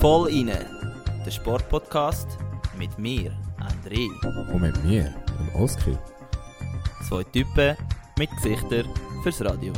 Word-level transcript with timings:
Voll 0.00 0.30
inne, 0.30 0.66
der 1.24 1.30
Sportpodcast 1.30 2.26
mit 2.76 2.98
mir, 2.98 3.30
André. 3.60 4.08
Und 4.52 4.62
mit 4.62 4.84
mir, 4.84 5.14
dem 5.38 5.62
Oski. 5.62 5.96
Zwei 7.08 7.22
Typen 7.22 7.76
mit 8.18 8.28
Gesichtern 8.30 8.86
fürs 9.22 9.40
Radio. 9.44 9.72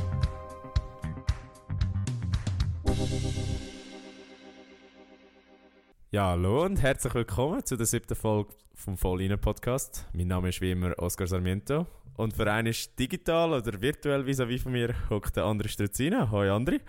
Ja, 6.11 6.29
hallo 6.29 6.65
und 6.65 6.81
herzlich 6.81 7.15
willkommen 7.15 7.63
zu 7.67 7.77
der 7.77 7.85
siebten 7.85 8.15
Folge 8.15 8.55
vom 8.75 8.97
Voll 8.97 9.37
Podcast. 9.37 10.07
Mein 10.15 10.29
Name 10.29 10.49
ist 10.49 10.63
wie 10.63 10.71
immer 10.71 10.99
Oscar 10.99 11.27
Sarmiento 11.27 11.87
und 12.19 12.35
für 12.35 12.51
einen 12.51 12.69
ist 12.69 12.99
digital 12.99 13.53
oder 13.53 13.81
virtuell 13.81 14.27
vis-à-vis 14.27 14.63
von 14.63 14.73
mir 14.73 14.95
hockt 15.09 15.37
der 15.37 15.45
André 15.45 15.69
Struzina. 15.69 16.31
Hoi 16.31 16.51
André. 16.51 16.81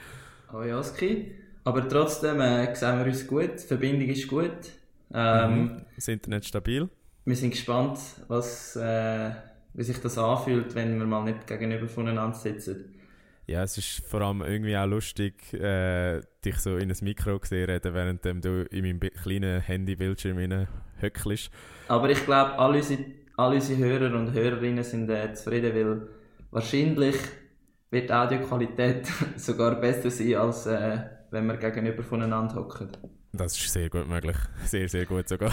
Hoi 0.51 0.73
Oski. 0.73 1.31
Aber 1.63 1.87
trotzdem 1.87 2.41
äh, 2.41 2.73
sehen 2.75 2.99
wir 2.99 3.05
uns 3.05 3.27
gut, 3.27 3.51
die 3.61 3.67
Verbindung 3.67 4.09
ist 4.09 4.27
gut. 4.27 4.71
Ähm, 5.13 5.53
mhm. 5.53 5.85
Das 5.95 6.07
Internet 6.07 6.45
stabil. 6.45 6.89
Wir 7.25 7.35
sind 7.35 7.51
gespannt, 7.51 7.99
was, 8.27 8.75
äh, 8.75 9.31
wie 9.73 9.83
sich 9.83 9.99
das 9.99 10.17
anfühlt, 10.17 10.73
wenn 10.73 10.97
wir 10.97 11.05
mal 11.05 11.23
nicht 11.23 11.45
gegenüber 11.45 11.87
voneinander 11.87 12.35
sitzen. 12.35 12.95
Ja, 13.45 13.63
es 13.63 13.77
ist 13.77 14.05
vor 14.07 14.21
allem 14.21 14.41
irgendwie 14.41 14.77
auch 14.77 14.87
lustig, 14.87 15.53
äh, 15.53 16.21
dich 16.43 16.57
so 16.57 16.77
in 16.77 16.89
ein 16.89 16.97
Mikro 17.01 17.37
zu 17.39 17.53
reden, 17.53 17.93
während 17.93 18.25
du 18.25 18.63
in 18.71 18.83
meinem 18.83 18.99
kleinen 18.99 19.61
Handybildschirm 19.61 20.67
höckelst. 21.01 21.51
Aber 21.87 22.09
ich 22.09 22.23
glaube, 22.25 22.57
alle 22.57 22.77
unsere, 22.77 22.99
alle 23.39 23.55
unsere 23.55 23.79
Hörer 23.79 24.15
und 24.15 24.33
Hörerinnen 24.33 24.83
sind 24.83 25.09
äh, 25.09 25.33
zufrieden, 25.33 25.73
weil 25.73 26.07
wahrscheinlich 26.51 27.15
wird 27.89 28.09
die 28.09 28.13
Audioqualität 28.13 29.07
sogar 29.37 29.75
besser 29.75 30.11
sein, 30.11 30.35
als 30.35 30.65
äh, 30.65 30.99
wenn 31.31 31.47
wir 31.47 31.57
gegenüber 31.57 32.03
voneinander 32.03 32.55
hocken. 32.55 32.89
Das 33.31 33.57
ist 33.57 33.71
sehr 33.71 33.89
gut 33.89 34.07
möglich. 34.07 34.35
Sehr, 34.65 34.89
sehr 34.89 35.05
gut 35.05 35.29
sogar. 35.29 35.51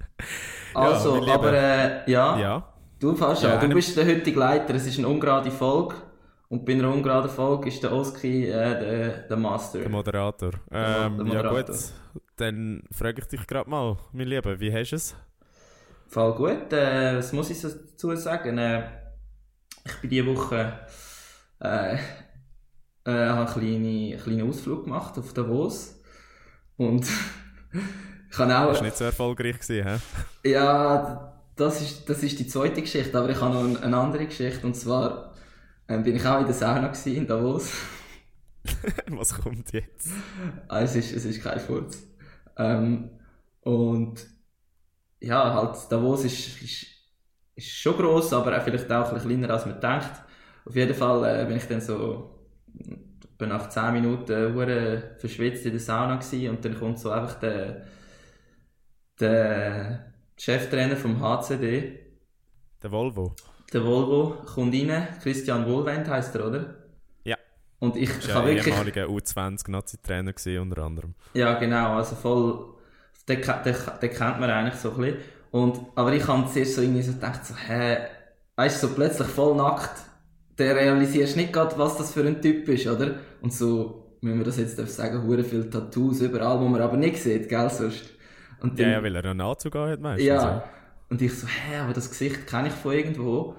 also, 0.74 1.24
ja, 1.24 1.34
aber 1.34 1.52
äh, 1.52 2.10
ja, 2.10 2.38
ja, 2.38 2.72
du 2.98 3.14
fast 3.14 3.44
ja, 3.44 3.56
du 3.56 3.68
bist 3.68 3.96
der 3.96 4.06
heutige 4.06 4.38
Leiter, 4.38 4.74
es 4.74 4.86
ist 4.86 4.98
eine 4.98 5.08
ungerade 5.08 5.50
Folge. 5.50 5.94
Und 6.48 6.64
bei 6.64 6.74
einer 6.74 6.92
ungeraden 6.92 7.30
Folge 7.30 7.68
ist 7.68 7.82
der 7.82 7.92
Oski 7.92 8.46
äh, 8.46 8.50
der, 8.50 9.08
der 9.28 9.36
Master. 9.36 9.80
Der 9.80 9.88
Moderator. 9.88 10.50
Ähm, 10.70 11.16
der 11.16 11.24
Moderator. 11.24 11.52
Ja 11.54 11.62
gut, 11.62 11.92
dann 12.36 12.82
frage 12.92 13.22
ich 13.22 13.26
dich 13.26 13.46
gerade 13.46 13.68
mal, 13.68 13.96
mein 14.12 14.28
Lieber, 14.28 14.60
wie 14.60 14.72
hast 14.72 14.90
du 14.90 14.96
es? 14.96 15.16
Voll 16.08 16.34
gut. 16.34 16.72
Äh, 16.72 17.18
was 17.18 17.32
muss 17.32 17.50
ich 17.50 17.60
dazu 17.60 18.14
sagen? 18.16 18.58
Äh, 18.58 18.88
ich 19.84 20.00
bin 20.00 20.10
diese 20.10 20.26
Woche 20.26 20.80
äh, 21.60 21.96
äh, 23.04 23.10
einen 23.10 23.46
kleinen, 23.46 24.18
kleinen 24.18 24.48
Ausflug 24.48 24.84
gemacht 24.84 25.18
auf 25.18 25.32
Davos. 25.32 26.00
Und 26.76 27.06
ich 28.30 28.38
habe 28.38 28.58
auch... 28.58 28.68
Das 28.68 28.78
war 28.78 28.82
nicht 28.82 28.96
so 28.96 29.04
erfolgreich, 29.04 29.60
gewesen, 29.60 29.86
hä? 29.88 30.50
Ja, 30.50 31.32
das 31.56 31.80
ist, 31.80 32.08
das 32.08 32.22
ist 32.22 32.38
die 32.38 32.46
zweite 32.46 32.82
Geschichte, 32.82 33.18
aber 33.18 33.30
ich 33.30 33.40
habe 33.40 33.54
noch 33.54 33.82
eine 33.82 33.96
andere 33.96 34.26
Geschichte 34.26 34.66
und 34.66 34.74
zwar 34.74 35.34
ähm, 35.88 36.02
bin 36.02 36.16
ich 36.16 36.26
auch 36.26 36.40
in 36.40 36.46
der 36.46 36.54
Sauna 36.54 36.92
in 37.04 37.26
Davos. 37.26 37.70
Was 39.08 39.34
kommt 39.34 39.72
jetzt? 39.72 40.10
Ah, 40.68 40.80
es, 40.80 40.96
ist, 40.96 41.12
es 41.12 41.24
ist 41.24 41.42
kein 41.42 41.60
Furz. 41.60 42.02
Ähm, 42.56 43.10
und 43.60 44.26
ja, 45.20 45.54
halt, 45.54 45.76
Davos 45.90 46.24
ist, 46.24 46.62
ist, 46.62 46.86
ist 47.54 47.68
schon 47.68 47.96
gross, 47.96 48.32
aber 48.32 48.58
auch 48.58 48.62
vielleicht 48.62 48.90
auch 48.90 49.08
ein 49.08 49.14
bisschen 49.14 49.38
kleiner, 49.38 49.54
als 49.54 49.66
man 49.66 49.80
denkt. 49.80 50.10
Auf 50.64 50.74
jeden 50.74 50.94
Fall 50.94 51.42
äh, 51.42 51.46
bin 51.46 51.56
ich 51.56 51.66
dann 51.66 51.80
so 51.80 52.32
bin 53.38 53.50
nach 53.50 53.68
10 53.68 53.92
Minuten 53.92 54.32
äh, 54.32 55.18
verschwitzt 55.18 55.66
in 55.66 55.72
der 55.72 55.80
Sauna 55.80 56.16
gewesen, 56.16 56.50
und 56.50 56.64
dann 56.64 56.78
kommt 56.78 56.98
so 56.98 57.10
einfach 57.10 57.38
der, 57.38 57.86
der 59.20 60.12
Cheftrainer 60.38 60.96
vom 60.96 61.20
HCD. 61.20 61.98
Der 62.82 62.90
Volvo 62.90 63.34
der 63.72 63.84
Volvo 63.84 64.42
kommt 64.44 64.74
rein, 64.74 65.08
Christian 65.22 65.66
Wohlwend 65.66 66.08
heisst 66.08 66.34
er, 66.34 66.46
oder? 66.46 66.74
Ja. 67.24 67.36
Und 67.78 67.96
ich, 67.96 68.10
ich 68.18 68.32
habe 68.32 68.48
wirklich... 68.48 68.66
ehemaliger 68.66 69.06
U20-Nazi-Trainer 69.06 70.32
unter 70.60 70.82
anderem. 70.82 71.14
Ja, 71.34 71.54
genau, 71.58 71.96
also 71.96 72.14
voll... 72.16 72.75
Den, 73.28 73.40
den, 73.40 73.74
den 74.02 74.10
kennt 74.10 74.40
man 74.40 74.50
eigentlich 74.50 74.80
so 74.80 74.92
ein 74.92 74.96
bisschen. 74.98 75.18
Und, 75.50 75.80
aber 75.94 76.12
ich 76.12 76.26
habe 76.26 76.46
zuerst 76.50 76.74
so 76.74 76.82
irgendwie 76.82 77.02
so 77.02 77.12
gedacht, 77.12 77.44
so, 77.44 77.54
hä, 77.56 77.98
weißt 78.56 78.82
du, 78.82 78.88
so 78.88 78.94
plötzlich 78.94 79.28
voll 79.28 79.56
nackt, 79.56 80.02
der 80.58 80.76
realisierst 80.76 81.36
nicht 81.36 81.52
gerade, 81.52 81.78
was 81.78 81.96
das 81.96 82.12
für 82.12 82.24
ein 82.26 82.40
Typ 82.40 82.68
ist, 82.68 82.86
oder? 82.86 83.16
Und 83.40 83.52
so, 83.52 84.18
wenn 84.22 84.38
wir 84.38 84.44
das 84.44 84.58
jetzt 84.58 84.76
sagen, 84.76 85.26
hure 85.26 85.44
viele 85.44 85.68
Tattoos 85.68 86.20
überall, 86.20 86.60
wo 86.60 86.64
man 86.68 86.80
aber 86.80 86.96
nicht 86.96 87.16
sieht, 87.16 87.48
gell, 87.48 87.70
sonst. 87.70 88.10
Und 88.60 88.78
dann, 88.78 88.86
ja, 88.86 88.92
ja, 88.92 89.02
weil 89.02 89.14
er 89.14 89.24
einen 89.24 89.40
Anzug 89.40 89.74
hat 89.74 90.00
meistens. 90.00 90.26
Ja, 90.26 90.64
und 91.08 91.22
ich 91.22 91.32
so, 91.32 91.46
hä, 91.46 91.78
aber 91.78 91.92
das 91.92 92.10
Gesicht 92.10 92.46
kenne 92.46 92.68
ich 92.68 92.74
von 92.74 92.92
irgendwo. 92.92 93.56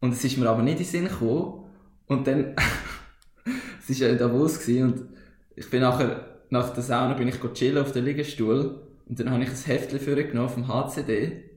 Und 0.00 0.12
es 0.12 0.24
ist 0.24 0.36
mir 0.36 0.48
aber 0.48 0.62
nicht 0.62 0.78
in 0.78 0.84
den 0.84 0.86
Sinn 0.86 1.04
gekommen. 1.08 1.70
Und 2.06 2.26
dann, 2.26 2.56
es 3.88 4.00
war 4.00 4.06
ja 4.06 4.12
in 4.12 4.18
Davos 4.18 4.60
gewesen, 4.60 4.92
und 4.92 5.08
ich 5.54 5.68
bin 5.70 5.80
nachher, 5.80 6.39
nach 6.50 6.70
der 6.70 6.82
Sauna 6.82 7.14
bin 7.14 7.28
ich 7.28 7.40
chillen 7.54 7.78
auf 7.78 7.92
dem 7.92 8.04
Liegestuhl. 8.04 8.82
Und 9.08 9.18
dann 9.18 9.30
habe 9.30 9.42
ich 9.42 9.48
ein 9.48 9.56
Heftchen 9.56 9.98
für 9.98 10.22
genommen 10.22 10.48
vom 10.48 10.68
HCD. 10.68 11.50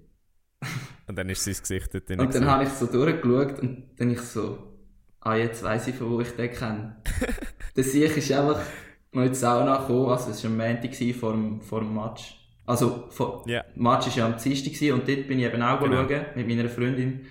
Und 1.07 1.17
dann 1.17 1.29
ist 1.29 1.43
sein 1.43 1.55
Gesicht 1.59 1.93
dort 1.93 2.09
drin. 2.09 2.19
Und 2.19 2.33
dann 2.33 2.45
habe 2.45 2.63
ich 2.63 2.69
so 2.69 2.85
durchgeschaut 2.85 3.59
und 3.59 3.89
dann 3.97 4.09
ich 4.11 4.21
so, 4.21 4.57
ah, 5.19 5.35
jetzt 5.35 5.61
weiss 5.63 5.87
ich, 5.87 5.95
von 5.95 6.09
wo 6.09 6.21
ich 6.21 6.31
den 6.31 6.51
kenne. 6.51 6.95
der 7.75 7.83
Sieg 7.83 8.15
ist 8.15 8.31
einfach 8.31 8.61
noch 9.11 9.23
in 9.23 9.29
die 9.29 9.35
Sauna 9.35 9.77
gekommen, 9.77 10.09
also 10.09 10.31
es 10.31 10.43
war 10.43 10.51
ein 10.51 10.57
Montag 10.57 10.95
vor 11.15 11.33
dem, 11.33 11.61
vor 11.61 11.81
dem 11.81 11.93
Match. 11.93 12.39
Also, 12.65 13.07
vor, 13.09 13.43
yeah. 13.45 13.65
Match 13.75 14.07
war 14.07 14.15
ja 14.15 14.25
am 14.25 14.37
Dienstag 14.37 14.93
und 14.93 15.07
dort 15.07 15.27
bin 15.27 15.39
ich 15.39 15.45
eben 15.45 15.61
auch 15.61 15.79
genau. 15.81 16.03
mit 16.35 16.47
meiner 16.47 16.69
Freundin. 16.69 17.25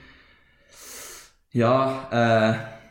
Ja, 1.52 2.08
äh, 2.10 2.81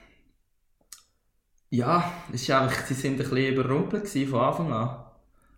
ja, 1.71 2.11
es 2.31 2.43
ist 2.43 2.51
einfach, 2.51 2.85
sie 2.85 2.93
sind 2.93 3.13
ein 3.13 3.17
bisschen 3.17 3.53
überrumpelt 3.53 4.07
von 4.07 4.39
Anfang 4.39 4.73
an. 4.73 5.05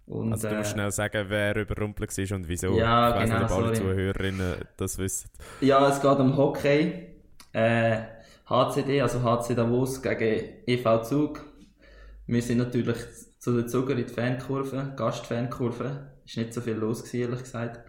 Und, 0.06 0.34
also 0.34 0.47
du 0.47 0.56
musst 0.56 0.72
äh, 0.72 0.74
schnell 0.74 0.91
sagen, 0.91 1.25
wer 1.28 1.56
überrumpelt 1.56 2.18
war 2.18 2.38
und 2.38 2.47
wieso. 2.47 2.78
Ja, 2.78 3.09
ich 3.09 3.16
weiss 3.16 3.29
genau, 3.29 3.41
nicht, 3.41 3.51
ob 3.51 3.57
alle 3.57 3.74
Zuhörerinnen 3.74 4.56
das 4.78 4.97
wissen. 4.97 5.29
Ja, 5.62 5.88
es 5.90 6.01
geht 6.01 6.19
um 6.19 6.38
Hockey. 6.38 7.07
Äh, 7.51 7.97
HCD, 8.47 9.01
also 9.01 9.24
HC 9.24 9.56
Davos 9.56 10.01
gegen 10.01 10.63
EV 10.68 11.01
Zug. 11.03 11.44
Wir 12.28 12.41
sind 12.41 12.59
natürlich 12.59 12.97
zu 13.40 13.53
den 13.53 13.68
Zuger 13.68 13.97
in 13.97 14.06
die 14.06 14.13
Fankurve, 14.13 14.94
Gastfankurve 14.95 16.12
ist 16.25 16.38
nicht 16.38 16.53
so 16.53 16.62
viel 16.62 16.75
los 16.75 17.03
gewesen, 17.03 17.22
ehrlich 17.22 17.44
gesagt. 17.44 17.81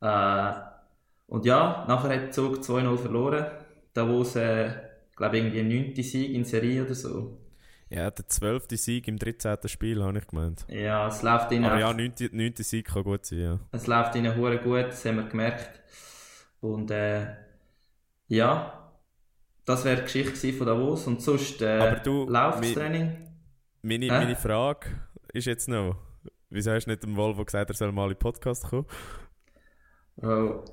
Äh, 0.00 0.52
und 1.26 1.44
ja, 1.44 1.84
nachher 1.88 2.22
hat 2.22 2.34
Zug 2.34 2.58
2-0 2.58 2.96
verloren. 2.98 3.46
Da 3.92 4.08
wo 4.08 4.22
es, 4.22 4.34
äh, 4.36 4.70
glaube 5.16 5.38
irgendwie 5.38 5.60
ein 5.60 5.68
9. 5.68 5.94
Sieg 6.02 6.32
in 6.32 6.44
Serie 6.44 6.84
oder 6.84 6.94
so. 6.94 7.38
Ja, 7.90 8.10
der 8.10 8.26
12. 8.26 8.66
Sieg 8.72 9.08
im 9.08 9.18
13. 9.18 9.56
Spiel, 9.66 10.02
habe 10.02 10.18
ich 10.18 10.26
gemeint. 10.26 10.64
Ja, 10.68 11.06
es 11.06 11.22
läuft 11.22 11.52
ihnen... 11.52 11.64
Aber 11.64 11.78
ja, 11.78 11.92
9. 11.92 12.12
9. 12.32 12.54
Sieg 12.56 12.86
kann 12.86 13.04
gut 13.04 13.24
sein, 13.26 13.38
ja. 13.38 13.60
Es 13.72 13.86
läuft 13.86 14.14
ihnen 14.16 14.36
hure 14.36 14.58
gut, 14.58 14.86
das 14.88 15.04
haben 15.04 15.16
wir 15.16 15.28
gemerkt. 15.28 15.80
Und 16.60 16.90
äh, 16.90 17.36
ja, 18.26 18.90
das 19.64 19.84
wäre 19.84 19.96
die 19.96 20.02
Geschichte 20.02 20.52
von 20.54 20.66
Davos. 20.66 21.06
Und 21.06 21.22
sonst 21.22 21.62
äh, 21.62 21.78
Aber 21.78 22.00
du, 22.00 22.28
läuft 22.28 22.64
das 22.64 22.72
Training. 22.72 23.28
Meine, 23.82 24.06
meine 24.06 24.36
Frage 24.36 24.88
ist 25.32 25.46
jetzt 25.46 25.68
noch... 25.68 25.96
Wieso 26.50 26.72
hast 26.72 26.86
du 26.86 26.90
nicht 26.90 27.02
dem 27.02 27.16
Volvo 27.16 27.44
gesagt, 27.44 27.70
er 27.70 27.74
soll 27.76 27.92
mal 27.92 28.04
in 28.04 28.14
den 28.14 28.18
Podcast 28.18 28.64
kommen? 28.64 28.86
Oh. 30.22 30.64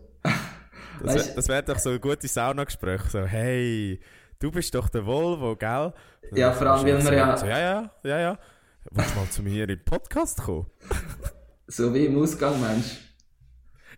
das 1.04 1.36
wäre 1.36 1.48
wär 1.48 1.62
doch 1.62 1.80
so 1.80 1.90
ein 1.90 2.02
gutes 2.02 2.34
Saunagespräch. 2.34 3.02
So, 3.04 3.26
hey, 3.26 4.00
du 4.42 4.52
bist 4.52 4.74
doch 4.76 4.90
der 4.90 5.06
Volvo, 5.06 5.56
gell? 5.56 5.94
Ja, 6.34 6.52
vor 6.52 6.68
allem, 6.68 6.86
weil 6.86 7.04
wir 7.06 7.14
ja... 7.14 7.38
So, 7.38 7.46
ja, 7.46 7.60
ja, 7.60 7.92
ja, 8.04 8.20
ja. 8.20 8.40
Willst 8.90 9.16
du 9.16 9.20
mal 9.20 9.30
zu 9.30 9.44
mir 9.44 9.64
in 9.64 9.68
den 9.70 9.84
Podcast 9.84 10.42
kommen? 10.42 10.66
so 11.68 11.94
wie 11.94 12.06
im 12.06 12.18
Ausgang, 12.18 12.60
Mensch. 12.60 12.98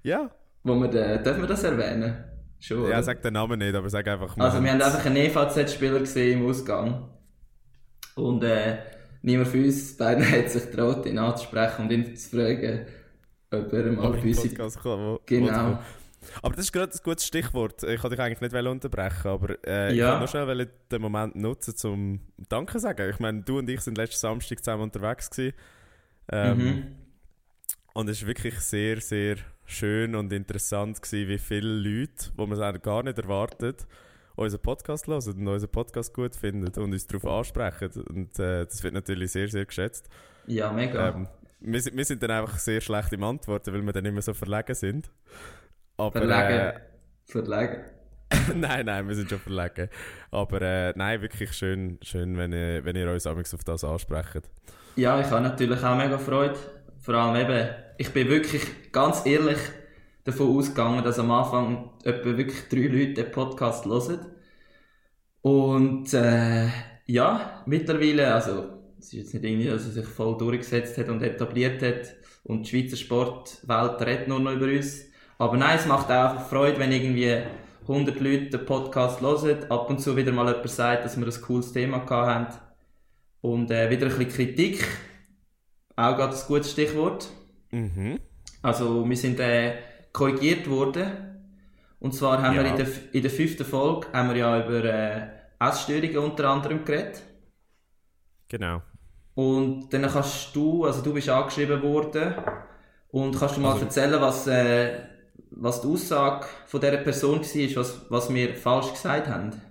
Ja. 0.03 0.29
Wo 0.63 0.75
wir 0.75 0.89
den, 0.89 1.23
dürfen 1.23 1.41
wir 1.41 1.47
das 1.47 1.63
erwähnen? 1.63 2.23
Schon, 2.59 2.89
Ja, 2.89 3.01
sag 3.01 3.21
den 3.21 3.33
Namen 3.33 3.59
nicht, 3.59 3.73
aber 3.73 3.89
sag 3.89 4.07
einfach 4.07 4.35
mal. 4.35 4.45
Also 4.45 4.61
wir 4.61 4.71
haben 4.71 4.81
einfach 4.81 5.05
einen 5.05 5.15
EVZ-Spieler 5.17 5.99
gesehen 5.99 6.41
im 6.41 6.49
Ausgang. 6.49 7.09
Und 8.15 8.43
äh, 8.43 8.79
niemand 9.21 9.47
von 9.49 9.63
uns 9.63 9.97
beiden 9.97 10.29
hat 10.31 10.49
sich 10.49 10.69
getraut, 10.69 11.05
ihn 11.05 11.17
anzusprechen 11.17 11.83
und 11.83 11.91
ihn 11.91 12.15
zu 12.15 12.29
fragen, 12.29 12.85
ob 13.51 13.71
er 13.71 13.91
mal 13.91 14.11
bei 14.11 14.21
uns... 14.21 14.43
Genau. 15.25 15.79
Aber 16.41 16.55
das 16.55 16.65
ist 16.65 16.71
gerade 16.71 16.91
ein 16.93 16.99
gutes 17.03 17.25
Stichwort. 17.25 17.83
Ich 17.83 18.01
wollte 18.03 18.15
dich 18.15 18.25
eigentlich 18.25 18.51
nicht 18.51 18.65
unterbrechen, 18.65 19.27
aber 19.27 19.67
äh, 19.67 19.93
ja. 19.93 20.05
ich 20.05 20.11
wollte 20.11 20.19
noch 20.41 20.55
schnell 20.55 20.69
den 20.91 21.01
Moment 21.01 21.35
nutzen, 21.35 21.75
um 21.91 22.19
Danke 22.49 22.73
zu 22.73 22.79
sagen. 22.79 23.09
Ich 23.09 23.19
meine, 23.19 23.41
du 23.41 23.59
und 23.59 23.69
ich 23.69 23.81
sind 23.81 23.97
letzten 23.97 24.19
Samstag 24.19 24.63
zusammen 24.63 24.83
unterwegs 24.83 25.29
gewesen. 25.29 25.55
Ähm, 26.31 26.57
mhm. 26.57 26.95
Und 27.93 28.09
es 28.09 28.21
war 28.21 28.27
wirklich 28.27 28.59
sehr, 28.59 28.99
sehr 29.01 29.37
schön 29.65 30.15
und 30.15 30.31
interessant 30.33 31.01
gewesen, 31.01 31.29
wie 31.29 31.37
viele 31.37 31.69
Leute, 31.69 32.31
wo 32.35 32.45
man 32.45 32.59
es 32.59 32.81
gar 32.81 33.03
nicht 33.03 33.17
erwartet, 33.17 33.85
unseren 34.35 34.61
Podcast 34.61 35.07
hören 35.07 35.21
und 35.37 35.47
unseren 35.47 35.71
Podcast 35.71 36.13
gut 36.13 36.35
finden 36.35 36.65
und 36.65 36.77
uns 36.77 37.07
darauf 37.07 37.25
ansprechen. 37.25 37.91
Und 38.09 38.39
äh, 38.39 38.65
das 38.65 38.83
wird 38.83 38.93
natürlich 38.93 39.31
sehr, 39.31 39.47
sehr 39.47 39.65
geschätzt. 39.65 40.09
Ja, 40.47 40.71
mega. 40.71 41.09
Ähm, 41.09 41.27
wir, 41.59 41.81
sind- 41.81 41.95
wir 41.95 42.05
sind 42.05 42.23
dann 42.23 42.31
einfach 42.31 42.57
sehr 42.57 42.81
schlecht 42.81 43.13
im 43.13 43.23
Antworten, 43.23 43.73
weil 43.73 43.81
wir 43.83 43.93
dann 43.93 44.05
immer 44.05 44.21
so 44.21 44.33
verlegen 44.33 44.73
sind. 44.73 45.11
Aber, 45.97 46.19
Verlegen. 46.19 46.79
Verlegen. 47.25 47.83
Äh, 48.29 48.53
nein, 48.55 48.85
nein, 48.85 49.07
wir 49.07 49.15
sind 49.15 49.29
schon 49.29 49.39
verlegen. 49.39 49.89
Aber 50.31 50.61
äh, 50.61 50.93
nein, 50.95 51.21
wirklich 51.21 51.51
schön, 51.53 51.99
schön 52.01 52.37
wenn, 52.37 52.51
ihr, 52.51 52.83
wenn 52.83 52.95
ihr 52.95 53.11
uns 53.11 53.27
auf 53.27 53.63
das 53.63 53.83
ansprecht. 53.83 54.49
Ja, 54.95 55.19
ich 55.19 55.27
habe 55.27 55.41
natürlich 55.41 55.83
auch 55.83 55.97
mega 55.97 56.17
Freude. 56.17 56.57
Vor 56.99 57.15
allem 57.15 57.35
eben, 57.41 57.69
ich 57.97 58.11
bin 58.11 58.29
wirklich 58.29 58.91
ganz 58.91 59.25
ehrlich 59.25 59.57
davon 60.23 60.57
ausgegangen, 60.57 61.03
dass 61.03 61.19
am 61.19 61.31
Anfang 61.31 61.91
etwa 62.03 62.37
wirklich 62.37 62.69
drei 62.69 62.87
Leute 62.87 63.23
den 63.23 63.31
Podcast 63.31 63.85
hören. 63.85 64.19
Und 65.41 66.13
äh, 66.13 66.67
ja, 67.05 67.63
mittlerweile, 67.65 68.33
also 68.33 68.69
es 68.97 69.07
ist 69.07 69.13
jetzt 69.13 69.33
nicht 69.33 69.43
irgendwie, 69.43 69.67
dass 69.67 69.85
er 69.85 69.91
sich 69.91 70.05
voll 70.05 70.37
durchgesetzt 70.37 70.97
hat 70.97 71.09
und 71.09 71.21
etabliert 71.21 71.81
hat 71.81 72.15
und 72.43 72.63
die 72.63 72.69
Schweizer 72.69 72.95
Sportwelt 72.95 74.01
redet 74.01 74.27
nur 74.29 74.39
noch 74.39 74.53
über 74.53 74.67
uns. 74.67 75.05
Aber 75.43 75.57
nein, 75.57 75.77
es 75.77 75.85
macht 75.85 76.09
auch 76.09 76.29
einfach 76.31 76.47
Freude, 76.47 76.79
wenn 76.79 76.91
irgendwie 76.93 77.37
100 77.81 78.17
Leute 78.21 78.45
den 78.57 78.65
Podcast 78.65 79.19
hören, 79.19 79.69
ab 79.69 79.89
und 79.89 79.99
zu 79.99 80.15
wieder 80.15 80.31
mal 80.31 80.47
jemand 80.47 80.69
sagt, 80.69 81.03
dass 81.03 81.19
wir 81.19 81.27
ein 81.27 81.41
cooles 81.41 81.73
Thema 81.73 82.05
haben. 82.09 82.47
Und 83.41 83.69
äh, 83.69 83.89
wieder 83.89 84.07
ein 84.07 84.17
bisschen 84.17 84.29
Kritik, 84.31 84.87
auch 85.97 86.15
gerade 86.15 86.33
ein 86.33 86.41
gutes 86.47 86.71
Stichwort. 86.71 87.27
Mhm. 87.71 88.19
Also 88.61 89.07
wir 89.07 89.17
sind 89.17 89.37
äh, 89.41 89.73
korrigiert 90.13 90.69
worden. 90.69 91.11
Und 91.99 92.13
zwar 92.15 92.41
haben 92.41 92.55
Ja. 92.55 92.63
wir 92.63 92.69
in 92.71 92.77
der, 92.77 92.87
in 93.11 93.21
der 93.21 93.31
fünften 93.31 93.65
Folge 93.65 94.07
haben 94.13 94.29
wir 94.29 94.37
ja 94.37 94.65
über 94.65 94.81
äh, 94.85 95.27
Essstörungen 95.59 96.17
unter 96.19 96.49
anderem 96.49 96.85
geredet. 96.85 97.21
Genau. 98.47 98.81
Und 99.35 99.91
dann 99.93 100.03
kannst 100.03 100.55
du, 100.55 100.85
also 100.85 101.01
du 101.01 101.13
bist 101.13 101.27
angeschrieben 101.27 101.81
worden 101.81 102.33
und 103.09 103.37
kannst 103.37 103.57
du 103.57 103.61
mal 103.61 103.73
Also- 103.73 103.83
erzählen, 103.85 104.21
was, 104.21 104.47
äh, 104.47 105.11
was 105.51 105.81
die 105.81 105.87
Aussage 105.87 106.47
von 106.65 106.81
dieser 106.81 106.97
Person 106.97 107.41
war, 107.41 107.75
was, 107.75 108.01
was 108.09 108.33
wir 108.33 108.55
falsch 108.55 108.91
gesagt 108.91 109.27
haben. 109.27 109.61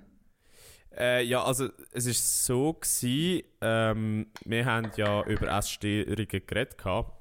Äh, 0.96 1.24
ja, 1.24 1.42
also 1.42 1.68
es 1.92 2.06
ist 2.06 2.44
so 2.44 2.74
gewesen, 2.74 3.42
ähm, 3.60 4.26
wir 4.44 4.64
haben 4.66 4.90
ja 4.96 5.24
über 5.24 5.48
Essstörungen 5.48 6.26
geredet 6.46 6.78
gehabt. 6.78 7.12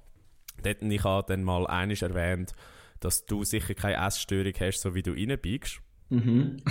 Dort 0.64 0.82
ich 0.82 1.04
habe 1.04 1.26
dann 1.28 1.44
mal 1.44 1.66
einiges 1.68 2.02
erwähnt, 2.02 2.54
dass 3.00 3.26
du 3.26 3.44
sicher 3.44 3.74
keine 3.74 4.06
Essstörung 4.06 4.54
hast, 4.60 4.82
so 4.82 4.94
wie 4.94 5.02
du 5.02 5.12
reinbiegst. 5.12 5.80
Mhm. 6.10 6.58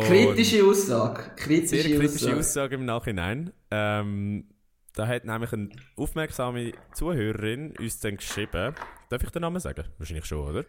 Kritische 0.00 0.64
Aussage. 0.64 1.22
Kritische, 1.36 1.88
Sehr 1.88 1.98
kritische 1.98 2.26
Aussage. 2.26 2.38
Aussage 2.38 2.74
im 2.76 2.84
Nachhinein. 2.84 3.52
Ähm, 3.70 4.46
da 4.94 5.06
hat 5.06 5.24
nämlich 5.24 5.52
eine 5.52 5.70
aufmerksame 5.96 6.72
Zuhörerin 6.92 7.74
uns 7.78 8.00
dann 8.00 8.16
geschrieben. 8.16 8.74
Darf 9.08 9.22
ich 9.22 9.30
den 9.30 9.42
Namen 9.42 9.60
sagen? 9.60 9.84
Wahrscheinlich 9.98 10.24
schon, 10.24 10.48
oder? 10.48 10.64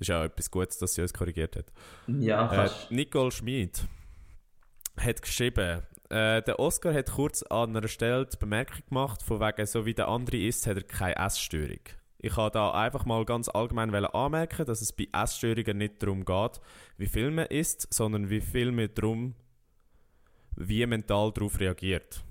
ist 0.00 0.08
ja 0.08 0.24
etwas 0.24 0.50
Gutes, 0.50 0.78
dass 0.78 0.94
sie 0.94 1.02
uns 1.02 1.14
korrigiert 1.14 1.56
hat. 1.56 1.66
Ja, 2.06 2.52
Äh, 2.52 2.56
kannst. 2.56 2.90
Nicole 2.90 3.30
Schmid 3.30 3.84
hat 4.98 5.22
geschrieben, 5.22 5.82
äh, 6.10 6.42
der 6.42 6.58
Oscar 6.58 6.92
hat 6.92 7.10
kurz 7.10 7.42
an 7.44 7.76
einer 7.76 7.88
Stelle 7.88 8.26
die 8.26 8.36
Bemerkung 8.36 8.82
gemacht, 8.88 9.22
von 9.22 9.40
wegen, 9.40 9.66
so 9.66 9.86
wie 9.86 9.94
der 9.94 10.08
andere 10.08 10.36
ist, 10.36 10.66
hat 10.66 10.76
er 10.76 10.82
keine 10.82 11.16
Essstörung. 11.16 11.80
Ich 12.18 12.36
habe 12.36 12.52
da 12.52 12.70
einfach 12.72 13.04
mal 13.04 13.24
ganz 13.24 13.48
allgemein 13.48 13.92
anmerken, 13.94 14.66
dass 14.66 14.80
es 14.80 14.92
bei 14.92 15.08
Essstörungen 15.12 15.78
nicht 15.78 16.02
darum 16.02 16.24
geht, 16.24 16.60
wie 16.96 17.06
viel 17.06 17.30
man 17.30 17.46
isst, 17.46 17.92
sondern 17.92 18.30
wie 18.30 18.40
viel 18.40 18.70
man 18.70 18.90
darum, 18.94 19.34
wie 20.54 20.84
mental 20.86 21.32
darauf 21.32 21.58
reagiert. 21.58 22.22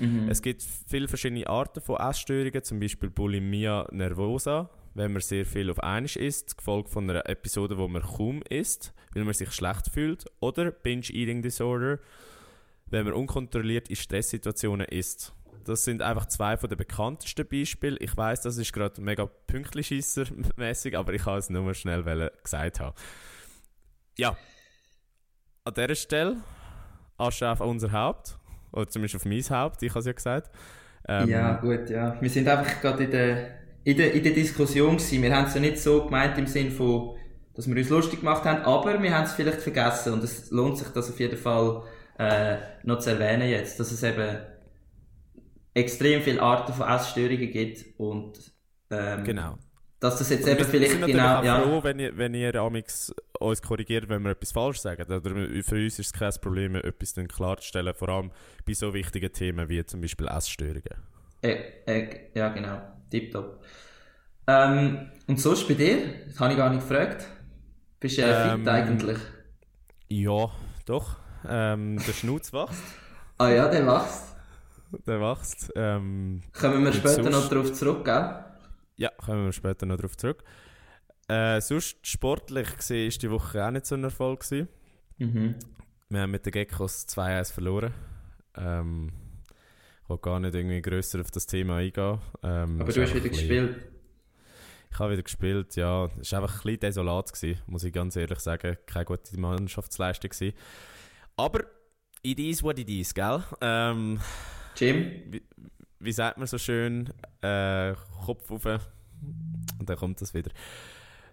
Mhm. 0.00 0.28
Es 0.28 0.40
gibt 0.42 0.62
viele 0.62 1.08
verschiedene 1.08 1.46
Arten 1.46 1.80
von 1.80 1.96
Essstörungen, 1.96 2.64
zum 2.64 2.80
Beispiel 2.80 3.10
Bulimia 3.10 3.86
nervosa, 3.92 4.70
wenn 4.94 5.12
man 5.12 5.20
sehr 5.20 5.44
viel 5.44 5.70
auf 5.70 5.80
einmal 5.80 6.10
isst, 6.16 6.56
gefolgt 6.56 6.88
von 6.88 7.08
einer 7.08 7.28
Episode, 7.28 7.76
wo 7.78 7.86
man 7.86 8.02
kaum 8.02 8.42
isst, 8.48 8.94
weil 9.12 9.24
man 9.24 9.34
sich 9.34 9.52
schlecht 9.52 9.90
fühlt, 9.92 10.24
oder 10.40 10.70
Binge 10.70 11.10
Eating 11.10 11.42
Disorder, 11.42 11.98
wenn 12.86 13.04
man 13.04 13.12
unkontrolliert 13.12 13.88
in 13.88 13.96
Stresssituationen 13.96 14.86
isst. 14.86 15.34
Das 15.64 15.84
sind 15.84 16.00
einfach 16.00 16.26
zwei 16.26 16.56
von 16.56 16.70
den 16.70 16.78
bekanntesten 16.78 17.46
Beispiele. 17.46 17.98
Ich 17.98 18.16
weiß, 18.16 18.40
das 18.40 18.56
ist 18.56 18.72
gerade 18.72 19.00
mega 19.00 19.26
pünktlichscheisser 19.26 20.24
mäßig, 20.56 20.96
aber 20.96 21.12
ich 21.12 21.22
kann 21.22 21.38
es 21.38 21.50
nur 21.50 21.74
schnell 21.74 22.06
wollen 22.06 22.30
gesagt 22.42 22.80
haben. 22.80 22.96
Ja, 24.16 24.36
an 25.64 25.74
dieser 25.74 25.94
Stelle 25.94 26.36
Asche 27.18 27.48
auf 27.48 27.60
unser 27.60 27.92
Haupt. 27.92 28.39
Oder 28.72 28.88
zumindest 28.88 29.16
auf 29.16 29.24
mein 29.24 29.42
Haupt, 29.42 29.82
ich 29.82 29.90
habe 29.90 30.00
es 30.00 30.06
ja 30.06 30.12
gesagt. 30.12 30.50
Ähm, 31.08 31.28
ja, 31.28 31.54
gut, 31.60 31.90
ja. 31.90 32.16
Wir 32.20 32.30
sind 32.30 32.48
einfach 32.48 32.80
gerade 32.80 33.04
in 33.04 33.10
der, 33.10 33.48
in 33.84 33.96
der, 33.96 34.12
in 34.12 34.22
der 34.22 34.32
Diskussion 34.32 34.96
gewesen. 34.96 35.22
Wir 35.22 35.34
haben 35.34 35.46
es 35.46 35.54
ja 35.54 35.60
nicht 35.60 35.78
so 35.78 36.04
gemeint 36.04 36.38
im 36.38 36.46
Sinn 36.46 36.70
von, 36.70 37.16
dass 37.54 37.68
wir 37.68 37.76
uns 37.76 37.88
lustig 37.88 38.20
gemacht 38.20 38.44
haben, 38.44 38.62
aber 38.62 39.02
wir 39.02 39.14
haben 39.16 39.24
es 39.24 39.32
vielleicht 39.32 39.60
vergessen 39.60 40.12
und 40.12 40.24
es 40.24 40.50
lohnt 40.50 40.78
sich 40.78 40.88
das 40.88 41.10
auf 41.10 41.18
jeden 41.18 41.38
Fall 41.38 41.82
äh, 42.18 42.56
noch 42.84 42.98
zu 42.98 43.10
erwähnen 43.10 43.48
jetzt, 43.48 43.80
dass 43.80 43.90
es 43.92 44.02
eben 44.02 44.38
extrem 45.74 46.22
viele 46.22 46.42
Arten 46.42 46.72
von 46.72 46.88
Essstörungen 46.88 47.50
gibt 47.50 47.98
und 47.98 48.38
ähm, 48.90 49.24
Genau. 49.24 49.56
Dass 50.00 50.16
das 50.18 50.30
jetzt 50.30 50.46
eben 50.48 50.58
sind 50.60 50.70
vielleicht 50.70 50.94
natürlich 51.00 51.16
genau, 51.16 51.42
ja, 51.44 51.60
froh, 51.60 51.82
wenn 51.84 51.98
ihr, 51.98 52.16
wenn 52.16 52.34
ihr 52.34 52.54
amix 52.56 53.12
uns 53.38 53.60
korrigiert, 53.62 54.08
wenn 54.08 54.22
wir 54.22 54.30
etwas 54.32 54.52
falsch 54.52 54.80
sagen. 54.80 55.02
Oder 55.12 55.20
für 55.62 55.74
uns 55.76 55.98
ist 55.98 56.00
es 56.00 56.12
kein 56.12 56.32
Problem, 56.40 56.74
etwas 56.74 57.14
dann 57.14 57.28
klarzustellen, 57.28 57.94
vor 57.94 58.08
allem 58.08 58.30
bei 58.66 58.72
so 58.74 58.92
wichtigen 58.94 59.32
Themen 59.32 59.68
wie 59.68 59.84
zum 59.84 60.00
Beispiel 60.00 60.26
Essstörungen. 60.26 60.82
äh, 61.42 61.56
äh, 61.86 62.08
ja 62.34 62.48
genau, 62.48 62.80
tipptopp. 63.10 63.62
Ähm, 64.46 65.10
und 65.26 65.38
sonst 65.40 65.68
bei 65.68 65.74
dir? 65.74 65.98
Das 66.26 66.40
habe 66.40 66.52
ich 66.52 66.58
gar 66.58 66.70
nicht 66.70 66.88
gefragt. 66.88 67.26
Bist 68.00 68.18
du 68.18 68.22
äh, 68.22 68.52
Ähm, 68.54 68.60
fit 68.60 68.68
eigentlich? 68.68 69.18
Ja, 70.08 70.50
doch. 70.86 71.16
Ähm, 71.48 71.98
der 72.06 72.12
Schnutz 72.12 72.52
wächst. 72.52 72.82
Ah 73.38 73.48
ja, 73.50 73.68
der 73.68 73.86
wächst. 73.86 74.34
Der 75.06 75.20
wächst. 75.20 75.70
Ähm, 75.76 76.42
Kommen 76.58 76.84
wir 76.84 76.92
später 76.92 77.22
sonst- 77.22 77.30
noch 77.30 77.48
darauf 77.48 77.72
zurück, 77.72 78.04
gell? 78.04 78.44
Ja, 79.00 79.10
kommen 79.16 79.46
wir 79.46 79.52
später 79.52 79.86
noch 79.86 79.96
darauf 79.96 80.16
zurück. 80.16 80.44
Äh, 81.28 81.60
sonst 81.60 81.96
sportlich 82.06 82.76
gesehen 82.76 83.08
ist 83.08 83.22
die 83.22 83.30
Woche 83.30 83.64
auch 83.64 83.70
nicht 83.70 83.86
so 83.86 83.94
ein 83.94 84.04
Erfolg 84.04 84.40
gewesen. 84.40 84.68
Mhm. 85.18 85.54
Wir 86.08 86.20
haben 86.22 86.30
mit 86.32 86.44
den 86.44 86.52
Geckos 86.52 87.06
2-1 87.08 87.52
verloren. 87.52 87.94
Ähm, 88.56 89.12
ich 90.02 90.10
will 90.10 90.18
gar 90.18 90.40
nicht 90.40 90.54
irgendwie 90.54 90.82
grösser 90.82 91.20
auf 91.20 91.30
das 91.30 91.46
Thema 91.46 91.76
eingehen. 91.76 92.18
Ähm, 92.42 92.80
Aber 92.80 92.92
du 92.92 93.00
hast 93.02 93.14
wieder 93.14 93.28
bisschen- 93.28 93.30
gespielt. 93.48 93.76
Ich 94.92 94.98
habe 94.98 95.12
wieder 95.12 95.22
gespielt, 95.22 95.76
ja. 95.76 96.06
Es 96.20 96.32
war 96.32 96.42
einfach 96.42 96.56
ein 96.56 96.62
bisschen 96.64 96.80
desolat, 96.80 97.32
gewesen, 97.32 97.60
muss 97.68 97.84
ich 97.84 97.92
ganz 97.92 98.16
ehrlich 98.16 98.40
sagen. 98.40 98.76
Keine 98.86 99.04
gute 99.04 99.38
Mannschaftsleistung. 99.38 100.30
Gewesen. 100.30 100.56
Aber 101.36 101.60
it 102.22 102.40
is 102.40 102.60
what 102.62 102.76
it 102.78 102.88
is, 102.90 103.14
gell? 103.14 103.40
Ähm, 103.60 104.18
Jim? 104.76 105.40
Wie 106.00 106.12
sagt 106.12 106.38
man 106.38 106.46
so 106.46 106.58
schön? 106.58 107.12
Äh, 107.42 107.94
Kopf 108.24 108.50
auf 108.50 108.64
und 109.78 109.88
dann 109.88 109.96
kommt 109.96 110.20
das 110.20 110.34
wieder. 110.34 110.50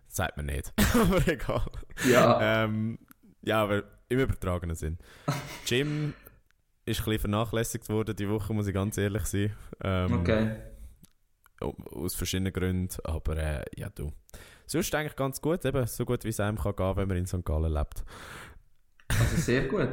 Das 0.08 0.16
sagt 0.16 0.38
man 0.38 0.46
nicht. 0.48 0.74
aber 0.94 1.28
egal. 1.28 1.66
Ja. 2.10 2.64
Ähm, 2.64 3.00
ja, 3.42 3.64
aber 3.64 3.84
im 4.10 4.20
übertragenen 4.20 4.76
Sinn. 4.76 4.98
Jim 5.66 6.14
ist 6.86 7.00
ein 7.00 7.06
bisschen 7.06 7.20
vernachlässigt 7.20 7.90
worden 7.90 8.16
die 8.16 8.30
Woche, 8.30 8.54
muss 8.54 8.68
ich 8.68 8.74
ganz 8.74 8.98
ehrlich 8.98 9.26
sein. 9.26 9.54
Ähm, 9.84 10.14
okay. 10.14 10.56
Aus 11.60 12.16
verschiedenen 12.16 12.54
Gründen, 12.54 12.96
aber 13.04 13.38
äh, 13.38 13.64
ja, 13.76 13.90
du. 13.90 14.12
Sonst 14.66 14.94
eigentlich 14.94 15.16
ganz 15.16 15.42
gut, 15.42 15.66
eben 15.66 15.88
so 15.88 16.06
gut 16.06 16.24
wie 16.24 16.30
es 16.30 16.40
einem 16.40 16.58
kann 16.58 16.76
gehen, 16.76 16.96
wenn 16.98 17.08
man 17.08 17.18
in 17.18 17.26
St. 17.26 17.44
Gallen 17.44 17.74
lebt. 17.74 18.04
Also 19.08 19.38
sehr 19.38 19.68
gut. 19.68 19.90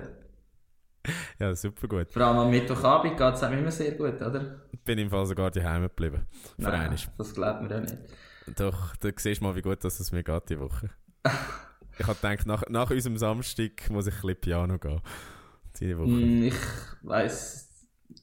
Ja, 1.38 1.54
super 1.54 1.88
gut. 1.88 2.12
Vor 2.12 2.22
allem 2.22 2.38
am 2.38 2.50
Mittwochabend 2.50 3.16
geht 3.16 3.34
es 3.34 3.42
einem 3.42 3.60
immer 3.60 3.70
sehr 3.70 3.92
gut, 3.92 4.20
oder? 4.22 4.60
Bin 4.84 4.98
im 4.98 5.10
Fall 5.10 5.26
sogar 5.26 5.50
daheim 5.50 5.82
geblieben. 5.82 6.26
Für 6.56 6.62
Nein, 6.62 6.74
einmal. 6.74 6.98
das 7.18 7.34
glaubt 7.34 7.62
man 7.62 7.70
ja 7.70 7.80
nicht. 7.80 7.96
Doch, 8.56 8.96
da 8.96 9.10
siehst 9.16 9.40
du 9.40 9.44
mal, 9.44 9.54
wie 9.56 9.62
gut 9.62 9.82
dass 9.84 10.00
es 10.00 10.12
mir 10.12 10.22
geht 10.22 10.50
die 10.50 10.58
Woche. 10.60 10.90
ich 11.98 12.06
habe 12.06 12.14
gedacht, 12.14 12.46
nach, 12.46 12.62
nach 12.68 12.90
unserem 12.90 13.16
Samstag 13.16 13.90
muss 13.90 14.06
ich 14.06 14.14
ein 14.14 14.20
bisschen 14.20 14.40
Piano 14.40 14.78
gehen. 14.78 15.00
Diese 15.78 15.98
Woche. 15.98 16.08
Hm, 16.08 16.44
ich 16.44 16.54
weiss. 17.02 17.70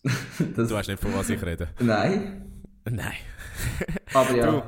Du 0.39 0.69
weißt 0.69 0.89
nicht, 0.89 1.01
von 1.01 1.13
was 1.13 1.29
ich 1.29 1.41
rede. 1.43 1.69
Nein. 1.79 2.63
Nein. 2.85 3.13
Aber 4.13 4.35
ja, 4.35 4.51
Du. 4.51 4.63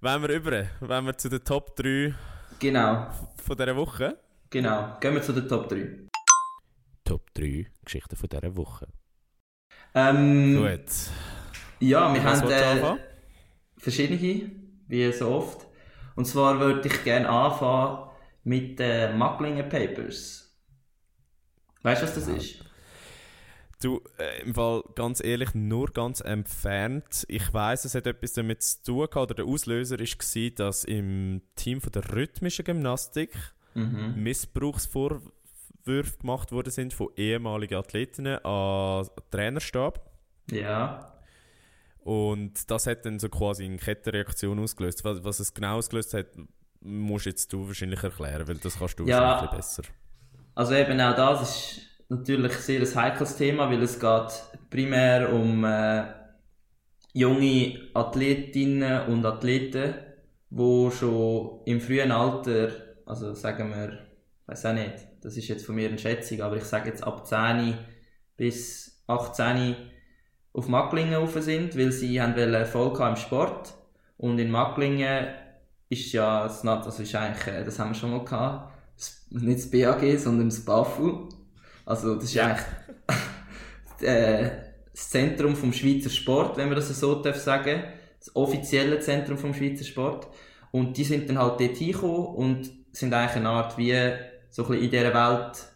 Wenn 0.00 0.22
wir 0.22 0.30
über, 0.30 0.66
wenn 0.80 1.06
wir 1.06 1.16
zu 1.16 1.28
den 1.28 1.44
Top 1.44 1.76
3 1.76 2.12
genau. 2.58 3.08
von 3.36 3.56
dieser 3.56 3.76
Woche. 3.76 4.18
Genau. 4.50 4.96
Gehen 5.00 5.14
wir 5.14 5.22
zu 5.22 5.32
den 5.32 5.46
Top 5.46 5.68
3. 5.68 6.08
Top 7.04 7.32
3 7.34 7.66
Geschichten 7.84 8.16
von 8.16 8.28
dieser 8.28 8.56
Woche. 8.56 8.88
Ähm, 9.94 10.56
Gut. 10.56 10.90
Ja, 11.80 12.12
wir 12.14 12.24
Was 12.24 12.42
haben 12.42 12.50
äh, 12.50 12.96
verschiedene, 13.76 14.50
wie 14.86 15.12
so 15.12 15.28
oft. 15.30 15.66
Und 16.14 16.26
zwar 16.26 16.60
würde 16.60 16.88
ich 16.88 17.04
gerne 17.04 17.28
anfangen 17.28 18.10
mit 18.44 18.78
den 18.78 19.18
Macklingen 19.18 19.68
Papers. 19.68 20.56
Weißt 21.82 22.02
du, 22.02 22.06
was 22.06 22.14
das 22.14 22.28
ist? 22.28 22.64
Du, 23.82 24.00
äh, 24.18 24.42
im 24.42 24.54
Fall 24.54 24.84
ganz 24.94 25.22
ehrlich, 25.24 25.54
nur 25.54 25.90
ganz 25.90 26.20
entfernt. 26.20 27.24
Ich 27.26 27.52
weiß, 27.52 27.84
es 27.84 27.96
hat 27.96 28.06
etwas 28.06 28.32
damit 28.34 28.62
zu 28.62 28.82
tun 28.84 28.98
gehabt, 29.10 29.16
oder 29.16 29.34
der 29.34 29.44
Auslöser 29.46 29.98
war, 29.98 30.50
dass 30.54 30.84
im 30.84 31.42
Team 31.56 31.80
von 31.80 31.90
der 31.90 32.12
rhythmischen 32.14 32.64
Gymnastik 32.64 33.30
Mhm. 33.74 34.22
Missbrauchsvorwürfe 34.22 35.32
gemacht 35.84 36.52
worden 36.52 36.70
sind 36.70 36.92
von 36.94 37.08
ehemaligen 37.16 37.74
Athletinnen 37.76 38.44
an 38.44 39.06
Trainerstab. 39.30 40.10
Ja. 40.50 41.12
Und 42.00 42.70
das 42.70 42.86
hat 42.86 43.06
dann 43.06 43.18
so 43.18 43.28
quasi 43.28 43.64
eine 43.64 43.76
Kettenreaktion 43.76 44.58
ausgelöst. 44.58 45.04
Was, 45.04 45.22
was 45.22 45.40
es 45.40 45.54
genau 45.54 45.76
ausgelöst 45.76 46.14
hat, 46.14 46.26
musst 46.80 47.26
jetzt 47.26 47.52
du 47.52 47.66
wahrscheinlich 47.66 48.02
erklären, 48.02 48.46
weil 48.48 48.56
das 48.56 48.78
kannst 48.78 48.98
du 48.98 49.06
Ja. 49.06 49.20
wahrscheinlich 49.20 49.50
besser. 49.52 49.82
Also 50.54 50.74
eben 50.74 51.00
auch 51.00 51.14
das 51.14 51.42
ist 51.42 51.80
natürlich 52.08 52.52
sehr 52.54 52.80
ein 52.80 52.94
heikles 52.94 53.36
Thema, 53.36 53.70
weil 53.70 53.82
es 53.82 53.98
geht 53.98 54.42
primär 54.68 55.32
um 55.32 55.64
äh, 55.64 56.04
junge 57.14 57.88
Athletinnen 57.94 59.06
und 59.06 59.24
Athleten, 59.24 59.94
die 60.50 60.90
schon 60.90 61.60
im 61.66 61.80
frühen 61.80 62.10
Alter, 62.10 62.70
also 63.06 63.32
sagen 63.34 63.70
wir, 63.70 63.98
weiß 64.46 64.66
auch 64.66 64.74
nicht, 64.74 65.06
das 65.22 65.36
ist 65.36 65.48
jetzt 65.48 65.64
von 65.66 65.74
mir 65.74 65.88
eine 65.88 65.98
Schätzung, 65.98 66.40
aber 66.42 66.56
ich 66.56 66.64
sage 66.64 66.88
jetzt 66.88 67.04
ab 67.04 67.26
10 67.26 67.76
bis 68.36 69.02
18 69.06 69.76
auf 70.52 70.68
Macklingen 70.68 71.14
rauf 71.14 71.36
sind, 71.40 71.76
weil 71.78 71.92
sie 71.92 72.20
haben 72.20 72.36
Erfolg 72.36 72.98
haben 73.00 73.14
im 73.14 73.16
Sport 73.16 73.74
und 74.16 74.38
in 74.38 74.50
Macklingen 74.50 75.28
ist 75.88 76.12
ja 76.12 76.44
das, 76.44 76.64
Nat- 76.64 76.84
also 76.86 77.02
ist 77.02 77.14
eigentlich, 77.14 77.46
äh, 77.46 77.64
das 77.64 77.78
haben 77.78 77.90
wir 77.90 77.94
schon 77.94 78.10
mal 78.10 78.24
gehabt, 78.24 78.72
nicht 79.30 79.58
das 79.58 79.70
BAG, 79.70 80.18
sondern 80.18 80.48
das 80.48 80.64
BAFU. 80.64 81.28
Also 81.84 82.14
das 82.14 82.24
ist 82.24 82.34
Ja. 82.34 82.46
eigentlich 82.46 82.64
äh, 84.02 84.50
das 84.92 85.10
Zentrum 85.10 85.56
vom 85.56 85.72
Schweizer 85.72 86.10
Sport, 86.10 86.56
wenn 86.56 86.68
man 86.68 86.76
das 86.76 86.88
so 86.98 87.22
darf 87.22 87.36
sagen, 87.36 87.82
das 88.18 88.34
offizielle 88.36 89.00
Zentrum 89.00 89.38
vom 89.38 89.54
Schweizer 89.54 89.84
Sport. 89.84 90.28
Und 90.70 90.96
die 90.96 91.04
sind 91.04 91.28
dann 91.28 91.38
halt 91.38 91.60
dort 91.60 91.76
hingekommen 91.76 92.26
und 92.26 92.70
sind 92.92 93.12
eigentlich 93.12 93.36
eine 93.36 93.48
Art 93.50 93.76
wie 93.78 93.94
so 94.52 94.66
ein 94.66 94.74
in 94.74 94.90
dieser 94.90 95.14
Welt 95.14 95.66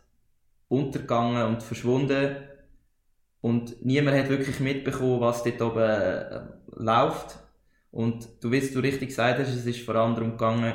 untergegangen 0.68 1.46
und 1.46 1.62
verschwunden. 1.62 2.36
Und 3.40 3.84
niemand 3.84 4.18
hat 4.18 4.28
wirklich 4.28 4.60
mitbekommen, 4.60 5.20
was 5.20 5.42
dort 5.42 5.62
oben 5.62 5.80
äh, 5.80 6.40
läuft. 6.74 7.38
Und 7.90 8.28
du, 8.42 8.50
wie 8.50 8.60
du 8.60 8.80
richtig 8.80 9.08
gesagt 9.08 9.38
hast, 9.38 9.48
es 9.48 9.64
ist 9.64 9.80
vor 9.80 9.94
allem 9.94 10.14
darum 10.14 10.32
gegangen, 10.32 10.74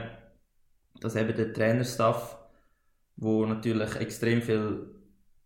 dass 1.00 1.16
eben 1.16 1.36
der 1.36 1.54
Trainerstaff, 1.54 2.38
wo 3.18 3.46
natürlich 3.46 3.96
extrem 3.98 4.42
viel 4.42 4.96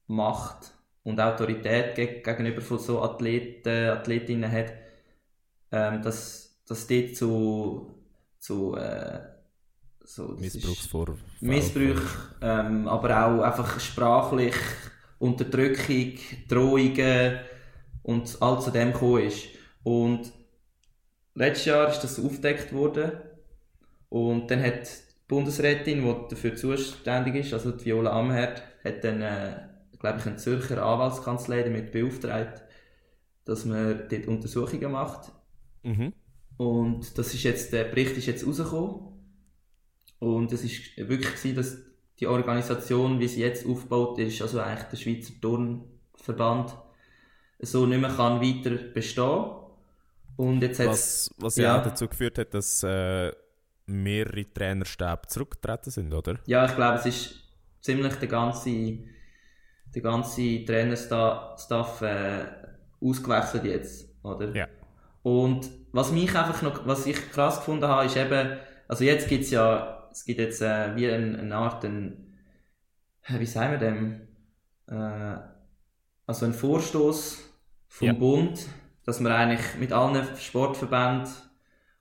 Macht 0.08 0.72
und 1.04 1.20
Autorität 1.20 1.96
geg 1.96 2.24
gegenüber 2.24 2.62
von 2.62 2.80
so 2.80 3.02
Athleten, 3.02 3.90
Athletinnen 3.90 4.52
hat, 4.52 4.74
ähm, 5.74 6.02
dass, 6.02 6.64
dass 6.66 6.88
dort 6.88 7.18
zu, 7.18 7.96
zu 8.40 8.78
äh, 8.78 9.35
so, 10.06 10.36
Missbrauchsvorwürfe. 10.38 11.26
Missbrauch, 11.40 12.02
ähm, 12.42 12.88
aber 12.88 13.26
auch 13.26 13.42
einfach 13.42 13.80
sprachlich, 13.80 14.56
Unterdrückung, 15.20 16.14
Drohungen 16.48 17.40
und 18.04 18.42
all 18.42 18.62
zu 18.62 18.72
dem 18.72 18.94
gekommen 18.94 19.24
ist. 19.24 19.48
Und 19.84 20.32
letztes 21.36 21.66
Jahr 21.66 21.90
ist 21.90 22.02
das 22.02 22.20
aufgedeckt 22.20 22.74
worden 22.74 23.12
und 24.10 24.50
dann 24.52 24.62
hat 24.64 24.84
die 24.88 25.24
Bundesrätin, 25.28 26.02
die 26.04 26.16
dafür 26.30 26.56
zuständig 26.56 27.36
ist, 27.36 27.54
also 27.54 27.72
die 27.72 27.86
Viola 27.86 28.12
Amherd, 28.12 28.64
hat 28.84 29.04
dann, 29.04 29.22
äh, 29.22 29.60
glaube 30.00 30.20
ich, 30.20 30.26
eine 30.28 30.38
Zürcher 30.38 30.84
Anwaltskanzlei 30.86 31.64
damit 31.64 31.92
beauftragt, 31.92 32.64
dass 33.46 33.66
man 33.66 34.08
dort 34.10 34.28
Untersuchungen 34.28 34.92
macht 34.92 35.32
Mhm. 35.84 36.14
und 36.58 37.18
das 37.18 37.34
ist 37.34 37.44
jetzt, 37.44 37.74
der 37.74 37.86
Bericht 37.86 38.18
ist 38.18 38.26
jetzt 38.28 38.46
rausgekommen. 38.48 39.15
Und 40.26 40.52
es 40.52 40.64
ist 40.64 40.98
wirklich 40.98 41.36
gewesen, 41.36 41.56
dass 41.56 41.78
die 42.20 42.26
Organisation, 42.26 43.20
wie 43.20 43.28
sie 43.28 43.42
jetzt 43.42 43.64
aufgebaut 43.64 44.18
ist, 44.18 44.42
also 44.42 44.60
eigentlich 44.60 44.88
der 44.88 44.98
Schweizer 44.98 45.34
Turnverband, 45.40 46.76
so 47.60 47.86
nicht 47.86 48.02
mehr 48.02 48.10
kann 48.10 48.42
weiter 48.42 48.72
bestehen. 48.72 49.46
Und 50.36 50.64
jetzt 50.64 50.80
Was, 50.80 51.30
was 51.38 51.58
ja. 51.58 51.64
ja 51.64 51.80
auch 51.80 51.84
dazu 51.84 52.08
geführt 52.08 52.40
hat, 52.40 52.56
dass 52.56 52.82
äh, 52.82 53.32
mehrere 53.86 54.52
Trainerstäbe 54.52 55.28
zurückgetreten 55.28 55.92
sind, 55.92 56.12
oder? 56.12 56.40
Ja, 56.48 56.66
ich 56.66 56.76
glaube, 56.76 56.98
es 56.98 57.06
ist 57.06 57.36
ziemlich 57.82 58.16
der 58.16 58.28
ganze, 58.28 58.98
der 59.94 60.02
ganze 60.02 60.66
Trainerstaff 60.66 62.02
äh, 62.02 62.46
ausgewechselt 63.00 63.64
jetzt, 63.66 64.10
oder? 64.24 64.56
Ja. 64.56 64.68
Und 65.22 65.70
was 65.92 66.12
mich 66.12 66.36
einfach 66.36 66.64
noch, 66.64 66.88
was 66.88 67.06
ich 67.06 67.32
krass 67.32 67.58
gefunden 67.58 67.88
habe, 67.88 68.08
ist 68.08 68.18
eben, 68.18 68.58
also 68.88 69.04
jetzt 69.04 69.30
gibt's 69.30 69.52
ja, 69.52 69.95
es 70.16 70.24
gibt 70.24 70.40
jetzt 70.40 70.62
äh, 70.62 70.96
wie 70.96 71.10
eine, 71.12 71.38
eine 71.38 71.56
Art, 71.56 71.84
ein, 71.84 72.38
äh, 73.28 73.38
wie 73.38 73.46
sagen 73.46 73.74
wir 73.74 73.80
dem, 73.80 74.22
äh, 74.88 75.42
also 76.26 76.46
ein 76.46 76.54
Vorstoß 76.54 77.44
vom 77.90 78.08
Ja. 78.08 78.14
Bund, 78.14 78.66
dass 79.04 79.20
man 79.20 79.34
eigentlich 79.34 79.76
mit 79.78 79.92
allen 79.92 80.26
Sportverbänden 80.38 81.34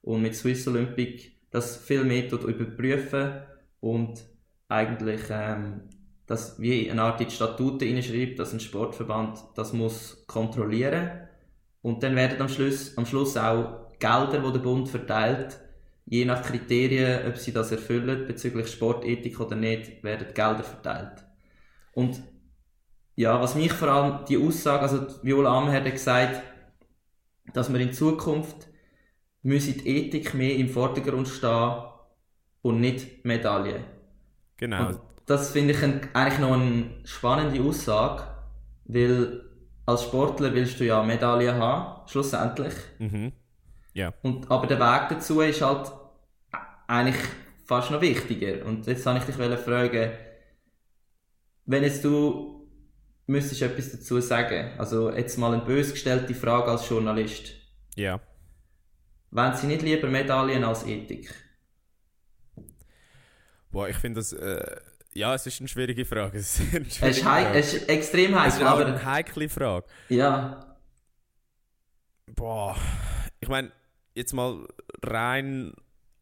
und 0.02 0.22
mit 0.22 0.36
Swiss 0.36 0.66
Olympic 0.68 1.32
das 1.50 1.76
viel 1.76 2.04
mehr 2.04 2.30
überprüfen 2.32 3.42
und 3.80 4.24
eigentlich 4.68 5.22
ähm, 5.30 5.90
das 6.26 6.60
wie 6.60 6.88
eine 6.88 7.02
Art 7.02 7.20
in 7.20 7.28
die 7.28 7.34
Statuten 7.34 7.86
hineinschreibt, 7.86 8.38
dass 8.38 8.52
ein 8.52 8.60
Sportverband 8.60 9.40
das 9.56 9.72
muss 9.72 10.24
kontrollieren 10.28 11.28
und 11.82 12.04
dann 12.04 12.14
werden 12.14 12.40
am 12.40 12.48
Schluss, 12.48 12.96
am 12.96 13.06
Schluss 13.06 13.36
auch 13.36 13.88
Gelder, 13.98 14.38
die 14.40 14.52
der 14.52 14.60
Bund 14.60 14.88
verteilt, 14.88 15.58
je 16.06 16.24
nach 16.24 16.42
Kriterien, 16.42 17.26
ob 17.26 17.36
sie 17.36 17.52
das 17.52 17.72
erfüllen 17.72 18.26
bezüglich 18.26 18.68
Sportethik 18.68 19.40
oder 19.40 19.56
nicht, 19.56 20.02
werden 20.02 20.28
Gelder 20.34 20.62
verteilt. 20.62 21.24
Und 21.92 22.22
ja, 23.16 23.40
was 23.40 23.54
mich 23.54 23.72
vor 23.72 23.88
allem 23.88 24.24
die 24.26 24.38
Aussage, 24.38 24.82
also 24.82 25.06
Viola 25.22 25.58
Amherd 25.58 25.86
hat 25.86 25.92
gesagt, 25.92 26.42
dass 27.52 27.72
wir 27.72 27.80
in 27.80 27.92
Zukunft 27.92 28.68
müsse 29.42 29.72
die 29.72 29.88
Ethik 29.88 30.34
mehr 30.34 30.56
im 30.56 30.68
Vordergrund 30.68 31.28
stehen 31.28 31.82
und 32.62 32.80
nicht 32.80 33.24
Medaillen. 33.24 33.84
Genau. 34.56 34.88
Und 34.88 35.00
das 35.26 35.50
finde 35.50 35.74
ich 35.74 35.82
ein, 35.82 36.08
eigentlich 36.12 36.40
noch 36.40 36.52
eine 36.52 36.90
spannende 37.04 37.62
Aussage, 37.62 38.24
weil 38.86 39.44
als 39.86 40.02
Sportler 40.02 40.54
willst 40.54 40.80
du 40.80 40.84
ja 40.84 41.02
Medaillen 41.02 41.56
haben, 41.56 42.08
schlussendlich. 42.08 42.74
Mhm. 42.98 43.32
Ja. 43.94 44.12
Und, 44.22 44.50
aber 44.50 44.66
der 44.66 44.78
Weg 44.78 45.08
dazu 45.08 45.40
ist 45.40 45.62
halt 45.62 45.90
eigentlich 46.86 47.16
fast 47.64 47.90
noch 47.90 48.00
wichtiger. 48.00 48.64
Und 48.66 48.86
jetzt 48.86 49.06
wollte 49.06 49.20
ich 49.20 49.24
dich 49.36 49.58
fragen, 49.60 50.12
wenn 51.66 51.82
jetzt 51.82 52.04
du 52.04 52.68
müsstest 53.26 53.62
etwas 53.62 53.92
dazu 53.92 54.20
sagen, 54.20 54.78
also 54.78 55.10
jetzt 55.10 55.38
mal 55.38 55.54
eine 55.54 55.62
bös 55.64 55.92
gestellte 55.92 56.34
Frage 56.34 56.70
als 56.70 56.88
Journalist. 56.88 57.54
Ja. 57.96 58.20
Wollen 59.30 59.54
Sie 59.56 59.66
nicht 59.66 59.82
lieber 59.82 60.08
Medaillen 60.08 60.62
als 60.64 60.84
Ethik? 60.86 61.34
Boah, 63.70 63.88
ich 63.88 63.96
finde 63.96 64.20
das. 64.20 64.32
Äh, 64.32 64.76
ja, 65.14 65.34
es 65.34 65.46
ist 65.46 65.60
eine 65.60 65.68
schwierige 65.68 66.04
Frage. 66.04 66.38
Es 66.38 66.58
ist, 66.60 66.74
eine 66.74 66.86
Es 66.86 67.18
ist, 67.18 67.22
Frage. 67.22 67.58
es 67.58 67.74
ist 67.74 67.88
extrem 67.88 68.34
Es 68.34 68.54
ist 68.58 68.64
heikel, 68.64 68.66
aber 68.66 68.86
eine 68.86 69.04
heikle 69.04 69.48
Frage. 69.48 69.86
ja, 70.08 70.76
Boah, 72.26 72.76
ich 73.40 73.48
meine, 73.48 73.70
jetzt 74.14 74.32
mal 74.32 74.66
rein 75.02 75.72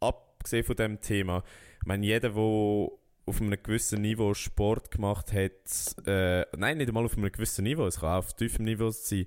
abgesehen 0.01 0.65
von 0.65 0.77
dem 0.77 1.01
Thema. 1.01 1.43
Ich 1.81 1.87
meine, 1.87 2.05
jeder, 2.05 2.31
der 2.31 2.39
auf 3.25 3.41
einem 3.41 3.63
gewissen 3.63 4.03
Niveau 4.03 4.35
Sport 4.35 4.91
gemacht 4.91 5.33
hat, 5.33 6.07
äh, 6.07 6.45
nein, 6.57 6.79
nicht 6.79 6.89
einmal 6.89 7.05
auf 7.05 7.17
einem 7.17 7.31
gewissen 7.31 7.65
Niveau, 7.65 7.87
es 7.87 8.01
kann 8.01 8.11
auch 8.11 8.19
auf 8.19 8.35
tiefem 8.35 8.65
Niveau 8.65 8.91
sein, 8.91 9.27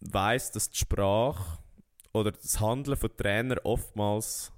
weiß, 0.00 0.52
dass 0.52 0.70
die 0.70 0.78
Sprache 0.78 1.58
oder 2.12 2.32
das 2.32 2.60
Handeln 2.60 2.96
von 2.96 3.16
Trainern 3.16 3.58
oftmals 3.62 4.52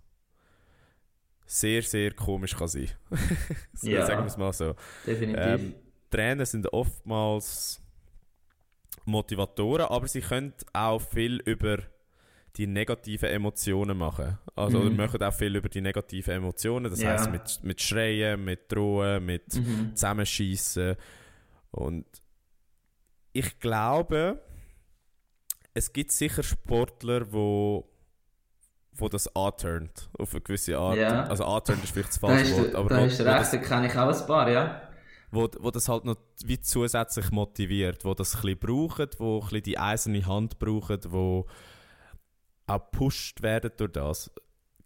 sehr, 1.45 1.83
sehr 1.83 2.13
komisch 2.13 2.57
kann 2.57 2.69
sein. 2.69 2.91
so, 3.75 3.89
Ja. 3.89 4.07
Sagen 4.07 4.23
wir 4.23 4.27
es 4.27 4.37
mal 4.37 4.53
so. 4.53 4.75
definitiv. 5.07 5.45
Ähm, 5.45 5.75
Trainer 6.11 6.47
sind 6.47 6.73
oftmals 6.73 7.83
Motivatoren, 9.05 9.87
aber 9.87 10.07
sie 10.09 10.21
können 10.21 10.53
auch 10.73 11.01
viel 11.01 11.37
über 11.45 11.79
die 12.57 12.67
negativen 12.67 13.28
Emotionen 13.28 13.97
machen. 13.97 14.38
Also 14.57 14.78
Mhm. 14.78 14.87
oder 14.87 14.95
machen 14.97 15.23
auch 15.23 15.33
viel 15.35 15.55
über 15.55 15.69
die 15.69 15.81
negativen 15.81 16.35
Emotionen. 16.35 16.90
Das 16.90 17.00
Ja. 17.00 17.11
heißt 17.12 17.31
mit, 17.31 17.61
mit 17.62 17.81
Schreien, 17.81 18.45
mit 18.45 18.71
Drohen, 18.73 19.25
mit 19.25 19.55
Mhm. 19.55 19.95
Zusammenschießen. 19.95 20.97
Und 21.71 22.07
ich 23.33 23.59
glaube, 23.61 24.43
es 25.75 25.93
gibt 25.93 26.11
sicher 26.12 26.43
Sportler, 26.43 27.33
wo 27.33 27.88
wo 29.00 29.09
das 29.09 29.33
anturnt, 29.37 30.11
auf 30.19 30.33
eine 30.33 30.40
gewisse 30.40 30.76
Art. 30.76 30.97
Ja. 30.97 31.23
Also 31.26 31.45
anturnt 31.45 31.85
ist 31.85 31.93
vielleicht 31.93 32.09
das 32.09 32.19
Da 32.19 32.26
falsche 32.26 32.57
Wort, 32.57 32.75
aber 32.75 32.88
da 32.88 32.97
hast 33.02 33.21
du 33.21 33.25
recht, 33.25 33.38
das, 33.38 33.50
da 33.52 33.57
kenne 33.59 33.87
ich 33.87 33.97
auch 33.97 34.09
ein 34.21 34.26
paar, 34.26 34.50
ja. 34.50 34.83
wo, 35.31 35.49
wo 35.61 35.71
das 35.71 35.88
halt 35.88 36.05
noch 36.05 36.17
wie 36.45 36.59
zusätzlich 36.61 37.31
motiviert, 37.31 38.05
wo 38.05 38.14
das 38.14 38.35
ein 38.35 38.40
bisschen 38.43 38.59
brauchen, 38.59 39.07
wo 39.19 39.37
ein 39.37 39.40
bisschen 39.43 39.62
die 39.62 39.78
eiserne 39.78 40.26
Hand 40.26 40.59
brauchen, 40.59 40.99
wo 41.07 41.47
auch 42.69 42.91
gepusht 42.91 43.43
werden 43.43 43.71
durch 43.77 43.93
das. 43.93 44.31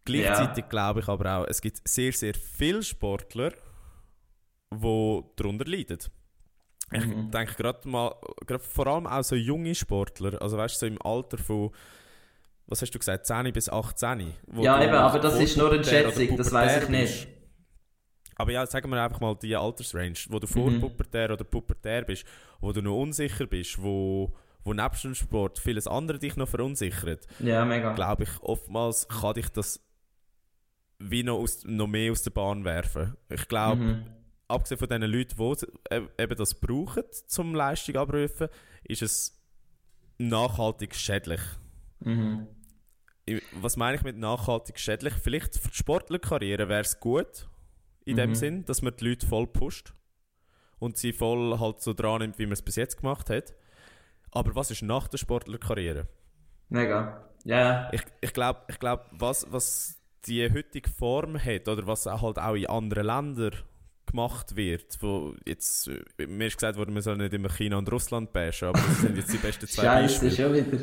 Gleichzeitig 0.04 0.68
glaube 0.68 1.00
ich 1.00 1.08
aber 1.08 1.38
auch, 1.38 1.46
es 1.46 1.60
gibt 1.60 1.86
sehr, 1.88 2.12
sehr 2.12 2.34
viele 2.34 2.82
Sportler, 2.82 3.52
die 4.72 5.22
darunter 5.36 5.64
leiden. 5.66 5.98
Ich 6.92 7.06
Mhm. 7.06 7.30
denke 7.30 7.54
gerade 7.54 7.88
mal, 7.88 8.14
gerade 8.46 8.62
vor 8.62 8.86
allem 8.86 9.06
auch 9.06 9.22
so 9.22 9.34
junge 9.34 9.74
Sportler, 9.74 10.40
also 10.42 10.58
weißt 10.58 10.74
du, 10.74 10.78
so 10.80 10.86
im 10.86 11.00
Alter 11.00 11.38
von, 11.38 11.70
was 12.66 12.82
hast 12.82 12.94
du 12.94 12.98
gesagt, 12.98 13.26
10 13.26 13.52
bis 13.52 13.68
18? 13.68 14.34
wo 14.48 14.62
Ja, 14.62 14.82
eben, 14.82 14.92
aber 14.94 15.18
das 15.18 15.40
ist 15.40 15.56
nur 15.56 15.72
eine 15.72 15.84
Schätzung, 15.84 16.36
das 16.36 16.52
weiß 16.52 16.82
ich 16.82 16.88
pubertär 16.88 17.00
nicht. 17.00 17.26
bist. 17.26 17.38
Aber 18.36 18.50
ja, 18.52 18.66
sagen 18.66 18.90
wir 18.90 19.02
einfach 19.02 19.20
mal 19.20 19.36
die 19.36 19.54
Altersrange, 19.56 20.14
wo 20.28 20.38
du 20.38 20.46
Mhm. 20.46 20.80
vorpubertär 20.80 21.30
oder 21.30 21.44
pubertär 21.44 22.02
bist, 22.02 22.24
wo 22.60 22.72
du 22.72 22.82
noch 22.82 22.96
unsicher 23.00 23.46
bist, 23.46 23.80
wo, 23.82 24.34
wo 24.64 24.72
nebst 24.72 25.04
dem 25.04 25.14
Sport 25.14 25.58
vieles 25.58 25.86
andere 25.86 26.18
dich 26.18 26.36
noch 26.36 26.48
verunsichert, 26.48 27.26
Ja, 27.40 27.64
mega. 27.64 27.92
glaube 27.94 28.24
ich, 28.24 28.30
oftmals 28.42 29.08
kann 29.08 29.34
dich 29.34 29.48
das 29.48 29.80
wie 30.98 31.24
noch, 31.24 31.38
aus, 31.38 31.64
noch 31.64 31.88
mehr 31.88 32.12
aus 32.12 32.22
der 32.22 32.30
Bahn 32.30 32.64
werfen. 32.64 33.16
Ich 33.28 33.48
glaube, 33.48 33.82
Mhm. 33.82 34.06
abgesehen 34.46 34.78
von 34.78 34.88
den 34.88 35.02
Leuten, 35.02 35.36
die 35.36 36.22
eben 36.22 36.36
das 36.36 36.54
brauchen, 36.54 37.02
zum 37.26 37.54
Leistung 37.54 37.96
abrufen, 37.96 38.48
ist 38.84 39.02
es 39.02 39.42
nachhaltig 40.18 40.94
schädlich. 40.94 41.40
Mhm. 42.00 42.46
Was 43.60 43.76
meine 43.76 43.96
ich 43.96 44.02
mit 44.02 44.16
nachhaltig 44.16 44.78
schädlich? 44.78 45.14
Vielleicht 45.14 45.56
für 45.56 45.68
die 45.70 45.74
Sportlerkarriere 45.76 46.68
wäre 46.68 46.82
es 46.82 47.00
gut, 47.00 47.48
in 48.04 48.16
dem 48.16 48.30
Mhm. 48.30 48.34
Sinn, 48.34 48.64
dass 48.64 48.82
man 48.82 48.94
die 48.96 49.08
Leute 49.08 49.26
voll 49.26 49.46
pusht 49.46 49.94
und 50.78 50.96
sie 50.96 51.12
voll 51.12 51.58
halt 51.58 51.80
so 51.80 51.94
dran 51.94 52.20
nimmt, 52.20 52.38
wie 52.38 52.46
man 52.46 52.52
es 52.52 52.62
bis 52.62 52.76
jetzt 52.76 52.96
gemacht 52.98 53.30
hat. 53.30 53.54
Aber 54.32 54.54
was 54.56 54.70
ist 54.70 54.82
nach 54.82 55.08
der 55.08 55.18
Sportlerkarriere? 55.18 56.08
Mega. 56.68 57.28
Ja, 57.44 57.90
Ich, 57.92 58.02
ich 58.20 58.32
glaube, 58.32 58.60
ich 58.68 58.78
glaub, 58.78 59.06
was, 59.12 59.46
was 59.50 59.98
die 60.26 60.48
heutige 60.52 60.88
Form 60.88 61.36
hat 61.42 61.68
oder 61.68 61.86
was 61.86 62.06
auch 62.06 62.22
halt 62.22 62.38
auch 62.38 62.54
in 62.54 62.66
anderen 62.66 63.06
Ländern 63.06 63.52
gemacht 64.06 64.54
wird, 64.56 64.96
wo 65.00 65.34
jetzt, 65.44 65.90
mir 66.18 66.46
ist 66.46 66.56
gesagt 66.56 66.76
worden, 66.78 66.92
man 66.92 67.02
soll 67.02 67.16
nicht 67.16 67.32
immer 67.34 67.48
China 67.48 67.78
und 67.78 67.90
Russland 67.90 68.32
bashen, 68.32 68.68
aber 68.68 68.78
das 68.78 69.00
sind 69.00 69.16
jetzt 69.16 69.32
die 69.32 69.38
besten 69.38 69.66
zwei 69.66 69.82
Scheiße, 69.82 70.30
schon 70.30 70.54
wieder. 70.54 70.78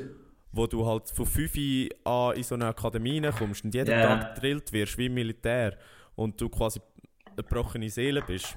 wo 0.52 0.68
du 0.68 0.86
halt 0.86 1.10
von 1.10 1.26
5 1.26 1.56
Uhr 1.56 2.12
an 2.12 2.36
in 2.36 2.44
so 2.44 2.56
eine 2.56 2.68
Akademie 2.68 3.22
kommst 3.38 3.64
und 3.64 3.74
jeden 3.74 3.90
Ja. 3.92 4.18
Tag 4.18 4.36
gedrillt 4.36 4.72
wirst, 4.74 4.98
wie 4.98 5.06
im 5.08 5.14
Militär, 5.14 5.78
und 6.16 6.40
du 6.42 6.50
quasi 6.50 6.82
eine 7.28 7.36
gebrochene 7.38 7.90
Seele 7.90 8.22
bist, 8.22 8.56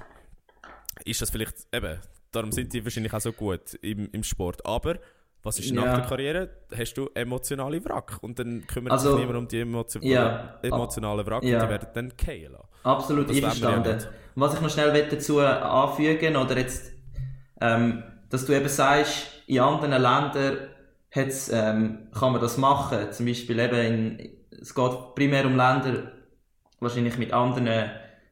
ist 1.05 1.21
das 1.21 1.29
vielleicht, 1.29 1.55
eben, 1.73 1.99
darum 2.35 2.51
sind 2.51 2.73
die 2.73 2.83
wahrscheinlich 2.83 3.13
auch 3.13 3.21
so 3.21 3.31
gut 3.31 3.75
im, 3.81 4.09
im 4.11 4.23
Sport, 4.23 4.65
aber 4.65 4.97
was 5.43 5.59
ist 5.59 5.73
nach 5.73 5.83
Ja. 5.85 5.95
der 5.97 6.05
Karriere? 6.05 6.49
Hast 6.75 6.93
du 6.93 7.09
emotionale 7.13 7.83
Wrack 7.83 8.17
und 8.21 8.39
dann 8.39 8.65
kümmert 8.65 8.93
Also, 8.93 9.11
sich 9.11 9.19
niemand 9.19 9.37
um 9.39 9.47
die 9.47 9.59
Emotio 9.59 10.01
ja. 10.01 10.57
emotionalen 10.61 11.25
Wrack 11.25 11.43
Ja. 11.43 11.57
und 11.59 11.65
die 11.65 11.69
werden 11.69 11.87
dann 11.93 12.11
lassen. 12.51 12.67
Absolut 12.83 13.29
ja 13.29 13.35
einverstanden. 13.35 13.95
nicht. 13.95 14.09
Was 14.35 14.53
ich 14.55 14.61
noch 14.61 14.69
schnell 14.69 15.07
dazu 15.09 15.39
anfügen 15.41 16.37
oder 16.37 16.57
jetzt, 16.57 16.93
ähm, 17.61 18.03
dass 18.29 18.45
du 18.45 18.53
eben 18.53 18.69
sagst, 18.69 19.27
in 19.47 19.59
anderen 19.59 19.91
Ländern 20.01 20.69
hat's, 21.11 21.49
ähm, 21.53 22.07
kann 22.17 22.31
man 22.31 22.41
das 22.41 22.57
machen. 22.57 23.11
Zum 23.11 23.25
Beispiel 23.25 23.59
eben 23.59 23.75
in, 23.75 24.29
es 24.61 24.73
geht 24.73 25.15
primär 25.15 25.45
um 25.45 25.57
Länder, 25.57 26.11
wahrscheinlich 26.79 27.17
mit 27.17 27.33
anderen 27.33 27.91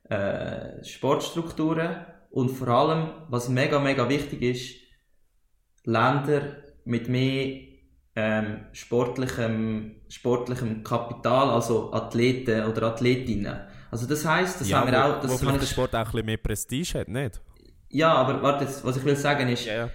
äh, 0.09 0.83
Sportstrukturen 0.83 2.05
und 2.31 2.49
vor 2.49 2.67
allem, 2.69 3.09
was 3.29 3.49
mega, 3.49 3.79
mega 3.79 4.07
wichtig 4.09 4.41
ist, 4.41 4.75
Länder 5.83 6.57
mit 6.85 7.07
mehr 7.09 7.61
ähm, 8.15 8.65
sportlichem, 8.71 9.95
sportlichem 10.09 10.83
Kapital, 10.83 11.49
also 11.49 11.93
Athleten 11.93 12.65
oder 12.65 12.83
Athletinnen. 12.87 13.61
Also 13.89 14.07
das 14.07 14.25
heißt, 14.25 14.61
das 14.61 14.73
haben 14.73 14.91
wir 14.91 14.97
wo, 14.97 15.03
auch, 15.03 15.23
wo 15.23 15.27
das 15.27 15.45
habe 15.45 15.59
der 15.59 15.65
Sport 15.65 15.95
auch 15.95 15.99
ein 15.99 16.05
bisschen 16.05 16.25
mehr 16.25 16.37
Prestige 16.37 16.99
hat, 16.99 17.07
nicht? 17.09 17.41
ja, 17.91 18.13
aber 18.13 18.41
warte 18.41 18.65
jetzt, 18.65 18.83
was 18.85 18.97
ich 18.97 19.05
will 19.05 19.15
sagen 19.15 19.47
ist, 19.49 19.65
ja. 19.65 19.89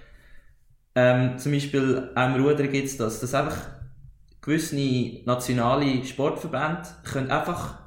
ähm, 0.95 1.39
zum 1.39 1.53
Beispiel 1.53 2.11
auch 2.15 2.27
im 2.27 2.45
Rudern 2.45 2.71
gibt 2.71 2.87
es 2.87 2.97
das, 2.97 3.21
dass 3.21 3.35
einfach 3.35 3.57
gewisse 4.41 4.77
nationale 5.25 6.05
Sportverbände 6.05 6.89
können 7.05 7.31
einfach 7.31 7.79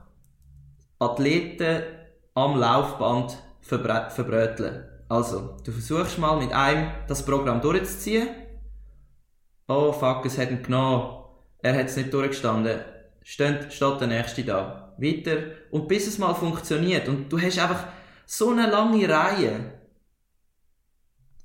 Athleten 0.98 1.84
am 2.34 2.58
Laufband 2.58 3.38
verbrä- 3.70 4.10
verbröteln. 4.10 4.86
Also, 5.08 5.58
du 5.64 5.72
versuchst 5.72 6.18
mal 6.20 6.38
mit 6.40 6.54
einem 6.54 6.92
das 7.08 7.26
Programm 7.26 7.62
durchzuziehen. 7.62 8.28
Oh 9.68 9.92
fuck, 9.92 10.26
es 10.26 10.38
hat 10.38 10.52
ihn 10.52 10.62
genommen. 10.64 11.24
Er 11.62 11.78
hat 11.78 11.86
es 11.88 11.98
nicht 11.98 12.14
durchgestanden. 12.14 12.80
Steht, 13.24 13.72
steht 13.74 14.00
der 14.02 14.08
Nächste 14.08 14.44
da. 14.44 14.94
Weiter. 14.98 15.38
Und 15.72 15.88
bis 15.88 16.08
es 16.08 16.18
mal 16.18 16.34
funktioniert. 16.34 17.08
Und 17.08 17.30
du 17.32 17.40
hast 17.40 17.60
einfach 17.60 17.86
so 18.26 18.50
eine 18.52 18.70
lange 18.70 19.08
Reihe 19.10 19.74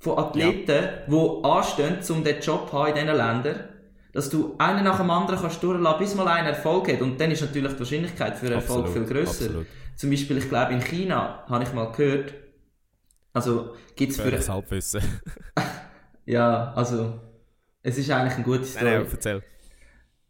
von 0.01 0.19
Athleten, 0.19 0.89
die 1.09 1.45
anstehen, 1.45 1.99
um 2.11 2.23
diesen 2.25 2.41
Job 2.41 2.69
zu 2.69 2.73
haben 2.79 2.89
in 2.89 2.95
diesen 3.07 3.17
Ländern, 3.17 3.69
dass 4.13 4.29
du 4.31 4.55
einen 4.59 4.85
nach 4.85 4.99
dem 4.99 5.11
anderen 5.11 5.41
kannst 5.41 5.63
durchlassen, 5.63 5.99
bis 5.99 6.15
mal 6.15 6.29
einer 6.29 6.51
Erfolg 6.51 6.93
hat. 6.93 7.01
Und 7.01 7.21
dann 7.21 7.31
ist 7.31 7.41
natürlich 7.41 7.73
die 7.73 7.79
Wahrscheinlichkeit 7.81 8.37
für 8.37 8.51
Erfolg 8.53 8.87
Absolut, 8.87 9.07
viel 9.09 9.17
grösser. 9.17 9.45
absolut. 9.47 9.67
Zum 9.97 10.11
Beispiel, 10.11 10.39
ich 10.39 10.49
glaube, 10.49 10.73
in 10.75 10.81
China, 10.81 11.45
habe 11.49 11.65
ich 11.65 11.73
mal 11.73 11.91
gehört, 11.93 12.35
also 13.33 13.75
gibt's 13.97 14.17
für... 14.17 14.23
Gefährliches 14.25 14.49
Halbwissen. 14.49 15.03
Ja, 16.27 16.73
also, 16.75 17.21
es 17.83 17.99
ist 17.99 18.11
eigentlich 18.11 18.35
eine 18.35 18.45
gute 18.45 18.61
Nein, 18.61 18.67
Story. 18.67 18.85
nein, 18.85 19.07
erzähl. 19.11 19.43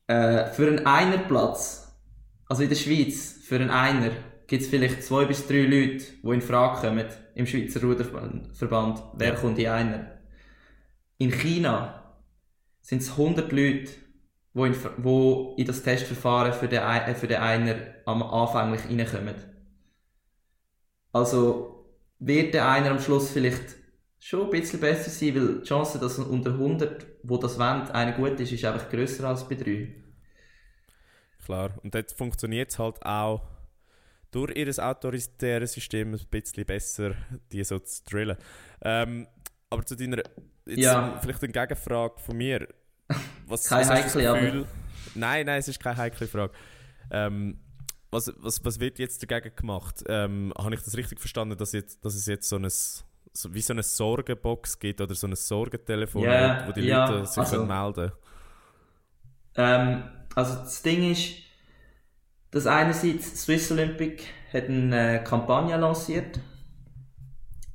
Äh, 0.07 0.47
für 0.53 0.67
einen 0.69 0.87
Einerplatz, 0.87 1.97
also 2.49 2.63
in 2.63 2.69
der 2.69 2.77
Schweiz, 2.77 3.39
für 3.45 3.57
einen 3.57 3.71
Einer, 3.71 4.11
gibt 4.47 4.63
es 4.63 4.69
vielleicht 4.69 5.03
zwei 5.03 5.25
bis 5.25 5.47
drei 5.47 5.63
Leute, 5.63 6.05
die 6.23 6.29
in 6.31 6.43
Frage 6.43 6.81
kommen 6.89 7.07
im 7.35 7.47
Schweizer 7.47 7.81
Ruderverband. 7.81 9.03
Wer 9.15 9.29
Ja. 9.29 9.35
kommt 9.35 9.59
in 9.59 9.69
Einer? 9.69 10.11
In 11.19 11.31
China 11.33 12.17
sind 12.83 13.03
es 13.03 13.13
100 13.17 13.53
Leute, 13.53 13.93
die 14.55 14.61
in, 14.61 14.77
wo 14.99 15.55
in 15.59 15.67
das 15.67 15.83
Testverfahren 15.83 16.53
für 16.53 16.69
den, 16.69 16.83
äh, 16.83 17.15
für 17.15 17.27
den 17.29 17.39
Einer 17.41 17.77
am 18.07 18.23
anfänglich 18.23 18.83
reinkommen. 18.89 19.35
Also 21.15 21.87
wird 22.19 22.55
der 22.55 22.69
Einer 22.69 22.91
am 22.91 22.99
Schluss 23.01 23.31
vielleicht 23.31 23.77
schon 24.19 24.45
ein 24.45 24.51
bisschen 24.51 24.81
besser 24.81 25.11
sein, 25.11 25.35
weil 25.35 25.61
die 25.61 25.65
Chance, 25.67 25.99
dass 25.99 26.19
unter 26.19 26.51
100, 26.51 27.07
wo 27.23 27.37
das 27.39 27.59
wollen, 27.59 27.89
einer 27.91 28.13
gut 28.13 28.41
ist, 28.41 28.53
ist 28.53 28.65
einfach 28.65 28.89
grösser 28.91 29.29
als 29.29 29.49
bei 29.49 29.55
3. 29.55 29.95
Klar. 31.45 31.79
Und 31.83 31.95
dort 31.95 32.11
funktioniert 32.13 32.71
es 32.71 32.79
halt 32.79 33.05
auch 33.05 33.43
durch 34.31 34.57
ihr 34.57 34.69
autoritäres 34.85 35.73
System 35.73 36.15
ein 36.15 36.21
bisschen 36.31 36.65
besser, 36.65 37.15
die 37.53 37.63
so 37.63 37.79
zu 37.79 38.03
drillen. 38.05 38.37
Ähm, 38.83 39.29
aber 39.71 39.85
zu 39.85 39.95
deiner, 39.95 40.23
jetzt 40.67 40.79
Ja. 40.79 41.19
vielleicht 41.21 41.43
eine 41.45 41.53
Gegenfrage 41.53 42.19
von 42.19 42.37
mir. 42.37 42.67
Was, 43.47 43.65
Keine 43.69 43.87
heikle, 43.89 44.23
Gefühl? 44.33 44.67
Nein, 45.15 45.47
nein, 45.47 45.61
es 45.61 45.69
ist 45.69 45.79
keine 45.79 45.99
heikle 45.99 46.27
Frage. 46.27 46.53
Ähm, 47.11 47.59
was, 48.15 48.33
was, 48.39 48.65
was 48.65 48.81
wird 48.81 48.99
jetzt 48.99 49.23
dagegen 49.29 49.55
gemacht? 49.55 50.03
Ähm, 50.09 50.53
Habe 50.57 50.75
ich 50.75 50.83
das 50.83 50.97
richtig 50.97 51.21
verstanden, 51.21 51.57
dass, 51.59 51.73
jetzt, 51.73 52.05
dass 52.05 52.15
es 52.15 52.27
jetzt 52.27 52.49
so 52.49 52.57
ein 52.57 52.69
so, 53.37 53.53
wie 53.53 53.61
so 53.61 53.73
eine 53.73 53.83
Sorgenbox 53.83 54.79
gibt 54.79 55.01
oder 55.01 55.15
so 55.15 55.27
ein 55.27 55.35
Sorgentelefon, 55.35 56.23
Ja, 56.23 56.67
wo, 56.69 56.73
die 56.73 56.83
ja, 56.83 57.05
Leute 57.11 57.27
sich 57.27 57.39
also- 57.39 57.65
melden 57.65 58.13
Ähm, 59.57 60.05
also 60.35 60.55
das 60.55 60.83
Ding 60.83 61.11
ist, 61.11 61.33
dass 62.53 62.67
einerseits 62.67 63.43
Swiss 63.43 63.71
Olympic 63.73 64.23
hat 64.53 64.65
eine 64.69 65.21
äh, 65.21 65.25
Kampagne 65.25 65.77
lanciert, 65.77 66.39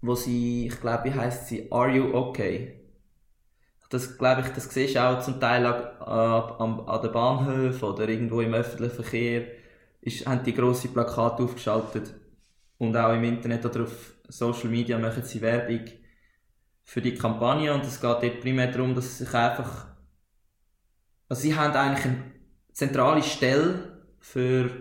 wo 0.01 0.15
sie, 0.15 0.67
ich 0.67 0.79
glaube, 0.79 1.05
wie 1.05 1.13
heißt 1.13 1.47
sie, 1.47 1.69
Are 1.71 1.89
You 1.89 2.13
Okay? 2.13 2.75
Das 3.89 4.17
glaube 4.17 4.41
ich, 4.41 4.47
das 4.49 4.69
siehst 4.69 4.95
du 4.95 5.03
auch 5.03 5.19
zum 5.21 5.39
Teil 5.39 5.65
an, 5.65 5.83
an, 6.01 6.79
an 6.87 7.01
den 7.01 7.11
Bahnhöfen 7.11 7.89
oder 7.89 8.07
irgendwo 8.07 8.39
im 8.39 8.53
öffentlichen 8.53 8.95
Verkehr, 8.95 9.47
ist, 10.01 10.25
haben 10.25 10.43
die 10.43 10.53
grosse 10.53 10.87
Plakate 10.89 11.43
aufgeschaltet. 11.43 12.13
Und 12.77 12.95
auch 12.95 13.13
im 13.13 13.23
Internet 13.23 13.65
oder 13.65 13.83
auf 13.83 14.13
Social 14.27 14.69
Media 14.69 14.97
machen 14.97 15.23
sie 15.23 15.41
Werbung 15.41 15.85
für 16.83 17.01
die 17.01 17.15
Kampagne. 17.15 17.73
Und 17.73 17.83
es 17.83 17.99
geht 17.99 18.23
dort 18.23 18.39
primär 18.41 18.71
darum, 18.71 18.95
dass 18.95 19.17
sie 19.17 19.25
sich 19.25 19.33
einfach 19.33 19.89
also 21.29 21.43
sie 21.43 21.55
haben 21.55 21.73
eigentlich 21.73 22.05
eine 22.05 22.23
zentrale 22.73 23.21
Stelle 23.21 24.01
für, 24.19 24.71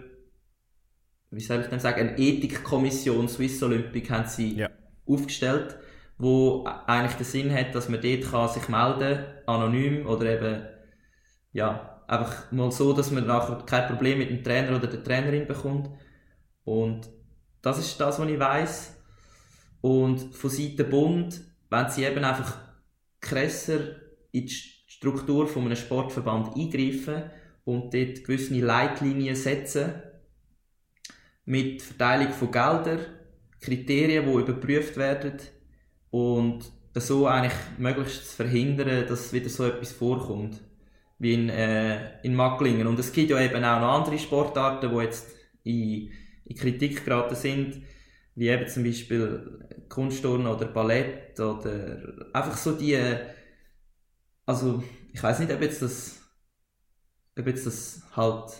wie 1.30 1.40
soll 1.40 1.60
ich 1.60 1.66
denn 1.66 1.78
sagen, 1.78 2.00
eine 2.00 2.18
Ethikkommission. 2.18 3.28
Swiss 3.28 3.62
Olympic 3.62 4.10
haben 4.10 4.26
sie 4.26 4.56
Ja. 4.56 4.70
aufgestellt, 5.06 5.76
wo 6.16 6.64
eigentlich 6.64 7.16
den 7.16 7.24
Sinn 7.24 7.54
hat, 7.54 7.74
dass 7.74 7.90
man 7.90 8.00
dort 8.00 8.30
kann 8.30 8.48
sich 8.48 8.68
melden 8.68 9.24
anonym 9.46 10.06
oder 10.06 10.26
eben, 10.26 10.66
ja, 11.52 11.97
einfach 12.08 12.50
mal 12.50 12.72
so, 12.72 12.92
dass 12.92 13.10
man 13.10 13.26
nachher 13.26 13.62
kein 13.66 13.86
Problem 13.86 14.18
mit 14.18 14.30
dem 14.30 14.42
Trainer 14.42 14.76
oder 14.76 14.86
der 14.86 15.04
Trainerin 15.04 15.46
bekommt. 15.46 15.90
Und 16.64 17.08
das 17.62 17.78
ist 17.78 18.00
das, 18.00 18.18
was 18.18 18.28
ich 18.28 18.38
weiß. 18.38 18.94
Und 19.80 20.34
von 20.34 20.50
Seiten 20.50 20.90
Bund, 20.90 21.40
wenn 21.70 21.88
sie 21.88 22.04
eben 22.04 22.24
einfach 22.24 22.58
krasser 23.20 23.80
in 24.32 24.46
die 24.46 24.54
Struktur 24.86 25.46
von 25.46 25.66
einem 25.66 25.76
Sportverband 25.76 26.56
eingreifen 26.56 27.30
und 27.64 27.94
dort 27.94 28.24
gewisse 28.24 28.54
Leitlinien 28.54 29.36
setzen, 29.36 30.02
mit 31.44 31.82
Verteilung 31.82 32.32
von 32.32 32.50
Geldern, 32.50 33.00
Kriterien, 33.60 34.26
die 34.26 34.32
überprüft 34.32 34.96
werden 34.96 35.38
und 36.10 36.70
so 36.94 37.26
eigentlich 37.26 37.54
möglichst 37.78 38.32
verhindern, 38.32 39.06
dass 39.06 39.32
wieder 39.32 39.48
so 39.48 39.64
etwas 39.64 39.92
vorkommt, 39.92 40.60
wie 41.18 41.34
in, 41.34 41.48
äh, 41.48 42.20
in 42.22 42.34
Macklingen. 42.34 42.86
Und 42.86 42.98
es 42.98 43.12
gibt 43.12 43.30
ja 43.30 43.40
eben 43.40 43.64
auch 43.64 43.80
noch 43.80 43.98
andere 43.98 44.18
Sportarten, 44.18 44.90
die 44.90 45.02
jetzt 45.02 45.26
in, 45.64 46.12
in 46.44 46.56
Kritik 46.56 47.04
geraten 47.04 47.34
sind, 47.34 47.82
wie 48.34 48.48
eben 48.48 48.68
zum 48.68 48.84
Beispiel 48.84 49.84
Kunstturnen 49.88 50.46
oder 50.46 50.66
Ballett 50.66 51.38
oder 51.40 52.28
einfach 52.32 52.56
so 52.56 52.72
die, 52.72 52.96
also 54.46 54.82
ich 55.12 55.22
weiß 55.22 55.40
nicht, 55.40 55.52
ob 55.52 55.60
jetzt 55.60 55.82
das, 55.82 56.20
ob 57.36 57.46
jetzt 57.46 57.66
das 57.66 58.02
halt 58.14 58.52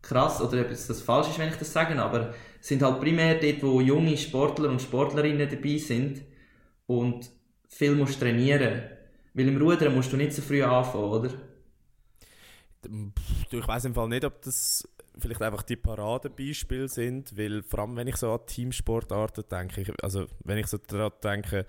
krass 0.00 0.40
oder 0.40 0.62
ob 0.62 0.70
jetzt 0.70 0.88
das 0.88 1.02
falsch 1.02 1.28
ist, 1.28 1.38
wenn 1.38 1.50
ich 1.50 1.56
das 1.56 1.72
sage, 1.72 2.00
aber 2.00 2.34
es 2.60 2.68
sind 2.68 2.82
halt 2.82 3.00
primär 3.00 3.34
dort, 3.34 3.62
wo 3.62 3.80
junge 3.80 4.16
Sportler 4.16 4.70
und 4.70 4.80
Sportlerinnen 4.80 5.48
dabei 5.48 5.76
sind 5.76 6.22
und 6.86 7.30
viel 7.68 7.94
musst 7.94 8.20
trainieren. 8.20 8.84
Weil 9.34 9.48
im 9.48 9.60
Rudern 9.60 9.94
musst 9.94 10.12
du 10.12 10.16
nicht 10.16 10.32
so 10.32 10.42
früh 10.42 10.62
anfangen, 10.62 11.04
oder? 11.04 11.30
Ich 13.50 13.66
weiß 13.66 13.84
im 13.86 13.94
Fall 13.94 14.08
nicht, 14.08 14.24
ob 14.24 14.42
das 14.42 14.88
vielleicht 15.18 15.42
einfach 15.42 15.62
die 15.62 15.76
Paradebeispiele 15.76 16.88
sind, 16.88 17.36
weil 17.36 17.62
vor 17.62 17.80
allem, 17.80 17.96
wenn 17.96 18.08
ich 18.08 18.16
so 18.16 18.32
an 18.32 18.40
Teamsportarten 18.46 19.44
denke, 19.50 19.82
ich, 19.82 19.92
also 20.02 20.26
wenn 20.44 20.58
ich 20.58 20.66
so 20.66 20.78
daran 20.78 21.12
denke, 21.22 21.66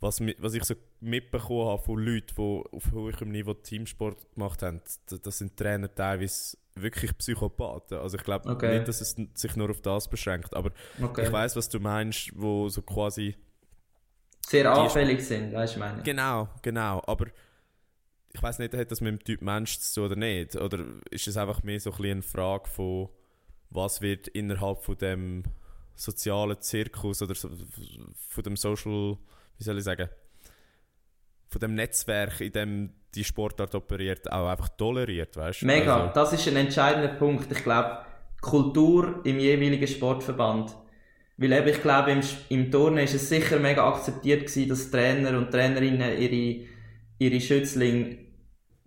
was, 0.00 0.20
was 0.38 0.54
ich 0.54 0.64
so 0.64 0.74
mitbekommen 1.00 1.68
habe 1.68 1.82
von 1.82 1.98
Leuten, 1.98 2.34
die 2.36 2.64
auf 2.72 2.92
hohem 2.92 3.30
Niveau 3.30 3.54
Teamsport 3.54 4.34
gemacht 4.34 4.62
haben, 4.62 4.80
das 5.22 5.38
sind 5.38 5.56
Trainer 5.56 5.92
teilweise 5.92 6.56
wirklich 6.74 7.16
Psychopathen. 7.18 7.98
Also 7.98 8.16
ich 8.16 8.22
glaube 8.22 8.48
okay. 8.48 8.76
nicht, 8.76 8.88
dass 8.88 9.00
es 9.00 9.16
sich 9.34 9.56
nur 9.56 9.70
auf 9.70 9.80
das 9.80 10.08
beschränkt, 10.08 10.54
aber 10.54 10.70
okay. 11.02 11.24
ich 11.24 11.32
weiß, 11.32 11.56
was 11.56 11.68
du 11.68 11.80
meinst, 11.80 12.30
wo 12.36 12.68
so 12.68 12.82
quasi 12.82 13.36
sehr 14.46 14.70
anfällig 14.70 15.26
sind, 15.26 15.52
weißt 15.52 15.76
du 15.76 15.80
meine? 15.80 16.02
Genau, 16.02 16.48
genau, 16.62 17.02
aber 17.06 17.26
ich 18.32 18.42
weiß 18.42 18.58
nicht, 18.58 18.74
hat 18.74 18.90
das 18.90 19.00
mit 19.00 19.12
dem 19.12 19.24
Typ 19.24 19.42
Mensch 19.42 19.78
zu 19.78 20.00
tun 20.00 20.04
oder 20.06 20.16
nicht? 20.16 20.56
Oder 20.56 20.84
ist 21.10 21.26
es 21.26 21.36
einfach 21.36 21.62
mehr 21.62 21.80
so 21.80 21.92
ein 21.92 22.04
eine 22.04 22.22
Frage 22.22 22.68
von, 22.68 23.08
was 23.70 24.00
wird 24.00 24.28
innerhalb 24.28 24.82
von 24.82 24.96
dem 24.98 25.44
sozialen 25.94 26.60
Zirkus 26.60 27.22
oder 27.22 27.34
so, 27.34 27.50
von 28.28 28.44
dem 28.44 28.56
Social, 28.56 29.16
wie 29.58 29.64
soll 29.64 29.78
ich 29.78 29.84
sagen, 29.84 30.08
von 31.48 31.60
dem 31.60 31.74
Netzwerk, 31.74 32.40
in 32.40 32.52
dem 32.52 32.90
die 33.14 33.24
Sportart 33.24 33.74
operiert, 33.74 34.30
auch 34.30 34.48
einfach 34.48 34.68
toleriert, 34.68 35.36
weißt 35.36 35.62
du? 35.62 35.66
Mega, 35.66 36.02
also, 36.02 36.14
das 36.14 36.32
ist 36.34 36.46
ein 36.48 36.56
entscheidender 36.56 37.08
Punkt. 37.08 37.50
Ich 37.50 37.64
glaube, 37.64 38.04
Kultur 38.40 39.20
im 39.24 39.38
jeweiligen 39.40 39.86
Sportverband. 39.86 40.76
Weil 41.38 41.52
eben, 41.52 41.68
ich 41.68 41.82
glaube, 41.82 42.10
im, 42.10 42.20
im 42.48 42.70
Turnen 42.70 42.98
ist 42.98 43.14
es 43.14 43.28
sicher 43.28 43.58
mega 43.58 43.88
akzeptiert 43.88 44.46
gewesen, 44.46 44.68
dass 44.68 44.90
Trainer 44.90 45.38
und 45.38 45.50
Trainerinnen 45.50 46.20
ihre, 46.20 46.66
ihre 47.18 47.40
Schützlinge 47.40 48.18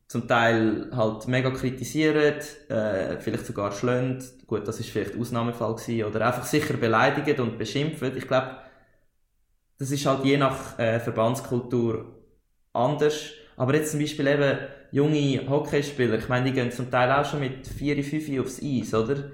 zum 0.07 0.27
Teil 0.27 0.89
halt 0.93 1.27
mega 1.27 1.51
kritisieren, 1.51 2.35
äh, 2.67 3.17
vielleicht 3.19 3.45
sogar 3.45 3.71
schlönt. 3.71 4.23
Gut, 4.45 4.67
das 4.67 4.79
ist 4.79 4.89
vielleicht 4.89 5.17
Ausnahmefall 5.17 5.75
gewesen. 5.75 6.03
Oder 6.03 6.27
einfach 6.27 6.43
sicher 6.43 6.73
beleidigt 6.75 7.39
und 7.39 7.57
beschimpft. 7.57 8.15
Ich 8.17 8.27
glaube, 8.27 8.57
das 9.77 9.89
ist 9.89 10.05
halt 10.05 10.25
je 10.25 10.37
nach 10.37 10.77
äh, 10.77 10.99
Verbandskultur 10.99 12.13
anders. 12.73 13.31
Aber 13.55 13.73
jetzt 13.73 13.91
zum 13.91 14.01
Beispiel 14.01 14.27
eben 14.27 14.59
junge 14.91 15.49
Hockeyspieler, 15.49 16.17
ich 16.17 16.27
meine, 16.27 16.45
die 16.45 16.53
gehen 16.53 16.71
zum 16.71 16.91
Teil 16.91 17.11
auch 17.11 17.25
schon 17.25 17.39
mit 17.39 17.65
4, 17.65 18.03
5 18.03 18.39
aufs 18.41 18.61
Eis, 18.61 18.93
oder? 18.93 19.31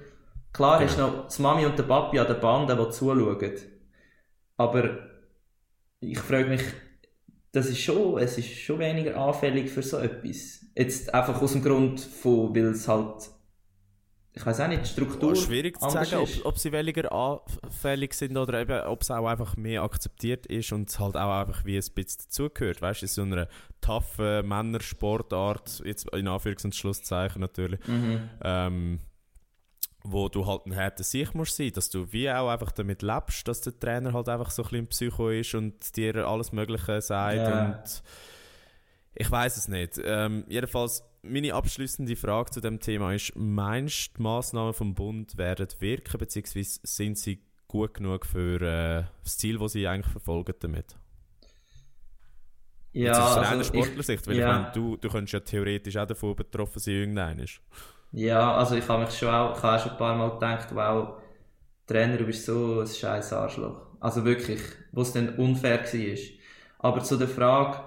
Klar 0.53 0.85
du 0.85 1.01
noch 1.01 1.25
das 1.25 1.39
Mami 1.39 1.65
und 1.65 1.77
der 1.77 1.83
Papi 1.83 2.19
an 2.19 2.27
der 2.27 2.35
Bande, 2.35 2.75
die 2.75 2.89
zuschauen. 2.91 3.53
Aber 4.57 4.99
ich 5.99 6.19
frage 6.19 6.49
mich, 6.49 6.61
das 7.57 7.67
ist 7.67 7.79
schon, 7.79 8.19
es 8.19 8.37
ist 8.37 8.49
schon 8.49 8.79
weniger 8.79 9.17
anfällig 9.17 9.69
für 9.69 9.81
so 9.81 9.97
etwas. 9.97 10.65
Jetzt 10.75 11.13
einfach 11.13 11.41
aus 11.41 11.53
dem 11.53 11.63
Grund 11.63 11.99
von, 11.99 12.55
weil 12.55 12.67
es 12.67 12.87
halt 12.87 13.29
ich 14.33 14.45
weiß 14.45 14.59
auch 14.59 14.67
nicht, 14.67 14.83
die 14.83 14.89
Struktur. 14.89 15.31
Oh, 15.31 15.35
schwierig 15.35 15.79
zu 15.79 15.89
sagen, 15.89 16.13
ob, 16.17 16.45
ob, 16.45 16.59
sie 16.59 16.71
weniger 16.71 17.11
anfällig 17.11 18.13
sind 18.13 18.37
oder 18.37 18.61
eben, 18.61 18.81
ob 18.81 19.01
es 19.01 19.09
auch 19.09 19.25
einfach 19.25 19.57
mehr 19.57 19.81
akzeptiert 19.81 20.45
ist 20.45 20.71
und 20.71 20.89
es 20.89 20.99
halt 20.99 21.17
auch 21.17 21.39
einfach 21.39 21.65
wie 21.65 21.75
ein 21.75 21.83
bisschen 21.95 22.21
dazugehört. 22.23 22.79
Weißt 22.79 23.01
du, 23.01 23.05
in 23.05 23.09
so 23.09 23.21
einer 23.23 23.47
toughen 23.81 24.47
Männersportart, 24.47 25.81
jetzt 25.85 26.07
in 26.13 26.27
Anführungs- 26.27 26.65
und 26.65 26.75
Schlusszeichen 26.75 27.41
natürlich, 27.41 27.79
mhm. 27.87 28.29
ähm, 28.43 28.99
wo 30.09 30.29
du 30.29 30.45
halt 30.45 30.65
ein 30.65 30.71
härter 30.71 31.03
Sicht 31.03 31.35
musst 31.35 31.55
sein, 31.55 31.71
dass 31.73 31.89
du 31.89 32.11
wie 32.11 32.29
auch 32.29 32.49
einfach 32.49 32.71
damit 32.71 33.01
lebst, 33.01 33.47
dass 33.47 33.61
der 33.61 33.77
Trainer 33.77 34.13
halt 34.13 34.29
einfach 34.29 34.51
so 34.51 34.63
ein 34.63 34.69
bisschen 34.69 34.87
Psycho 34.87 35.29
ist 35.29 35.55
und 35.55 35.95
dir 35.95 36.27
alles 36.27 36.51
Mögliche 36.51 37.01
sagt 37.01 37.35
yeah. 37.35 37.65
und 37.65 38.03
ich 39.15 39.31
weiß 39.31 39.57
es 39.57 39.67
nicht. 39.67 39.99
Ähm, 40.03 40.45
jedenfalls 40.47 41.03
meine 41.23 41.53
abschließende 41.53 42.15
Frage 42.15 42.51
zu 42.51 42.61
dem 42.61 42.79
Thema 42.79 43.13
ist, 43.13 43.33
meinst 43.35 44.09
du, 44.09 44.17
die 44.17 44.21
Massnahmen 44.21 44.73
vom 44.73 44.93
Bund 44.93 45.37
werden 45.37 45.67
wirken, 45.79 46.17
beziehungsweise 46.19 46.79
sind 46.83 47.17
sie 47.17 47.41
gut 47.67 47.95
genug 47.95 48.25
für 48.25 48.61
äh, 48.61 49.03
das 49.23 49.37
Ziel, 49.37 49.57
das 49.57 49.73
sie 49.73 49.87
eigentlich 49.87 50.11
verfolgen 50.11 50.53
damit? 50.59 50.95
Ja, 52.93 53.05
Jetzt 53.05 53.17
ist 53.17 53.25
es 53.25 53.37
aus 53.37 53.45
also 53.47 53.63
Sportlersicht, 53.63 54.27
weil 54.27 54.37
ja. 54.37 54.47
ich 54.47 54.61
meine, 54.61 54.71
du, 54.73 54.97
du 54.97 55.09
könntest 55.09 55.33
ja 55.33 55.39
theoretisch 55.39 55.97
auch 55.97 56.07
davon 56.07 56.35
betroffen 56.35 56.79
sein, 56.79 56.93
irgendein 56.93 57.39
ist. 57.39 57.61
Ja, 58.11 58.55
also 58.55 58.75
ich 58.75 58.87
habe 58.87 59.03
mich 59.05 59.17
schon 59.17 59.29
auch, 59.29 59.57
ich 59.57 59.63
habe 59.63 59.79
schon 59.79 59.91
ein 59.91 59.97
paar 59.97 60.15
Mal 60.15 60.31
gedacht, 60.31 60.69
wow, 60.73 61.21
Trainer, 61.87 62.17
du 62.17 62.25
bist 62.25 62.45
so 62.45 62.81
ein 62.81 62.87
scheiß 62.87 63.33
Arschloch. 63.33 63.81
Also 63.99 64.25
wirklich, 64.25 64.61
wo 64.91 65.01
es 65.01 65.13
dann 65.13 65.35
unfair 65.37 65.79
war. 65.83 66.17
Aber 66.79 67.03
zu 67.03 67.17
der 67.17 67.27
Frage, 67.27 67.79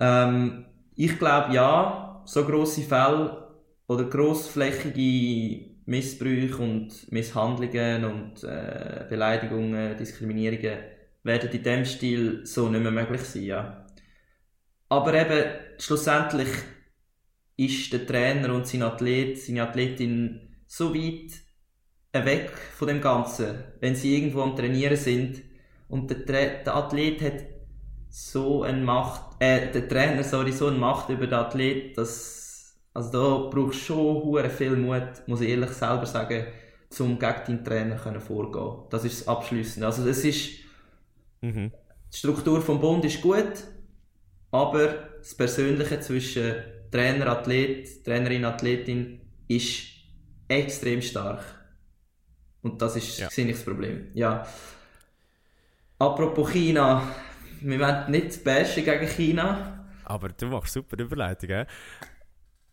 ähm, 0.00 0.66
ich 0.96 1.18
glaube 1.18 1.54
ja, 1.54 2.22
so 2.24 2.44
grosse 2.44 2.82
Fälle 2.82 3.48
oder 3.88 4.04
grossflächige 4.04 5.70
Missbrüche 5.86 6.58
und 6.58 7.10
Misshandlungen 7.12 8.04
und 8.04 8.44
äh, 8.44 9.06
Beleidigungen, 9.08 9.96
Diskriminierungen 9.96 10.78
werden 11.24 11.50
in 11.50 11.62
dem 11.62 11.84
Stil 11.84 12.46
so 12.46 12.68
nicht 12.68 12.82
mehr 12.82 12.92
möglich 12.92 13.22
sein. 13.22 13.42
Ja. 13.44 13.86
Aber 14.88 15.14
eben 15.14 15.54
schlussendlich 15.78 16.48
ist 17.66 17.92
der 17.92 18.06
Trainer 18.06 18.54
und 18.54 18.66
sein 18.66 18.82
Athlet, 18.82 19.38
seine 19.38 19.62
Athletin 19.62 20.40
so 20.66 20.94
weit 20.94 21.32
weg 22.12 22.50
von 22.76 22.88
dem 22.88 23.00
Ganzen, 23.00 23.62
wenn 23.80 23.94
sie 23.94 24.16
irgendwo 24.16 24.42
am 24.42 24.56
Trainieren 24.56 24.96
sind 24.96 25.42
und 25.88 26.10
der, 26.10 26.62
der 26.64 26.74
Athlet 26.74 27.20
hat 27.20 27.44
so 28.08 28.62
eine 28.62 28.80
Macht, 28.80 29.36
äh, 29.40 29.70
der 29.70 29.88
Trainer, 29.88 30.24
sorry, 30.24 30.52
so 30.52 30.66
eine 30.66 30.78
Macht 30.78 31.08
über 31.10 31.26
den 31.26 31.34
Athlet, 31.34 31.96
dass, 31.96 32.76
also 32.94 33.12
da 33.12 33.50
brauchst 33.50 33.80
du 33.80 33.84
schon 33.84 34.22
hure 34.22 34.50
viel 34.50 34.76
Mut, 34.76 35.26
muss 35.26 35.40
ich 35.40 35.50
ehrlich 35.50 35.70
selber 35.70 36.06
sagen, 36.06 36.46
zum 36.88 37.18
gegen 37.18 37.44
deinen 37.46 37.64
Trainer 37.64 37.96
können 37.96 38.20
vorgehen. 38.20 38.84
Das 38.90 39.04
ist 39.04 39.20
das 39.20 39.28
Abschließende. 39.28 39.86
Also 39.86 40.08
es 40.08 40.24
ist, 40.24 40.50
mhm. 41.40 41.70
die 42.12 42.16
Struktur 42.16 42.60
vom 42.60 42.80
Bund 42.80 43.04
ist 43.04 43.20
gut, 43.20 43.64
aber 44.50 44.88
das 45.18 45.36
Persönliche 45.36 46.00
zwischen 46.00 46.54
Trainer, 46.90 47.26
Athlet, 47.28 48.04
Trainerin, 48.04 48.44
Athletin 48.44 49.20
ist 49.48 49.82
extrem 50.48 51.00
stark. 51.02 51.42
Und 52.62 52.80
das 52.82 52.96
ist, 52.96 53.18
ja. 53.18 53.30
sehe 53.30 53.46
ich 53.46 53.56
das 53.56 53.64
Problem. 53.64 54.08
Ja. 54.14 54.46
Apropos 55.98 56.50
China, 56.50 57.02
wir 57.60 57.80
wollen 57.80 58.10
nicht 58.10 58.42
bashen 58.44 58.84
gegen 58.84 59.06
China. 59.06 59.86
Aber 60.04 60.28
du 60.30 60.46
machst 60.46 60.72
super 60.72 60.98
Überleitung, 60.98 61.50
Ja. 61.50 61.66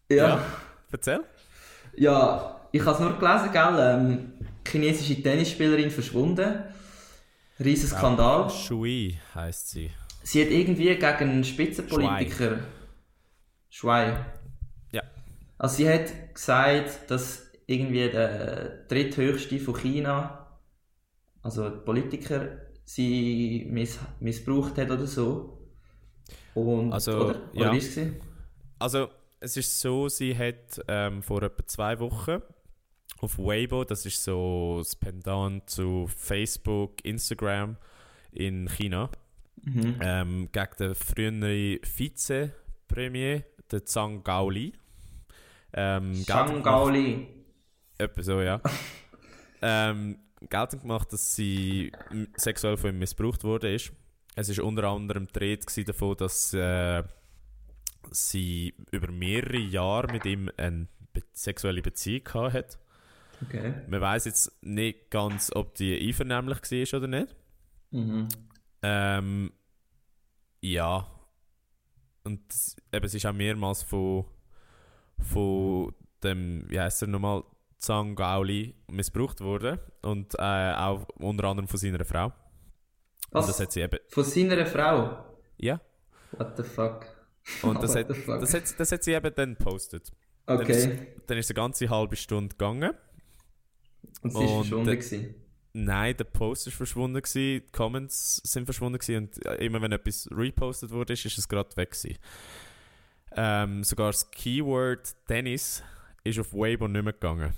ja. 0.09 0.41
Erzähl. 0.91 1.19
Ja, 1.95 2.61
ich 2.71 2.81
habe 2.81 2.91
es 2.91 2.99
nur 2.99 3.17
gelesen, 3.17 3.51
gell? 3.51 3.77
Ähm, 3.79 4.33
chinesische 4.65 5.21
Tennisspielerin 5.21 5.91
verschwunden. 5.91 6.63
Riesen 7.59 7.89
Skandal. 7.89 8.49
Shui 8.49 9.17
heisst 9.33 9.69
sie. 9.71 9.91
Sie 10.23 10.43
hat 10.43 10.51
irgendwie 10.51 10.85
gegen 10.95 11.03
einen 11.03 11.43
Spitzenpolitiker. 11.43 12.59
Schwei. 13.69 14.25
Ja. 14.91 15.03
Also 15.57 15.75
sie 15.77 15.89
hat 15.89 16.33
gesagt, 16.33 17.09
dass 17.09 17.51
irgendwie 17.65 18.09
der 18.09 18.85
dritthöchste 18.87 19.59
von 19.59 19.75
China, 19.75 20.47
also 21.41 21.69
Politiker, 21.83 22.59
sie 22.85 23.67
miss 23.69 23.99
missbraucht 24.19 24.77
hat 24.77 24.89
oder 24.89 25.07
so. 25.07 25.67
Und, 26.53 26.93
also, 26.93 27.11
oder, 27.17 27.41
oder 27.53 27.65
ja. 27.65 27.73
wie 27.73 27.77
es 27.77 27.99
Also, 28.79 29.09
es 29.39 29.57
ist 29.57 29.79
so, 29.79 30.09
sie 30.09 30.35
hat 30.35 30.81
ähm, 30.87 31.21
vor 31.21 31.43
etwa 31.43 31.65
zwei 31.67 31.99
Wochen 31.99 32.41
auf 33.19 33.37
Weibo, 33.37 33.83
das 33.83 34.05
ist 34.05 34.23
so 34.23 34.77
das 34.79 34.95
Pendant 34.95 35.69
zu 35.69 36.07
Facebook, 36.07 37.03
Instagram 37.03 37.77
in 38.31 38.67
China, 38.69 39.09
Mhm. 39.63 39.95
ähm, 40.01 40.49
gegen 40.51 40.75
den 40.79 40.95
früheren 40.95 41.79
Vize-Premier, 41.83 43.43
den 43.71 43.85
Zhang 43.85 44.23
Gaoli. 44.23 44.73
Ähm, 45.73 46.23
Shangaoli. 46.25 47.27
Etwa 47.97 48.23
so, 48.23 48.41
ja. 48.41 48.61
ähm, 49.61 50.19
geltend 50.49 50.83
gemacht, 50.83 51.11
dass 51.13 51.35
sie 51.35 51.91
sexuell 52.35 52.77
von 52.77 52.91
ihm 52.91 52.99
missbraucht 52.99 53.43
wurde. 53.43 53.73
Ist. 53.73 53.91
Es 54.35 54.49
ist 54.49 54.59
unter 54.59 54.85
anderem 54.85 55.27
die 55.27 55.39
Rede 55.39 55.83
davon, 55.83 56.15
dass 56.17 56.53
äh, 56.53 57.03
sie 58.11 58.75
über 58.91 59.11
mehrere 59.11 59.57
Jahre 59.57 60.11
mit 60.11 60.25
ihm 60.25 60.49
eine 60.57 60.87
be 61.13 61.23
sexuelle 61.33 61.81
Beziehung 61.81 62.23
gehabt 62.23 62.53
hat. 62.53 62.79
Okay. 63.45 63.73
Man 63.87 64.01
weiß 64.01 64.25
jetzt 64.25 64.51
nicht 64.63 65.11
ganz, 65.11 65.51
ob 65.53 65.75
die 65.75 65.99
einvernehmlich 66.07 66.59
war 66.71 66.99
oder 66.99 67.07
nicht. 67.07 67.35
Mhm. 67.91 68.27
Ähm, 68.81 69.51
ja. 70.61 71.07
Und 72.27 72.41
s- 72.51 72.75
eben, 72.93 73.05
es 73.05 73.13
ist 73.13 73.25
auch 73.25 73.33
mehrmals 73.33 73.83
von, 73.83 74.25
von 75.19 75.93
dem, 76.23 76.65
wie 76.69 76.79
heißt 76.79 77.01
er 77.03 77.07
nochmal, 77.07 77.43
Zhang 77.77 78.15
Gaoli 78.15 78.75
missbraucht 78.87 79.39
worden. 79.41 79.79
Und 80.01 80.33
äh, 80.37 80.73
auch 80.73 81.07
unter 81.19 81.45
anderem 81.45 81.67
von 81.67 81.79
seiner 81.79 82.03
Frau. 82.05 82.25
Und 82.25 82.33
das 83.33 83.49
Was? 83.49 83.59
hat 83.59 83.71
sie 83.71 83.81
eben, 83.81 83.99
Von 84.09 84.23
seiner 84.23 84.65
Frau? 84.65 85.25
ja. 85.57 85.79
What 86.31 86.57
the 86.57 86.63
fuck? 86.63 87.05
Und 87.63 87.81
das, 87.81 87.95
hat, 87.95 88.09
das, 88.09 88.53
hat, 88.53 88.79
das 88.79 88.91
hat 88.91 89.03
sie 89.03 89.13
eben 89.13 89.33
dann 89.33 89.55
gepostet. 89.55 90.11
Dann 90.45 90.59
Okay. 90.61 90.71
ist, 90.73 90.89
dann 91.29 91.37
ist 91.37 91.49
eine 91.49 91.55
ganze 91.55 91.89
halbe 91.89 92.15
Stunde 92.17 92.49
gegangen. 92.49 92.93
Und 94.21 94.31
sie 94.31 94.43
ist 94.43 94.51
verschwunden. 94.51 95.35
Nein, 95.79 96.17
der 96.17 96.23
Post 96.23 96.65
ist 96.65 96.73
verschwunden 96.73 97.21
gewesen, 97.21 97.63
die 97.63 97.71
Comments 97.71 98.41
sind 98.43 98.65
verschwunden 98.65 98.97
gewesen 98.97 99.25
und 99.25 99.45
äh, 99.45 99.63
immer 99.63 99.79
wenn 99.79 99.91
etwas 99.91 100.27
repostet 100.31 100.89
wurde, 100.89 101.13
ist, 101.13 101.23
ist 101.25 101.37
es 101.37 101.47
gerade 101.47 101.69
weg 101.77 101.91
gewesen. 101.91 102.17
Ähm, 103.35 103.83
sogar 103.83 104.07
das 104.07 104.31
Keyword 104.31 105.15
Tennis 105.27 105.83
ist 106.23 106.39
auf 106.39 106.51
Weibo 106.53 106.87
nicht 106.87 107.03
mehr 107.03 107.13
gegangen. 107.13 107.53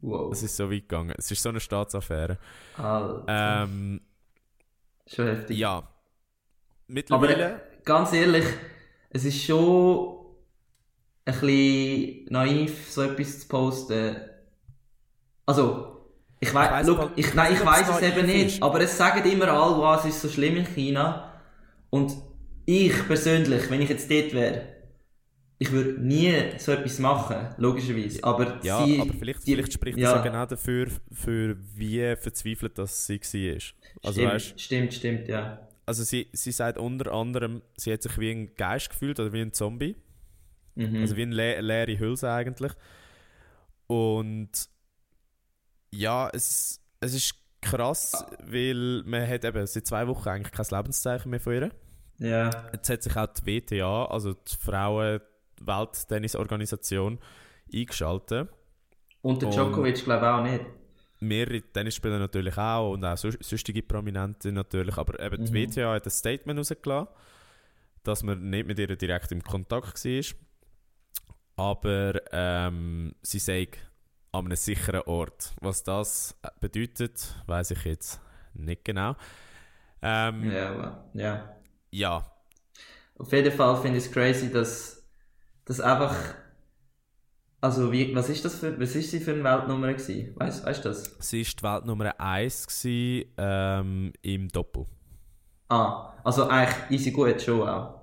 Wow. 0.00 0.32
Es 0.32 0.44
ist 0.44 0.54
so 0.54 0.70
weit 0.70 0.82
gegangen. 0.82 1.14
Es 1.18 1.28
ist 1.28 1.42
so 1.42 1.48
eine 1.48 1.58
Staatsaffäre. 1.58 2.38
Alter. 2.76 3.24
Ähm, 3.64 4.00
Schon 5.08 5.26
heftig. 5.26 5.56
ja. 5.56 5.78
Aber 5.78 5.88
Mittlerweile... 6.86 7.56
äh, 7.56 7.60
ganz 7.84 8.12
ehrlich, 8.12 8.44
es 9.10 9.24
ist 9.24 9.42
schon 9.42 10.24
ein 11.24 11.40
bisschen 11.40 12.26
naiv, 12.26 12.88
so 12.92 13.02
etwas 13.02 13.40
zu 13.40 13.48
posten. 13.48 14.16
Also, 15.46 15.95
ich 16.40 16.48
Ich 16.48 16.54
weiß, 16.54 16.86
look, 16.86 17.12
ich, 17.16 17.34
nein, 17.34 17.54
ich 17.54 17.64
weiß 17.64 17.88
es 17.88 18.02
eben 18.02 18.26
nicht, 18.26 18.56
ist. 18.56 18.62
aber 18.62 18.80
es 18.80 18.96
sagen 18.96 19.28
immer 19.30 19.48
alle, 19.48 19.98
es 19.98 20.04
ist 20.06 20.20
so 20.22 20.28
schlimm 20.28 20.56
in 20.56 20.66
China. 20.66 21.32
Und 21.90 22.12
ich 22.66 22.92
persönlich, 23.06 23.70
wenn 23.70 23.80
ich 23.82 23.88
jetzt 23.88 24.10
dort 24.10 24.32
wäre, 24.34 24.62
ich 25.58 25.72
würde 25.72 26.00
nie 26.02 26.34
so 26.58 26.72
etwas 26.72 26.98
machen, 26.98 27.36
logischerweise. 27.56 28.22
Aber 28.22 28.58
Ja, 28.62 28.84
sie, 28.84 29.00
aber 29.00 29.14
vielleicht, 29.14 29.46
die- 29.46 29.52
vielleicht 29.52 29.72
spricht 29.72 29.98
ja. 29.98 30.12
das 30.14 30.18
ja 30.18 30.22
genau 30.30 30.46
dafür, 30.46 30.88
für 31.10 31.56
wie 31.74 32.14
verzweifelt 32.16 32.76
das 32.78 33.06
sie 33.06 33.18
war. 33.20 33.60
Also, 34.02 34.20
stimmt, 34.20 34.32
weißt, 34.32 34.60
stimmt, 34.60 34.94
stimmt, 34.94 35.28
ja. 35.28 35.66
also 35.86 36.04
sie, 36.04 36.28
sie 36.32 36.52
sagt 36.52 36.76
unter 36.78 37.12
anderem, 37.12 37.62
sie 37.76 37.92
hat 37.92 38.02
sich 38.02 38.18
wie 38.18 38.30
ein 38.30 38.54
Geist 38.54 38.90
gefühlt 38.90 39.18
oder 39.18 39.32
wie 39.32 39.40
ein 39.40 39.52
Zombie. 39.52 39.96
Mhm. 40.74 40.96
Also 41.00 41.16
wie 41.16 41.22
eine 41.22 41.34
le 41.34 41.60
leere 41.62 41.98
Hülse 41.98 42.30
eigentlich. 42.30 42.72
Und 43.86 44.50
ja, 45.92 46.28
es, 46.32 46.80
es 47.00 47.14
ist 47.14 47.34
krass, 47.60 48.24
weil 48.44 49.02
man 49.06 49.26
hat 49.28 49.44
eben 49.44 49.66
seit 49.66 49.86
zwei 49.86 50.06
Wochen 50.06 50.28
eigentlich 50.28 50.52
kein 50.52 50.66
Lebenszeichen 50.70 51.30
mehr 51.30 51.40
von 51.40 51.52
ihr. 51.54 51.70
ja. 52.18 52.50
Jetzt 52.72 52.88
hat 52.90 53.02
sich 53.02 53.16
auch 53.16 53.26
die 53.26 53.44
WTA, 53.46 54.04
also 54.06 54.34
die 54.34 54.56
Frauen-Welttennisorganisation, 54.56 57.18
eingeschaltet. 57.72 58.48
Und 59.22 59.42
der 59.42 59.50
Djokovic 59.50 60.04
glaube 60.04 60.26
ich 60.26 60.32
auch 60.32 60.42
nicht. 60.42 60.64
Mehrere 61.18 61.62
Tennisspieler 61.62 62.18
natürlich 62.18 62.58
auch 62.58 62.92
und 62.92 63.02
auch 63.04 63.16
sonstige 63.16 63.82
Prominente 63.82 64.52
natürlich, 64.52 64.96
aber 64.98 65.18
eben 65.18 65.42
die 65.44 65.50
Mhm. 65.50 65.56
WTA 65.72 65.94
hat 65.94 66.04
ein 66.06 66.10
Statement 66.10 66.58
rausgelassen, 66.58 67.08
dass 68.02 68.22
man 68.22 68.50
nicht 68.50 68.66
mit 68.68 68.78
ihr 68.78 68.94
direkt 68.96 69.32
im 69.32 69.42
Kontakt 69.42 70.04
war, 70.04 70.22
aber 71.56 72.20
ähm, 72.32 73.14
sie 73.22 73.38
sagt 73.38 73.78
an 74.32 74.46
einem 74.46 74.56
sicheren 74.56 75.02
Ort. 75.02 75.54
Was 75.60 75.82
das 75.84 76.36
bedeutet, 76.60 77.34
weiß 77.46 77.72
ich 77.72 77.84
jetzt 77.84 78.20
nicht 78.54 78.84
genau. 78.84 79.16
Ähm, 80.02 80.52
Ja, 80.52 80.74
wow. 80.78 80.92
ja. 81.14 81.56
ja, 81.90 82.24
Auf 83.18 83.32
jeden 83.32 83.52
Fall 83.52 83.80
finde 83.80 83.98
ich 83.98 84.04
es 84.06 84.12
crazy, 84.12 84.50
dass 84.50 85.02
das 85.66 85.80
einfach. 85.80 86.14
Also, 87.60 87.92
wie, 87.92 88.14
was 88.14 88.28
ist 88.30 88.44
das 88.46 88.54
für, 88.58 88.78
was 88.80 88.94
ist 88.94 89.10
sie 89.10 89.20
für 89.20 89.32
eine 89.32 89.44
Weltnummer 89.44 89.92
gewesen? 89.92 90.32
Weißt, 90.36 90.64
weißt 90.64 90.84
du 90.84 90.88
das? 90.88 91.18
sie 91.18 91.44
war 91.44 91.80
die 91.80 91.86
Weltnummer 91.86 92.20
1 92.20 92.66
gewesen, 92.66 93.32
ähm, 93.36 94.12
im 94.22 94.48
Doppel. 94.48 94.86
Ah, 95.68 96.12
also 96.24 96.48
eigentlich 96.48 96.90
easy 96.90 97.10
gut 97.12 97.40
schon 97.42 97.68
auch. 97.68 98.00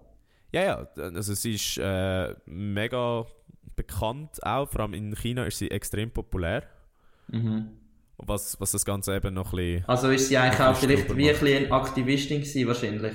Ja, 0.51 0.61
ja, 0.63 0.87
also 0.95 1.33
sie 1.33 1.55
ist 1.55 1.77
äh, 1.79 2.35
mega 2.45 3.25
bekannt 3.75 4.43
auch, 4.43 4.69
vor 4.69 4.81
allem 4.81 4.93
in 4.93 5.15
China 5.15 5.45
ist 5.45 5.57
sie 5.57 5.71
extrem 5.71 6.11
populär. 6.11 6.63
Mhm. 7.27 7.69
Was, 8.17 8.59
was 8.59 8.71
das 8.71 8.85
Ganze 8.85 9.15
eben 9.15 9.33
noch 9.33 9.53
ein 9.53 9.57
bisschen... 9.57 9.85
Also 9.87 10.09
ist 10.09 10.29
sie 10.29 10.37
eigentlich 10.37 10.59
Ein 10.59 10.67
auch 10.67 10.77
vielleicht 10.77 11.17
wie 11.17 11.29
ein 11.29 11.63
eine 11.63 11.71
Aktivistin 11.71 12.41
gewesen, 12.41 12.67
wahrscheinlich. 12.67 13.13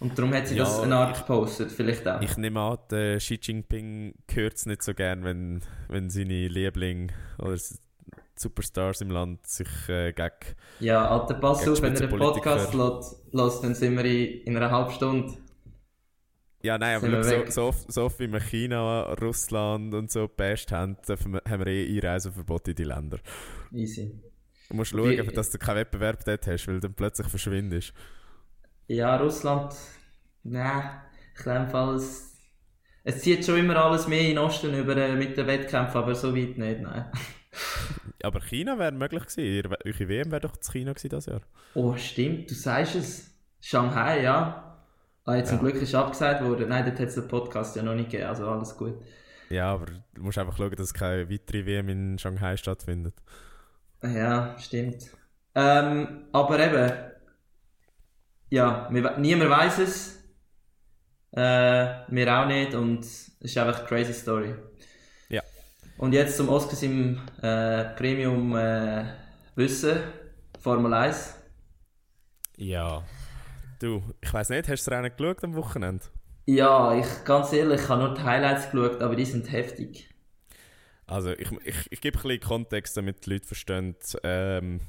Und 0.00 0.18
darum 0.18 0.34
hat 0.34 0.48
sie 0.48 0.56
Ja, 0.56 0.64
das 0.64 0.80
eine 0.80 0.96
Art 0.96 1.18
gepostet, 1.18 1.70
vielleicht 1.70 2.08
auch. 2.08 2.20
Ich 2.22 2.36
nehme 2.36 2.60
an, 2.60 2.78
der 2.90 3.18
Xi 3.18 3.38
Jinping 3.40 4.14
hört 4.32 4.54
es 4.54 4.66
nicht 4.66 4.82
so 4.82 4.94
gern, 4.94 5.22
wenn, 5.22 5.62
wenn 5.88 6.10
seine 6.10 6.48
Lieblinge 6.48 7.12
oder 7.38 7.56
Superstars 8.34 9.02
im 9.02 9.10
Land 9.10 9.46
sich 9.46 9.68
äh, 9.88 10.12
gegen... 10.12 10.56
ja, 10.80 11.08
alter, 11.08 11.34
pass 11.34 11.68
auf, 11.68 11.80
wenn 11.82 11.94
ihr 11.94 12.08
den. 12.08 12.18
Podcast 12.18 12.74
lässt, 12.74 13.62
dann 13.62 13.74
sind 13.74 13.96
wir 13.96 14.04
in, 14.04 14.42
in 14.42 14.56
einer 14.56 14.70
halben 14.70 14.90
Stunde. 14.90 15.34
Ja, 16.62 16.78
nein, 16.78 16.96
aber 16.96 17.22
Sind 17.24 17.44
schau, 17.44 17.44
so, 17.46 17.50
so, 17.50 17.64
oft, 17.64 17.92
so 17.92 18.04
oft 18.04 18.20
wie 18.20 18.32
wir 18.32 18.40
China, 18.40 19.14
Russland 19.14 19.94
und 19.94 20.10
so 20.10 20.28
best 20.28 20.70
haben, 20.70 20.96
wir, 21.06 21.42
haben 21.44 21.64
wir 21.64 21.66
eh 21.66 21.96
Einreiseverbot 21.96 22.68
in 22.68 22.74
die 22.76 22.84
Länder. 22.84 23.18
Easy. 23.72 24.12
Du 24.68 24.76
musst 24.76 24.92
Wie- 24.94 25.16
schauen, 25.16 25.34
dass 25.34 25.50
du 25.50 25.58
keinen 25.58 25.76
Wettbewerb 25.76 26.24
dort 26.24 26.46
hast, 26.46 26.68
weil 26.68 26.80
dann 26.80 26.94
plötzlich 26.94 27.26
verschwindest. 27.26 27.92
Ja, 28.86 29.16
Russland. 29.16 29.74
Nein, 30.44 31.00
ich 31.34 31.42
glaube, 31.42 31.68
Fall, 31.70 31.96
es, 31.96 32.36
es 33.04 33.20
zieht 33.20 33.44
schon 33.44 33.58
immer 33.58 33.76
alles 33.76 34.06
mehr 34.06 34.20
in 34.20 34.28
den 34.28 34.38
Osten 34.38 34.72
über 34.74 34.96
äh, 34.96 35.16
mit 35.16 35.36
den 35.36 35.46
Wettkämpfen, 35.46 35.96
aber 36.00 36.14
so 36.14 36.34
weit 36.34 36.58
nicht, 36.58 36.80
nein. 36.80 37.10
Aber 38.22 38.40
China 38.40 38.78
wäre 38.78 38.92
möglich 38.92 39.26
gewesen. 39.26 39.74
Eure 39.84 40.08
WM 40.08 40.30
wäre 40.30 40.40
doch 40.42 40.56
zu 40.56 40.70
China 40.70 40.92
gewesen 40.92 41.08
dieses 41.10 41.26
Jahr. 41.26 41.42
Oh, 41.74 41.96
stimmt, 41.96 42.48
du 42.48 42.54
sagst 42.54 42.94
es. 42.94 43.30
Shanghai, 43.60 44.22
ja. 44.22 44.71
Ah, 45.24 45.36
jetzt 45.36 45.50
zum 45.50 45.58
Ja. 45.58 45.70
Glück 45.70 45.80
ist 45.82 45.94
abgesagt 45.94 46.42
worden. 46.42 46.68
Nein, 46.68 46.84
dort 46.84 46.98
hat 46.98 47.08
es 47.08 47.14
den 47.14 47.28
Podcast 47.28 47.76
ja 47.76 47.82
noch 47.82 47.94
nicht 47.94 48.10
gegeben, 48.10 48.28
also 48.28 48.48
alles 48.48 48.76
gut. 48.76 49.00
Ja, 49.50 49.72
aber 49.72 49.86
du 50.14 50.22
musst 50.22 50.38
einfach 50.38 50.56
schauen, 50.56 50.74
dass 50.74 50.94
keine 50.94 51.30
weitere 51.30 51.66
WM 51.66 51.88
in 51.90 52.18
Shanghai 52.18 52.56
stattfindet. 52.56 53.14
Ja, 54.02 54.56
stimmt. 54.58 55.10
Ähm, 55.54 56.24
aber 56.32 56.58
eben, 56.58 56.92
ja, 58.50 58.88
wir, 58.90 59.18
niemand 59.18 59.50
weiß 59.50 59.78
es. 59.78 60.18
Äh, 61.32 61.40
wir 62.08 62.38
auch 62.38 62.46
nicht 62.46 62.74
und 62.74 63.00
es 63.00 63.28
ist 63.40 63.56
einfach 63.56 63.78
eine 63.78 63.88
crazy 63.88 64.12
Story. 64.12 64.54
Ja. 65.28 65.42
Und 65.98 66.12
jetzt 66.12 66.36
zum 66.36 66.48
Oscars 66.48 66.82
im 66.82 67.20
äh, 67.40 67.84
Premium 67.94 68.56
äh, 68.56 69.04
Wissen, 69.54 69.98
Formel 70.60 70.92
1. 70.92 71.34
Ja. 72.56 73.02
Du, 73.82 74.02
ich 74.22 74.32
weiß 74.32 74.48
nicht, 74.48 74.66
hast 74.68 74.86
du 74.86 74.90
das 74.90 74.98
Rennen 74.98 75.14
geschaut 75.14 75.44
am 75.44 75.54
Wochenende? 75.56 76.06
Ja, 76.46 76.94
ich 76.94 77.24
ganz 77.24 77.52
ehrlich, 77.52 77.80
ich 77.82 77.88
habe 77.88 78.00
nur 78.04 78.14
die 78.14 78.22
Highlights 78.22 78.70
geschaut, 78.70 79.02
aber 79.02 79.16
die 79.16 79.24
sind 79.24 79.50
heftig. 79.50 80.08
Also, 81.06 81.30
ich, 81.32 81.50
ich, 81.64 81.92
ich 81.92 82.00
gebe 82.00 82.18
ein 82.18 82.22
bisschen 82.22 82.40
Kontext, 82.40 82.96
damit 82.96 83.26
die 83.26 83.30
Leute 83.30 83.46
verstehen, 83.46 83.96
ähm, 84.22 84.80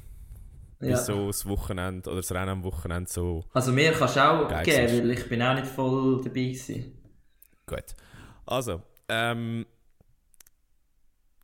Ja. 0.80 0.88
wieso 0.88 1.28
das 1.28 1.46
Wochenende 1.46 2.10
oder 2.10 2.20
das 2.20 2.32
Rennen 2.32 2.50
am 2.50 2.64
Wochenende 2.64 3.10
so 3.10 3.44
Also 3.54 3.72
mir 3.72 3.92
kannst 3.92 4.16
du 4.16 4.20
auch 4.20 4.62
geben, 4.62 4.86
ist. 4.86 5.02
weil 5.02 5.10
ich 5.12 5.28
bin 5.28 5.40
auch 5.42 5.54
nicht 5.54 5.66
voll 5.66 6.18
dabei 6.22 6.28
gewesen. 6.30 6.92
gut. 7.66 7.94
Also, 8.46 8.82
ähm, 9.08 9.66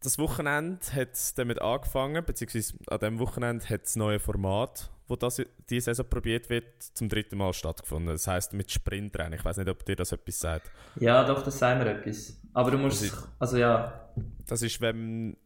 das 0.02 0.18
Wochenende 0.18 0.80
hat 0.94 1.38
damit 1.38 1.60
angefangen, 1.60 2.24
beziehungsweise 2.24 2.74
an 2.88 2.98
diesem 3.00 3.18
Wochenende 3.18 3.68
hat 3.68 3.82
das 3.84 3.96
neue 3.96 4.18
Format 4.18 4.90
wo 5.10 5.16
das 5.16 5.42
diese 5.68 5.86
Saison 5.86 6.06
probiert 6.08 6.48
wird, 6.48 6.82
zum 6.82 7.08
dritten 7.08 7.36
Mal 7.36 7.52
stattgefunden. 7.52 8.12
Das 8.12 8.26
heißt 8.26 8.52
mit 8.54 8.70
Sprintrennen. 8.70 9.34
Ich 9.38 9.44
weiß 9.44 9.56
nicht, 9.58 9.68
ob 9.68 9.84
dir 9.84 9.96
das 9.96 10.12
etwas 10.12 10.38
sagt. 10.40 10.70
Ja, 11.00 11.24
doch, 11.24 11.42
das 11.42 11.58
sagen 11.58 11.80
wir 11.80 11.86
etwas. 11.90 12.40
Aber 12.54 12.70
du 12.70 12.78
musst, 12.78 13.02
Das 13.02 13.08
ist- 13.12 13.28
also 13.38 13.56
ja, 13.58 14.08
Das 14.46 14.62
ist, 14.62 14.80
wenn. 14.80 15.36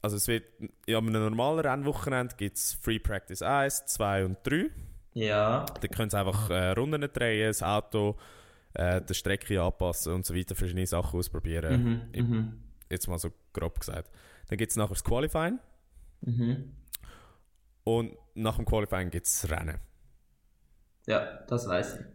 Also, 0.00 0.16
es 0.16 0.28
wird. 0.28 0.44
Ja, 0.86 0.98
an 0.98 1.08
einem 1.08 1.22
normalen 1.24 1.60
Rennwochenende 1.66 2.34
gibt 2.36 2.56
es 2.56 2.74
Free 2.74 2.98
Practice 2.98 3.42
1, 3.42 3.86
2 3.86 4.24
und 4.26 4.38
3. 4.44 4.70
ja, 5.14 5.64
Da 5.80 5.88
können 5.88 6.10
sie 6.10 6.18
einfach 6.18 6.50
äh, 6.50 6.70
Runden 6.72 7.00
drehen, 7.12 7.46
das 7.48 7.62
Auto, 7.62 8.16
äh, 8.74 9.00
die 9.00 9.14
Strecke 9.14 9.62
anpassen 9.62 10.12
und 10.12 10.26
so 10.26 10.34
weiter, 10.34 10.54
verschiedene 10.54 10.86
Sachen 10.86 11.18
ausprobieren. 11.18 11.82
mhm, 11.82 12.00
im- 12.12 12.30
mhm, 12.30 12.60
Jetzt 12.90 13.08
mal 13.08 13.18
so 13.18 13.30
grob 13.52 13.80
gesagt. 13.80 14.10
Dann 14.48 14.58
gibt 14.58 14.70
es 14.72 14.76
nachher 14.76 14.90
das 14.94 15.02
Qualifying 15.04 15.58
mhm. 16.20 16.72
Und 17.84 18.16
nach 18.34 18.56
dem 18.56 18.64
Qualifying 18.64 19.10
gibt 19.10 19.26
es 19.26 19.48
Rennen. 19.50 19.78
Ja, 21.06 21.44
das 21.46 21.68
weiß 21.68 21.96
ich. 21.96 22.06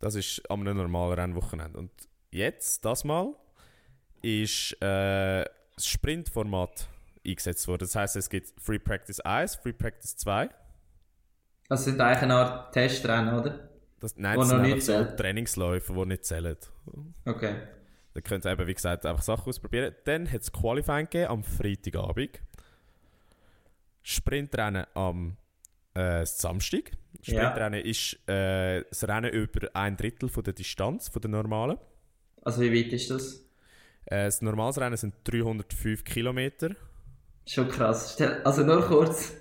Das 0.00 0.14
ist 0.14 0.50
an 0.50 0.60
einem 0.60 0.76
normalen 0.78 1.18
Rennwochenende. 1.18 1.78
Und 1.78 1.90
jetzt, 2.30 2.84
das 2.84 3.04
Mal, 3.04 3.34
ist 4.22 4.72
äh, 4.82 5.44
das 5.74 5.86
Sprintformat 5.86 6.88
eingesetzt 7.26 7.66
worden. 7.68 7.80
Das 7.80 7.94
heißt, 7.94 8.16
es 8.16 8.30
gibt 8.30 8.52
Free 8.60 8.78
Practice 8.78 9.20
1, 9.20 9.56
Free 9.56 9.72
Practice 9.72 10.16
2. 10.16 10.48
Das 11.68 11.84
sind 11.84 12.00
eigentlich 12.00 12.22
eine 12.22 12.34
Art 12.34 12.72
Testrennen, 12.72 13.34
oder? 13.38 13.68
Das, 14.00 14.16
nein, 14.16 14.38
das 14.38 14.48
sind 14.48 14.62
nicht 14.62 14.82
so. 14.82 15.04
Trainingsläufe, 15.04 15.92
die 15.92 16.06
nicht 16.06 16.24
zählen. 16.24 16.56
Okay. 17.24 17.56
Da 18.14 18.20
könnt 18.20 18.46
ihr 18.46 18.52
eben, 18.52 18.66
wie 18.66 18.74
gesagt, 18.74 19.04
einfach 19.04 19.22
Sachen 19.22 19.48
ausprobieren. 19.48 19.94
Dann 20.04 20.30
hat 20.30 20.40
es 20.42 20.52
Qualifying 20.52 21.06
gegeben 21.06 21.30
am 21.30 21.44
Freitagabend. 21.44 22.40
Sprintrennen 24.08 24.86
am 24.94 25.36
äh, 25.92 26.24
Samstag. 26.24 26.92
Ja. 27.24 27.34
Sprintrennen 27.34 27.84
ist 27.84 28.14
äh, 28.26 28.82
das 28.88 29.06
Rennen 29.06 29.30
über 29.30 29.68
ein 29.74 29.98
Drittel 29.98 30.30
von 30.30 30.42
der 30.42 30.54
Distanz, 30.54 31.10
von 31.10 31.20
der 31.20 31.30
normalen. 31.30 31.76
Also 32.40 32.62
wie 32.62 32.72
weit 32.72 32.90
ist 32.94 33.10
das? 33.10 33.44
Äh, 34.06 34.24
das 34.24 34.40
normales 34.40 34.80
Rennen 34.80 34.96
sind 34.96 35.14
305 35.24 36.04
Kilometer. 36.04 36.70
Schon 37.46 37.68
krass. 37.68 38.18
Also 38.44 38.64
nur 38.64 38.80
kurz. 38.80 39.34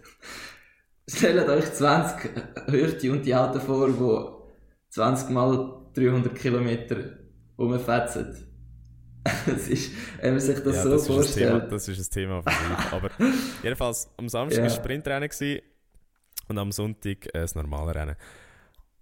Stellt 1.10 1.48
euch 1.48 1.72
20 1.72 2.30
Hürti 2.68 3.10
und 3.10 3.26
die 3.26 3.34
Autos 3.34 3.64
vor, 3.64 3.88
die 3.88 4.94
20 4.94 5.30
mal 5.30 5.86
300 5.94 6.36
Kilometer 6.36 7.18
rumfetzen. 7.58 8.36
Es 9.48 9.68
ist, 9.68 9.92
wenn 10.22 10.32
man 10.32 10.40
sich 10.40 10.60
das 10.60 10.76
ja, 10.76 10.84
so 10.84 10.90
das, 10.92 11.02
ist 11.04 11.10
ein 11.10 11.16
Thema, 11.44 11.52
vorstellt. 11.52 11.72
das 11.72 11.88
ist 11.88 12.00
ein 12.00 12.14
Thema 12.14 12.42
für 12.44 12.50
sich. 12.52 12.92
Aber 12.94 13.10
jedenfalls, 13.64 14.10
am 14.18 14.30
Samstag 14.30 14.64
Ja. 14.64 14.70
war 14.70 14.76
Sprintrennen 14.76 15.30
gewesen 15.30 15.62
und 16.48 16.58
am 16.58 16.72
Sonntag 16.72 17.26
äh, 17.28 17.32
das 17.42 17.56
normale 17.56 17.94
Rennen. 17.96 18.16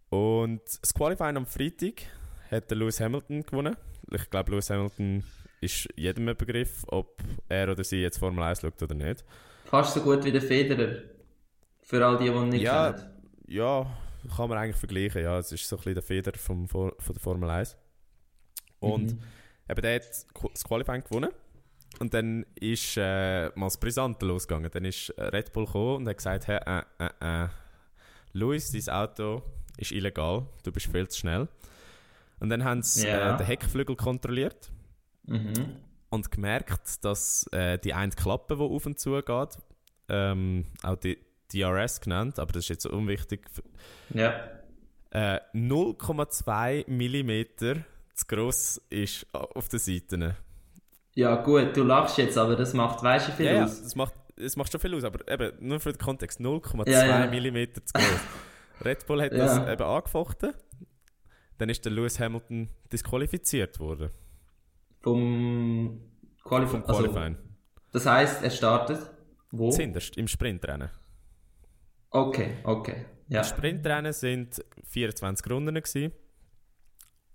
Und 0.10 0.62
das 0.82 0.94
Qualifying 0.94 1.38
am 1.38 1.46
Freitag 1.46 2.04
hat 2.52 2.70
der 2.70 2.78
Lewis 2.78 3.00
Hamilton 3.00 3.44
gewonnen. 3.44 3.76
Ich 4.12 4.30
glaube, 4.30 4.52
Lewis 4.52 4.70
Hamilton 4.70 5.24
ist 5.62 5.88
jedem 5.96 6.28
ein 6.30 6.38
Begriff, 6.38 6.84
ob 6.88 7.22
er 7.50 7.70
oder 7.72 7.84
sie 7.84 7.98
jetzt 8.02 8.18
Formel 8.20 8.44
1 8.44 8.62
schaut 8.62 8.82
oder 8.82 8.94
nicht. 8.94 9.24
Fast 9.66 9.94
so 9.96 10.02
gut 10.02 10.24
wie 10.24 10.32
der 10.32 10.42
Federer. 10.42 11.02
Für 11.82 12.06
all 12.06 12.18
die, 12.18 12.26
die 12.26 12.30
ihn 12.32 12.50
nicht 12.50 12.62
Ja. 12.64 12.94
kennen. 12.94 13.10
Ja, 13.48 13.88
kann 14.36 14.50
man 14.50 14.58
eigentlich 14.58 14.76
vergleichen. 14.76 15.22
Ja, 15.24 15.40
es 15.40 15.52
ist 15.52 15.68
so 15.68 15.76
ein 15.76 15.80
bisschen 15.80 15.94
der 15.96 16.04
Feder 16.04 16.32
vom, 16.38 16.68
von 16.68 16.92
der 17.10 17.20
Formel 17.20 17.50
1. 17.50 17.76
Und 18.80 19.14
Mhm. 19.14 19.20
Eben, 19.70 19.82
der 19.82 19.96
hat 19.96 20.06
das 20.54 20.64
Qualifying 20.64 21.04
gewonnen. 21.04 21.32
Und 22.00 22.14
dann 22.14 22.46
ist 22.56 22.98
äh, 22.98 23.50
mal 23.56 23.68
das 23.68 23.78
Brisante 23.80 24.26
losgegangen. 24.26 24.70
Dann 24.72 24.86
ist 24.86 25.10
äh, 25.12 25.24
Red 25.24 25.54
Bull 25.54 25.66
gekommen 25.66 25.96
und 25.98 26.10
hat 26.10 26.18
gesagt: 26.18 26.48
hey, 26.48 26.60
äh, 26.66 26.82
äh, 27.00 27.44
äh, 27.46 27.48
Luis, 28.34 28.72
dein 28.72 28.94
Auto 28.94 29.42
ist 29.78 29.92
illegal, 29.92 30.46
du 30.64 30.72
bist 30.72 30.88
viel 30.88 31.08
zu 31.08 31.20
schnell. 31.20 31.48
Und 32.40 32.50
dann 32.50 32.64
haben 32.66 32.82
sie 32.84 33.08
Ja. 33.08 33.34
äh, 33.34 33.38
den 33.38 33.46
Heckflügel 33.46 33.96
kontrolliert 33.96 34.72
Mhm. 35.26 35.78
und 36.10 36.30
gemerkt, 36.32 37.04
dass 37.06 37.48
äh, 37.54 37.78
die 37.80 37.94
eine 37.94 38.12
Klappe, 38.12 38.58
die 38.58 38.62
auf 38.62 38.86
und 38.86 39.00
zu 39.00 39.14
geht, 39.22 39.58
ähm, 40.10 40.66
auch 40.84 40.98
die 40.98 41.18
DRS 41.54 42.02
genannt, 42.02 42.38
aber 42.40 42.52
das 42.52 42.66
ist 42.66 42.70
jetzt 42.70 42.86
unwichtig, 42.88 43.48
Ja. 44.14 44.34
äh, 45.12 45.40
0,2 45.54 46.86
mm 46.88 47.84
zu 48.16 48.26
gross 48.28 48.82
ist 48.90 49.28
auf 49.34 49.70
den 49.70 49.80
Seiten. 49.80 50.36
Ja, 51.14 51.36
gut, 51.44 51.76
du 51.78 51.84
lachst 51.84 52.18
jetzt, 52.18 52.38
aber 52.38 52.56
das 52.56 52.74
macht, 52.74 53.04
weißt 53.04 53.30
du, 53.30 53.32
viel 53.34 53.46
Ja, 53.46 53.54
ja, 53.54 53.64
aus? 53.66 53.82
das 53.84 53.96
macht, 53.96 54.14
das 54.36 54.56
macht 54.58 54.72
schon 54.72 54.82
viel 54.82 54.96
aus, 54.96 55.04
aber 55.04 55.28
eben, 55.32 55.52
nur 55.66 55.80
für 55.80 55.92
den 55.94 56.00
Kontext, 56.00 56.40
0,2 56.40 56.90
Ja, 56.90 57.26
ja. 57.26 57.28
mm 57.28 57.74
zu 57.86 57.94
groß. 57.94 58.20
Red 58.84 59.06
Bull 59.08 59.22
hat 59.22 59.32
Ja. 59.32 59.38
das 59.46 59.70
eben 59.70 59.84
angefochten, 59.84 60.54
dann 61.58 61.70
ist 61.70 61.86
der 61.86 61.92
Lewis 61.94 62.20
Hamilton 62.20 62.70
disqualifiziert 62.92 63.80
worden 63.80 64.10
Vom 65.02 66.02
Qualif 66.44 66.70
vom 66.72 66.84
also, 66.86 67.04
Qualifying. 67.04 67.38
Das 67.94 68.06
heisst, 68.06 68.44
er 68.44 68.50
startet 68.50 69.00
wo? 69.52 69.70
Zinderst 69.72 70.18
im 70.18 70.28
Sprintrennen. 70.28 70.90
Okay, 72.10 72.58
okay. 72.64 73.06
Ja. 73.30 73.40
Im 73.40 73.46
Sprintrennen 73.46 74.12
sind 74.12 74.64
24 74.84 75.50
Runden 75.50 75.76
gewesen. 75.76 76.12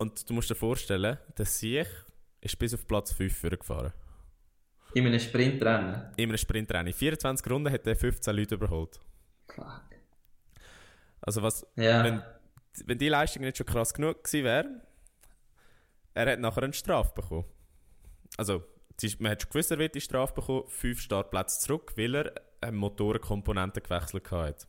Und 0.01 0.29
du 0.29 0.35
musst 0.35 0.51
dir 0.51 0.55
vorstellen, 0.55 1.19
der 1.37 1.47
Sieg 1.47 1.87
ist 2.41 2.59
bis 2.59 2.75
auf 2.75 2.87
Platz 2.87 3.13
5 3.13 3.43
gefahren. 3.43 3.93
In 4.95 5.07
einem 5.07 5.21
Sprintrennen. 5.21 6.13
In 6.17 6.31
einem 6.31 6.39
Sprintrennen. 6.39 6.89
In 6.89 6.93
24 6.95 7.49
Runden 7.51 7.73
hat 7.73 7.87
er 7.87 7.95
15 7.95 8.35
Leute 8.35 8.55
überholt. 8.57 8.99
Fuck. 9.55 9.83
Also 11.21 11.43
was, 11.43 11.67
Ja. 11.77 12.03
wenn, 12.03 12.23
wenn 12.87 12.99
die 12.99 13.09
Leistung 13.09 13.43
nicht 13.43 13.59
schon 13.59 13.67
krass 13.67 13.93
genug 13.93 14.25
gewesen 14.25 14.45
wäre, 14.45 14.81
er 16.15 16.33
hat 16.33 16.41
nachher 16.41 16.63
eine 16.63 16.73
Strafe 16.73 17.13
bekommen. 17.15 17.45
Also, 18.37 18.65
man 19.19 19.33
hat 19.33 19.43
schon 19.43 19.51
gewusst, 19.51 19.71
er 19.71 19.79
wird 19.79 19.95
die 19.95 20.01
Strafe 20.01 20.35
bekommen, 20.35 20.65
fünf 20.69 21.01
Startplätze 21.01 21.61
zurück, 21.61 21.93
weil 21.97 22.15
er 22.15 22.35
eine 22.63 22.73
Motorenkomponente 22.77 23.81
gewechselt 23.81 24.31
hat. 24.31 24.67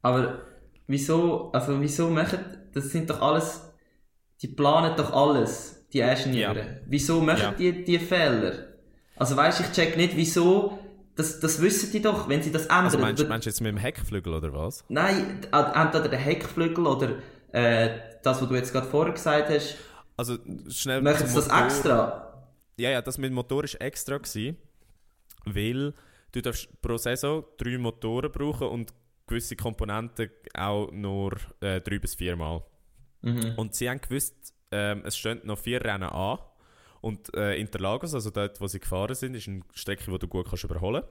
Aber 0.00 0.40
wieso, 0.86 1.52
also 1.52 1.80
wieso 1.80 2.08
machen, 2.10 2.40
das 2.72 2.90
sind 2.90 3.08
doch 3.10 3.20
alles, 3.20 3.71
die 4.42 4.48
planen 4.48 4.96
doch 4.96 5.12
alles, 5.12 5.86
die 5.92 6.00
Ingenieure. 6.00 6.58
Ja. 6.58 6.66
Wieso 6.86 7.20
machen 7.20 7.40
Ja. 7.42 7.52
die 7.52 7.84
die 7.84 7.98
Fehler? 7.98 8.66
Also 9.16 9.36
weißt 9.36 9.60
ich 9.60 9.72
check 9.72 9.96
nicht, 9.96 10.16
wieso, 10.16 10.78
das, 11.14 11.38
das 11.40 11.60
wissen 11.60 11.92
die 11.92 12.02
doch, 12.02 12.28
wenn 12.28 12.42
sie 12.42 12.50
das 12.50 12.62
ändern. 12.62 12.84
Also 12.86 12.98
meinst, 12.98 13.28
meinst 13.28 13.46
du 13.46 13.50
jetzt 13.50 13.60
mit 13.60 13.68
dem 13.68 13.76
Heckflügel 13.76 14.34
oder 14.34 14.52
was? 14.52 14.84
Nein, 14.88 15.40
entweder 15.52 16.08
der 16.08 16.18
Heckflügel 16.18 16.86
oder 16.86 17.10
äh, 17.52 17.90
das, 18.22 18.40
was 18.40 18.48
du 18.48 18.54
jetzt 18.54 18.72
gerade 18.72 18.86
vorher 18.88 19.12
gesagt 19.12 19.48
hast, 19.50 19.76
Also 20.16 20.38
schnell 20.68 21.02
machen 21.02 21.26
sie 21.26 21.34
zum 21.40 21.48
das 21.48 21.64
extra? 21.64 22.44
Ja, 22.78 22.90
ja, 22.90 23.02
das 23.02 23.18
mit 23.18 23.30
dem 23.30 23.34
Motor 23.34 23.64
war 23.64 23.80
extra, 23.80 24.16
gewesen, 24.18 24.56
weil 25.44 25.92
du 26.32 26.40
darfst 26.40 26.68
pro 26.80 26.96
Saison 26.96 27.44
drei 27.58 27.76
Motoren 27.78 28.32
brauchen 28.32 28.68
und 28.68 28.92
gewisse 29.26 29.54
Komponenten 29.56 30.30
auch 30.54 30.90
nur 30.90 31.34
äh, 31.60 31.80
drei 31.80 31.98
bis 31.98 32.14
vier 32.14 32.34
Mal. 32.36 32.62
Mhm. 33.22 33.54
Und 33.56 33.74
sie 33.74 33.88
haben 33.88 34.00
gewusst, 34.00 34.54
ähm, 34.70 35.02
es 35.04 35.16
stehen 35.16 35.40
noch 35.44 35.58
vier 35.58 35.82
Rennen 35.84 36.04
an. 36.10 36.38
Und 37.00 37.34
äh, 37.34 37.56
Interlagos, 37.56 38.14
also 38.14 38.30
dort, 38.30 38.60
wo 38.60 38.66
sie 38.68 38.78
gefahren 38.80 39.14
sind, 39.14 39.34
ist 39.34 39.48
eine 39.48 39.62
Strecke, 39.74 40.10
die 40.10 40.18
du 40.18 40.28
gut 40.28 40.48
kannst 40.48 40.62
überholen 40.64 41.02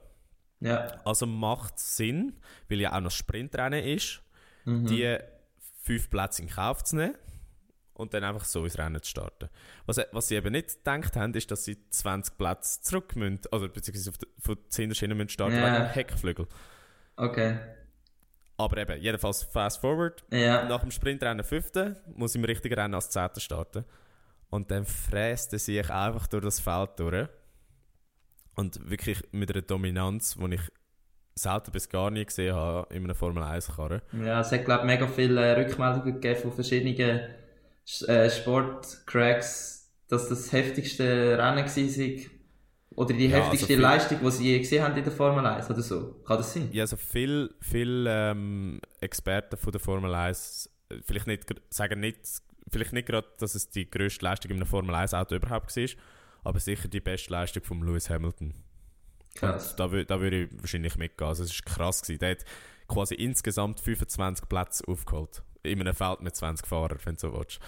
Ja. 0.62 0.86
Also 1.04 1.26
macht 1.26 1.76
es 1.78 1.98
Sinn, 1.98 2.40
weil 2.70 2.80
ja 2.82 2.96
auch 2.96 3.02
noch 3.02 3.12
Sprintrennen 3.12 3.84
ist, 3.84 4.22
Mhm. 4.66 4.86
die 4.86 5.18
fünf 5.82 6.10
Plätze 6.10 6.44
in 6.44 6.50
Kauf 6.50 6.84
zu 6.84 6.96
nehmen 6.96 7.16
und 7.94 8.14
dann 8.14 8.24
einfach 8.24 8.46
so 8.46 8.64
ins 8.64 8.78
Rennen 8.78 9.02
zu 9.02 9.10
starten. 9.10 9.50
Was, 9.88 10.00
was 10.12 10.28
sie 10.28 10.36
eben 10.36 10.52
nicht 10.52 10.70
gedacht 10.78 11.16
haben, 11.16 11.34
ist, 11.34 11.50
dass 11.52 11.66
sie 11.66 11.78
20 11.90 12.38
Plätze 12.38 12.82
zurück 12.82 13.16
müssen, 13.16 13.42
also 13.52 13.68
beziehungsweise 13.68 14.12
von 14.40 14.56
der 14.56 14.70
Zinderschiene 14.70 15.16
müssen 15.16 15.30
starten 15.30 15.56
Ja. 15.56 15.74
wegen 15.82 15.90
Heckflügel. 15.94 16.48
Okay. 17.18 17.58
Aber 18.64 18.78
eben, 18.78 19.02
jedenfalls 19.02 19.44
fast 19.44 19.80
forward, 19.82 20.24
Ja. 20.32 20.68
nach 20.68 20.82
dem 20.82 20.92
Sprintrennen 20.92 21.44
5. 21.44 21.72
muss 22.16 22.36
im 22.36 22.44
richtigen 22.44 22.76
Rennen 22.76 22.94
als 22.96 23.10
10. 23.10 23.40
starten. 23.40 23.86
Und 24.50 24.70
dann 24.72 24.86
fräst 24.86 25.54
er 25.54 25.60
sich 25.60 25.90
einfach 25.90 26.28
durch 26.28 26.44
das 26.44 26.60
Feld 26.60 26.92
durch. 26.98 27.28
Und 28.56 28.90
wirklich 28.90 29.22
mit 29.32 29.52
einer 29.52 29.62
Dominanz, 29.62 30.36
die 30.36 30.56
ich 30.56 30.62
selten 31.36 31.72
bis 31.72 31.88
gar 31.90 32.12
nie 32.12 32.26
gesehen 32.26 32.54
habe 32.54 32.94
in 32.94 33.06
einem 33.06 33.16
Formel 33.16 33.42
1-Karren. 33.44 34.02
Ja, 34.24 34.42
es 34.42 34.52
hat, 34.52 34.66
glaube 34.66 34.82
ich, 34.82 34.88
mega 34.88 35.08
viele 35.08 35.56
Rückmeldungen 35.58 36.16
gegeben 36.16 36.40
von 36.42 36.52
verschiedenen 36.52 37.22
Sch- 37.88 38.08
äh, 38.08 38.30
Sportcracks, 38.30 39.90
dass 40.10 40.28
das 40.30 40.52
heftigste 40.52 41.38
Rennen 41.38 41.66
war. 41.66 42.32
Oder 42.96 43.14
die 43.14 43.28
Ja, 43.28 43.38
also 43.38 43.44
heftigste 43.46 43.68
viel- 43.68 43.80
Leistung, 43.80 44.20
die 44.22 44.32
sie 44.32 44.50
je 44.52 44.60
gesehen 44.60 44.84
haben 44.84 44.96
in 44.98 45.04
der 45.04 45.14
Formel 45.14 45.46
1 45.46 45.70
oder 45.70 45.82
so. 45.82 46.14
Kann 46.26 46.38
das 46.38 46.54
sein? 46.54 46.70
Ja, 46.74 46.84
also 46.84 46.98
viele 46.98 47.50
viel, 47.62 48.06
ähm, 48.08 48.82
Experten 49.00 49.56
von 49.58 49.72
der 49.72 49.80
Formel 49.82 50.14
1 50.14 50.70
äh, 50.90 50.98
vielleicht 51.06 51.28
nicht, 51.28 51.46
sagen 51.70 52.00
nicht, 52.02 52.20
vielleicht 52.70 52.94
nicht 52.94 53.08
gerade, 53.08 53.28
dass 53.40 53.56
es 53.56 53.70
die 53.70 53.90
grösste 53.90 54.26
Leistung 54.26 54.52
in 54.52 54.58
einem 54.58 54.66
Formel 54.68 54.94
1-Auto 54.94 55.36
überhaupt 55.36 55.76
war, 55.76 55.88
aber 56.44 56.60
sicher 56.60 56.88
die 56.90 57.00
beste 57.00 57.32
Leistung 57.32 57.64
von 57.64 57.82
Lewis 57.82 58.10
Hamilton. 58.10 58.54
Krass. 59.36 59.72
Und 59.72 59.80
da, 59.80 59.88
da 60.04 60.20
würde 60.20 60.44
ich 60.44 60.50
wahrscheinlich 60.62 60.98
mitgehen. 60.98 61.28
Also 61.30 61.44
es 61.44 61.58
war 61.66 61.74
krass. 61.74 62.02
Gewesen. 62.02 62.20
Der 62.20 62.32
hat 62.32 62.46
quasi 62.90 63.16
insgesamt 63.16 63.80
25 63.80 64.50
Plätze 64.50 64.84
aufgeholt. 64.88 65.42
In 65.64 65.80
einem 65.80 65.94
Feld 65.94 66.22
mit 66.22 66.36
20 66.36 66.68
Fahrern, 66.68 66.98
wenn 67.06 67.14
du 67.16 67.20
so 67.22 67.34
willst. 67.34 67.60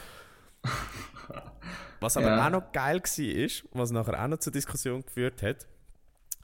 Was 2.00 2.18
aber 2.18 2.28
Ja. 2.28 2.46
auch 2.48 2.52
noch 2.52 2.72
geil 2.72 3.00
war, 3.00 3.80
was 3.80 3.92
nachher 3.92 4.24
auch 4.24 4.28
noch 4.28 4.40
zur 4.40 4.52
Diskussion 4.52 5.06
geführt 5.06 5.42
hat, 5.42 5.66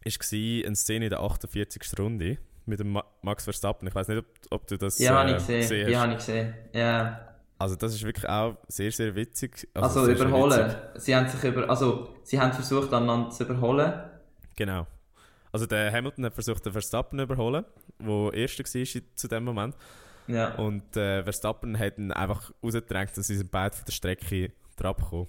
war 0.06 0.66
eine 0.66 0.76
Szene 0.76 1.06
in 1.06 1.10
der 1.10 1.20
48. 1.20 1.82
Runde 2.00 2.38
mit 2.66 2.80
dem 2.80 2.92
Ma 2.94 3.04
Max 3.22 3.44
Verstappen. 3.44 3.88
Ich 3.88 3.96
weiß 3.96 4.08
nicht, 4.08 4.20
ob, 4.20 4.26
ob 4.52 4.68
du 4.68 4.78
das 4.78 5.00
Ja, 5.00 5.28
äh, 5.28 5.34
gesehen. 5.34 5.62
gesehen 5.62 5.90
Ja, 5.90 5.98
hast. 5.98 6.04
habe 6.04 6.12
ich 6.14 6.18
gesehen. 6.20 6.54
Ja. 6.74 7.26
Also 7.58 7.76
das 7.76 7.94
ist 7.94 8.04
wirklich 8.06 8.28
auch 8.30 8.56
sehr, 8.70 8.92
sehr 8.92 9.14
witzig. 9.16 9.68
Also, 9.74 10.06
sehr, 10.06 10.16
sehr 10.16 10.26
überholen. 10.28 10.66
witzig. 10.70 11.02
Sie 11.04 11.16
haben 11.16 11.28
sich 11.28 11.44
über, 11.44 11.70
also, 11.70 12.16
sie 12.24 12.40
haben 12.40 12.54
versucht, 12.54 12.94
aneinander 12.94 13.30
zu 13.32 13.44
überholen. 13.44 13.92
Genau. 14.56 14.88
Also 15.52 15.66
der 15.66 15.92
Hamilton 15.92 16.26
hat 16.26 16.34
versucht, 16.36 16.66
den 16.66 16.72
Verstappen 16.72 17.18
zu 17.18 17.24
überholen, 17.24 17.66
der 18.00 18.34
Erster 18.34 18.64
war 18.64 19.02
zu 19.16 19.28
dem 19.28 19.44
Moment. 19.44 19.76
Ja. 20.30 20.56
Und 20.56 20.96
äh, 20.96 21.24
Verstappen 21.24 21.78
hat 21.78 21.98
ihn 21.98 22.12
einfach 22.12 22.52
rausgedrängt 22.64 23.18
und 23.18 23.24
sie 23.24 23.36
sind 23.36 23.52
beide 23.52 23.76
von 23.76 23.86
der 23.86 23.92
Strecke 23.92 24.52
abgekommen. 24.82 25.28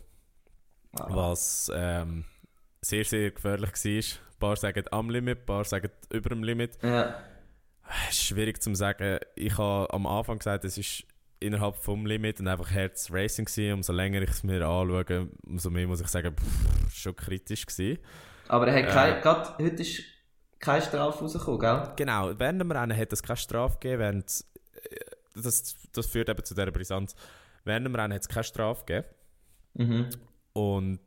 Ah. 0.98 1.06
Was 1.08 1.70
ähm, 1.74 2.24
sehr, 2.80 3.04
sehr 3.04 3.30
gefährlich 3.30 3.70
war. 3.72 3.90
Ein 3.90 4.38
paar 4.38 4.56
sagen 4.56 4.84
am 4.90 5.10
Limit, 5.10 5.40
ein 5.40 5.46
paar 5.46 5.64
sagen 5.64 5.90
über 6.12 6.28
dem 6.30 6.42
Limit. 6.44 6.78
Ja. 6.82 7.14
Es 8.08 8.16
ist 8.16 8.24
schwierig 8.24 8.62
zu 8.62 8.74
sagen. 8.74 9.18
Ich 9.34 9.56
habe 9.58 9.92
am 9.92 10.06
Anfang 10.06 10.38
gesagt, 10.38 10.64
es 10.64 10.78
ist 10.78 11.04
innerhalb 11.40 11.76
vom 11.76 12.06
Limit 12.06 12.38
und 12.40 12.48
einfach 12.48 12.70
Herz 12.70 13.08
Racing 13.10 13.46
gewesen. 13.46 13.72
Umso 13.74 13.92
länger 13.92 14.22
ich 14.22 14.30
es 14.30 14.42
mir 14.44 14.64
anschaue, 14.66 15.28
umso 15.46 15.70
mehr 15.70 15.86
muss 15.86 16.00
ich 16.00 16.08
sagen, 16.08 16.34
pff, 16.36 16.94
schon 16.94 17.16
kritisch 17.16 17.66
gewesen. 17.66 17.98
Aber 18.48 18.68
er 18.68 18.74
hat 18.74 18.90
Äh. 18.90 18.92
kein, 18.94 19.22
grad, 19.22 19.58
heute 19.58 19.82
ist 19.82 20.02
keine 20.58 20.82
Strafe 20.82 21.20
rausgekommen, 21.20 21.60
gell? 21.60 21.92
Genau, 21.96 22.38
während 22.38 22.60
dem 22.60 22.70
Rennen 22.70 22.96
hat 22.96 23.12
es 23.12 23.22
keine 23.22 23.36
Strafe 23.38 23.78
gegeben, 23.80 24.00
während, 24.00 24.30
äh, 24.30 24.59
das, 25.34 25.76
das 25.92 26.06
führt 26.06 26.28
eben 26.28 26.44
zu 26.44 26.54
dieser 26.54 26.70
Brisanz. 26.70 27.14
Während 27.64 27.86
dem 27.86 27.94
Rennen 27.94 28.14
hat 28.14 28.22
es 28.22 28.28
keine 28.28 28.44
Strafe 28.44 28.84
gegeben. 28.84 29.08
Mhm. 29.74 30.10
Und 30.52 31.00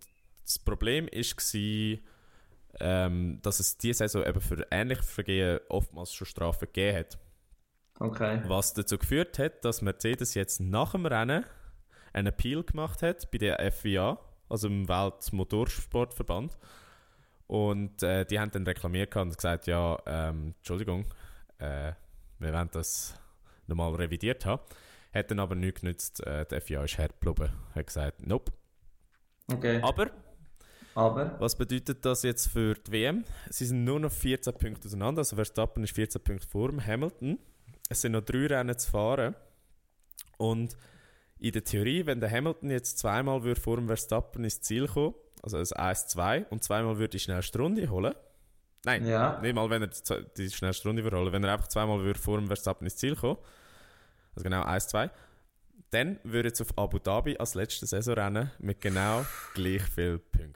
das 0.43 0.59
Problem 0.59 1.07
war, 1.07 1.99
ähm, 2.79 3.39
dass 3.41 3.59
es 3.59 3.77
diese 3.77 3.99
Saison 3.99 4.25
eben 4.25 4.41
für 4.41 4.67
ähnliche 4.71 5.03
Vergehen 5.03 5.59
oftmals 5.69 6.13
schon 6.13 6.27
Strafen 6.27 6.65
gegeben 6.65 6.97
hat. 6.99 7.17
Okay. 7.99 8.41
Was 8.47 8.73
dazu 8.73 8.97
geführt 8.97 9.37
hat, 9.39 9.63
dass 9.63 9.81
Mercedes 9.81 10.33
jetzt 10.33 10.59
nach 10.59 10.93
dem 10.93 11.05
Rennen 11.05 11.45
einen 12.11 12.27
Appeal 12.27 12.63
gemacht 12.63 13.01
hat 13.01 13.29
bei 13.31 13.37
der 13.37 13.71
FIA, 13.71 14.19
also 14.49 14.67
dem 14.67 14.87
Weltmotorsportverband. 14.87 16.57
Und 17.47 18.01
äh, 18.01 18.25
die 18.25 18.39
haben 18.39 18.51
dann 18.51 18.65
reklamiert 18.65 19.15
und 19.15 19.35
gesagt, 19.35 19.67
ja, 19.67 19.97
ähm, 20.05 20.55
Entschuldigung, 20.57 21.05
äh, 21.59 21.93
wir 22.39 22.53
wollen 22.53 22.69
das 22.71 23.15
nochmal 23.67 23.93
revidiert 23.95 24.45
haben. 24.45 24.61
Hat 25.13 25.29
dann 25.29 25.39
aber 25.39 25.55
nichts 25.55 25.81
genützt, 25.81 26.25
äh, 26.25 26.45
die 26.49 26.59
FIA 26.59 26.83
ist 26.83 26.97
hart 26.97 27.19
geblieben. 27.19 27.53
Hat 27.75 27.87
gesagt, 27.87 28.25
nope. 28.25 28.51
Okay. 29.51 29.79
Aber 29.81 30.11
Aber, 30.95 31.39
was 31.39 31.55
bedeutet 31.55 32.05
das 32.05 32.23
jetzt 32.23 32.47
für 32.47 32.75
die 32.75 32.91
WM? 32.91 33.23
Sie 33.49 33.65
sind 33.65 33.83
nur 33.83 33.99
noch 33.99 34.11
14 34.11 34.53
Punkte 34.53 34.87
auseinander, 34.87 35.21
also 35.21 35.35
Verstappen 35.35 35.83
ist 35.83 35.95
14 35.95 36.23
Punkte 36.23 36.47
vor 36.47 36.69
dem 36.69 36.85
Hamilton. 36.85 37.39
Es 37.89 38.01
sind 38.01 38.11
noch 38.13 38.21
drei 38.21 38.47
Rennen 38.47 38.77
zu 38.77 38.91
fahren. 38.91 39.35
Und 40.37 40.77
in 41.39 41.51
der 41.51 41.63
Theorie, 41.63 42.05
wenn 42.05 42.19
der 42.19 42.29
Hamilton 42.31 42.69
jetzt 42.69 42.99
zweimal 42.99 43.55
vor 43.55 43.77
dem 43.77 43.87
Verstappen 43.87 44.43
ins 44.43 44.61
Ziel 44.61 44.87
kommen, 44.87 45.15
also 45.41 45.57
das 45.57 45.75
1-2, 45.75 46.47
und 46.49 46.63
zweimal 46.63 46.97
würde 46.97 47.09
die 47.09 47.19
schnellste 47.19 47.59
Runde 47.59 47.89
holen, 47.89 48.13
nein, 48.85 49.05
ja. 49.05 49.39
nicht 49.41 49.55
mal 49.55 49.69
wenn 49.69 49.83
er 49.83 49.89
die 50.37 50.49
schnellste 50.49 50.87
Runde 50.87 51.03
würde 51.03 51.17
holen, 51.17 51.31
wenn 51.33 51.43
er 51.43 51.53
einfach 51.53 51.67
zweimal 51.67 51.99
würde 52.01 52.19
vor 52.19 52.37
dem 52.37 52.47
Verstappen 52.47 52.85
ins 52.85 52.95
Ziel 52.97 53.15
kommen, 53.15 53.37
also 54.35 54.43
genau 54.43 54.63
1-2, 54.63 55.09
dann 55.91 56.19
würde 56.23 56.49
es 56.49 56.59
auf 56.61 56.75
Abu 56.77 56.97
Dhabi 56.99 57.37
als 57.37 57.53
letztes 57.55 57.91
Saisonrennen 57.91 58.51
mit 58.59 58.81
genau 58.81 59.25
gleich 59.53 59.83
viel 59.83 60.17
Punkten. 60.19 60.53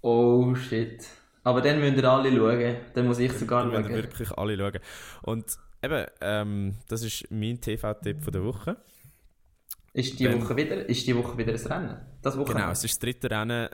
Oh 0.00 0.54
shit. 0.54 1.06
Aber 1.44 1.60
dann 1.62 1.78
müsst 1.80 1.96
ihr 1.96 2.04
alle 2.04 2.30
schauen. 2.36 2.76
Dann 2.94 3.06
muss 3.06 3.18
ich 3.18 3.32
sogar 3.32 3.62
Dann 3.62 3.70
müssen 3.70 3.84
schauen. 3.84 3.94
wirklich 3.94 4.30
alle 4.32 4.56
schauen. 4.58 4.78
Und 5.22 5.56
eben, 5.82 6.06
ähm, 6.20 6.74
das 6.88 7.02
ist 7.02 7.30
mein 7.30 7.60
TV-Tipp 7.60 8.22
von 8.22 8.32
der 8.32 8.44
Woche. 8.44 8.76
Ist 9.92 10.18
die, 10.18 10.26
Wenn- 10.26 10.42
Woche 10.42 10.56
wieder, 10.56 10.88
ist 10.88 11.06
die 11.06 11.16
Woche 11.16 11.36
wieder 11.38 11.52
ein 11.52 11.58
Rennen? 11.66 11.96
Das 12.22 12.34
Wochenende? 12.36 12.60
Genau, 12.60 12.72
es 12.72 12.84
ist 12.84 12.94
das 12.94 12.98
dritte 12.98 13.30
Rennen 13.30 13.68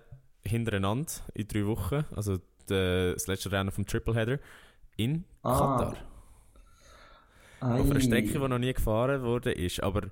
hintereinander 0.44 1.10
in 1.34 1.48
drei 1.48 1.66
Wochen. 1.66 2.04
Also 2.14 2.38
der, 2.70 3.12
das 3.14 3.26
letzte 3.26 3.50
Rennen 3.52 3.70
vom 3.70 3.86
Tripleheader 3.86 4.38
in 4.96 5.24
Ah. 5.42 5.58
Katar. 5.58 5.96
Ei. 7.60 7.80
Auf 7.80 7.90
einer 7.90 8.00
Strecke, 8.00 8.32
die 8.38 8.38
noch 8.48 8.58
nie 8.58 8.72
gefahren 8.74 9.22
wurde. 9.22 9.52
Ist. 9.52 9.82
Aber 9.82 10.02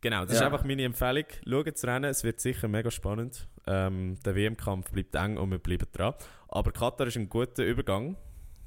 genau, 0.00 0.24
das 0.24 0.34
ist 0.34 0.40
Ja. 0.40 0.46
einfach 0.46 0.64
meine 0.64 0.82
Empfehlung. 0.84 1.24
Schaut 1.48 1.66
das 1.66 1.84
Rennen, 1.84 2.04
es 2.10 2.24
wird 2.24 2.40
sicher 2.40 2.68
mega 2.68 2.90
spannend. 2.90 3.48
Ähm, 3.66 4.18
der 4.24 4.34
WM-Kampf 4.34 4.90
bleibt 4.90 5.14
eng 5.14 5.36
und 5.36 5.50
wir 5.50 5.58
bleiben 5.58 5.86
dran. 5.92 6.14
Aber 6.48 6.72
Katar 6.72 7.06
ist 7.06 7.16
ein 7.16 7.28
guter 7.28 7.64
Übergang 7.64 8.16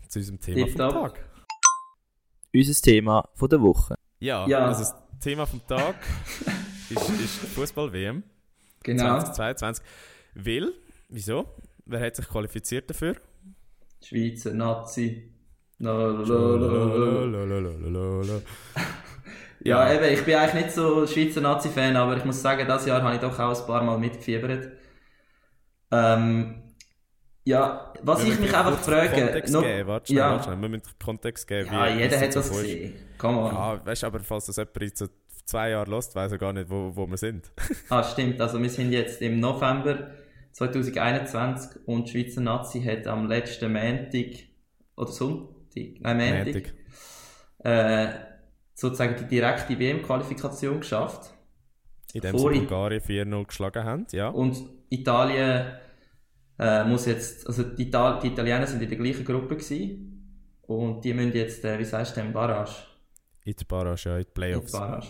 zu 0.08 0.20
unserem 0.20 0.40
Thema 0.40 0.60
vom 0.62 0.68
Tipptopp. 0.68 0.94
Tag. 1.14 1.26
Unser 2.54 2.82
Thema 2.82 3.30
von 3.34 3.50
der 3.50 3.62
Woche. 3.62 3.96
Ja, 4.20 4.46
Ja. 4.48 4.66
also 4.68 4.80
das 4.82 4.96
Thema 5.20 5.46
vom 5.46 5.66
Tag 5.68 5.96
ist, 6.90 7.10
ist 7.10 7.38
Fußball-WM 7.56 8.24
Genau. 8.84 9.04
2022. 9.20 9.84
Weil, 10.36 10.74
wieso? 11.10 11.48
Wer 11.86 12.00
hat 12.00 12.16
sich 12.16 12.28
qualifiziert 12.28 12.90
dafür? 12.90 13.16
Schweizer 14.04 14.54
Nazi. 14.54 15.32
Ja, 19.64 19.94
eben, 19.94 20.06
ich 20.14 20.24
bin 20.26 20.36
eigentlich 20.36 20.66
nicht 20.66 20.76
so 20.76 21.06
Schweizer 21.06 21.42
Nazi-Fan, 21.42 21.96
aber 21.96 22.18
ich 22.18 22.26
muss 22.26 22.42
sagen, 22.42 22.66
dieses 22.68 22.86
Jahr 22.88 23.02
habe 23.04 23.16
ich 23.16 23.22
doch 23.22 23.38
auch 23.40 23.60
ein 23.60 23.68
paar 23.68 23.84
Mal 23.84 23.98
mitgefiebert. 24.00 24.72
Ähm, 25.92 26.64
ja, 27.44 27.94
was 28.02 28.26
Wir 28.26 28.34
ich 28.34 28.40
mich 28.40 28.56
einfach 28.56 28.78
frage. 28.80 29.10
Kontext 29.10 29.54
noch- 29.54 29.62
geben, 29.62 29.88
warte 29.88 30.08
schnell, 30.08 30.18
ja. 30.20 30.32
warte 30.32 30.44
schnell. 30.46 30.62
Wir 30.62 30.70
müssen 30.70 30.84
Kontext 31.04 31.48
geben. 31.48 31.70
ja, 31.72 31.88
jeder 31.90 32.20
hat 32.20 32.36
das 32.36 32.50
gesehen. 32.50 32.96
Come 33.18 33.38
on. 33.40 33.54
Ja, 33.54 33.86
weißt 33.86 34.04
du, 34.04 34.08
aber 34.08 34.20
falls 34.22 34.46
das 34.48 34.58
jemand 34.58 34.82
jetzt 34.82 34.98
so 35.00 35.08
zwei 35.46 35.70
Jahre 35.72 35.90
lässt, 35.92 36.16
weiß 36.16 36.32
er 36.32 36.38
gar 36.38 36.54
nicht, 36.54 36.70
wo, 36.70 36.92
wo 36.96 37.06
wir 37.08 37.18
sind. 37.18 37.52
Ah, 37.90 38.04
stimmt. 38.04 38.40
Also 38.42 38.62
wir 38.62 38.70
sind 38.70 38.92
jetzt 38.92 39.22
im 39.22 39.40
November 39.40 40.12
2021 40.54 41.88
und 41.88 42.08
die 42.08 42.12
Schweizer 42.12 42.42
Nazi 42.42 42.82
hat 42.82 43.08
am 43.08 43.28
letzten 43.28 43.72
Montag 43.72 44.28
oder 44.96 45.12
Sonntag, 45.12 45.94
nein 46.00 46.46
Montag, 46.46 46.74
äh, 47.60 48.08
sozusagen 48.74 49.16
die 49.18 49.28
direkte 49.28 49.78
WM-Qualifikation 49.80 50.80
geschafft. 50.80 51.34
In 52.14 52.22
dem 52.22 52.36
sie 52.38 52.42
Vor- 52.42 52.52
Bulgarien 52.52 53.02
4-0 53.02 53.46
geschlagen 53.48 53.84
haben, 53.86 54.08
ja. 54.12 54.28
Und 54.30 54.62
Italien 54.90 55.74
äh, 56.60 56.84
muss 56.84 57.06
jetzt, 57.06 57.48
also 57.48 57.64
die, 57.64 57.84
Ital 57.88 58.20
die 58.22 58.28
Italiener 58.28 58.68
sind 58.68 58.82
in 58.82 58.90
der 58.90 58.98
gleichen 58.98 59.24
Gruppe 59.24 59.56
gewesen 59.56 60.58
und 60.64 61.04
die 61.06 61.14
müssen 61.14 61.34
jetzt, 61.34 61.64
äh, 61.64 61.80
wie 61.80 61.86
sagst 61.86 62.18
du, 62.18 62.22
denn, 62.22 62.34
Barrage? 62.34 62.72
In 63.46 63.56
der 63.58 63.66
Barrage, 63.66 64.10
ja, 64.10 64.18
in 64.18 64.24
die 64.26 64.32
Playoffs. 64.32 64.72
Barrage. 64.74 65.08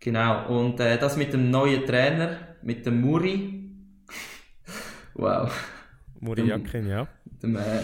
Genau. 0.00 0.48
Und 0.60 0.80
äh, 0.80 0.98
das 0.98 1.16
mit 1.16 1.32
dem 1.32 1.50
neuen 1.50 1.86
Trainer, 1.86 2.56
mit 2.62 2.84
dem 2.84 3.00
Muri. 3.00 3.60
Wow. 5.14 5.50
Muri 6.20 6.46
Yakin, 6.46 6.86
ja. 6.86 7.08
Mit 7.24 7.42
dem, 7.42 7.56
äh, 7.56 7.82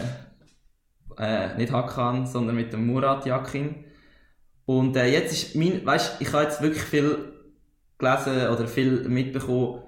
äh, 1.19 1.57
nicht 1.57 1.73
Hakan, 1.73 2.27
sondern 2.27 2.57
mit 2.57 2.73
dem 2.73 2.87
Murat 2.87 3.27
Yakin. 3.27 3.85
Und 4.65 4.97
äh, 4.97 5.07
jetzt 5.07 5.33
ist 5.33 5.57
mein, 5.57 5.85
weißt, 5.85 6.21
ich 6.21 6.33
habe 6.33 6.45
jetzt 6.45 6.63
wirklich 6.63 6.83
viel 6.83 7.33
gelesen 7.99 8.49
oder 8.49 8.67
viel 8.67 9.09
mitbekommen. 9.09 9.83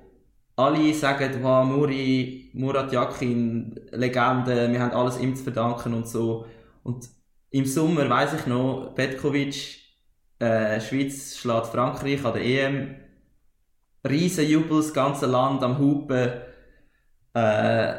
Alle 0.56 0.92
sagen, 0.94 1.42
wow, 1.42 1.64
Muri, 1.64 2.50
Murat 2.54 2.92
Yakin, 2.92 3.78
Legende, 3.92 4.70
wir 4.70 4.80
haben 4.80 4.92
alles 4.92 5.18
ihm 5.20 5.34
zu 5.36 5.44
verdanken 5.44 5.94
und 5.94 6.08
so. 6.08 6.46
Und 6.82 7.08
im 7.50 7.66
Sommer 7.66 8.08
weiß 8.08 8.34
ich 8.34 8.46
noch, 8.46 8.92
Petkovic, 8.94 9.78
äh, 10.38 10.80
Schweiz 10.80 11.36
schlägt 11.36 11.66
Frankreich 11.66 12.24
an 12.24 12.34
der 12.34 12.44
EM. 12.44 12.96
Riesen 14.08 14.48
Jubel, 14.48 14.78
das 14.78 14.92
ganze 14.92 15.26
Land 15.26 15.62
am 15.62 15.78
Hupen. 15.78 16.30
Äh, 17.34 17.94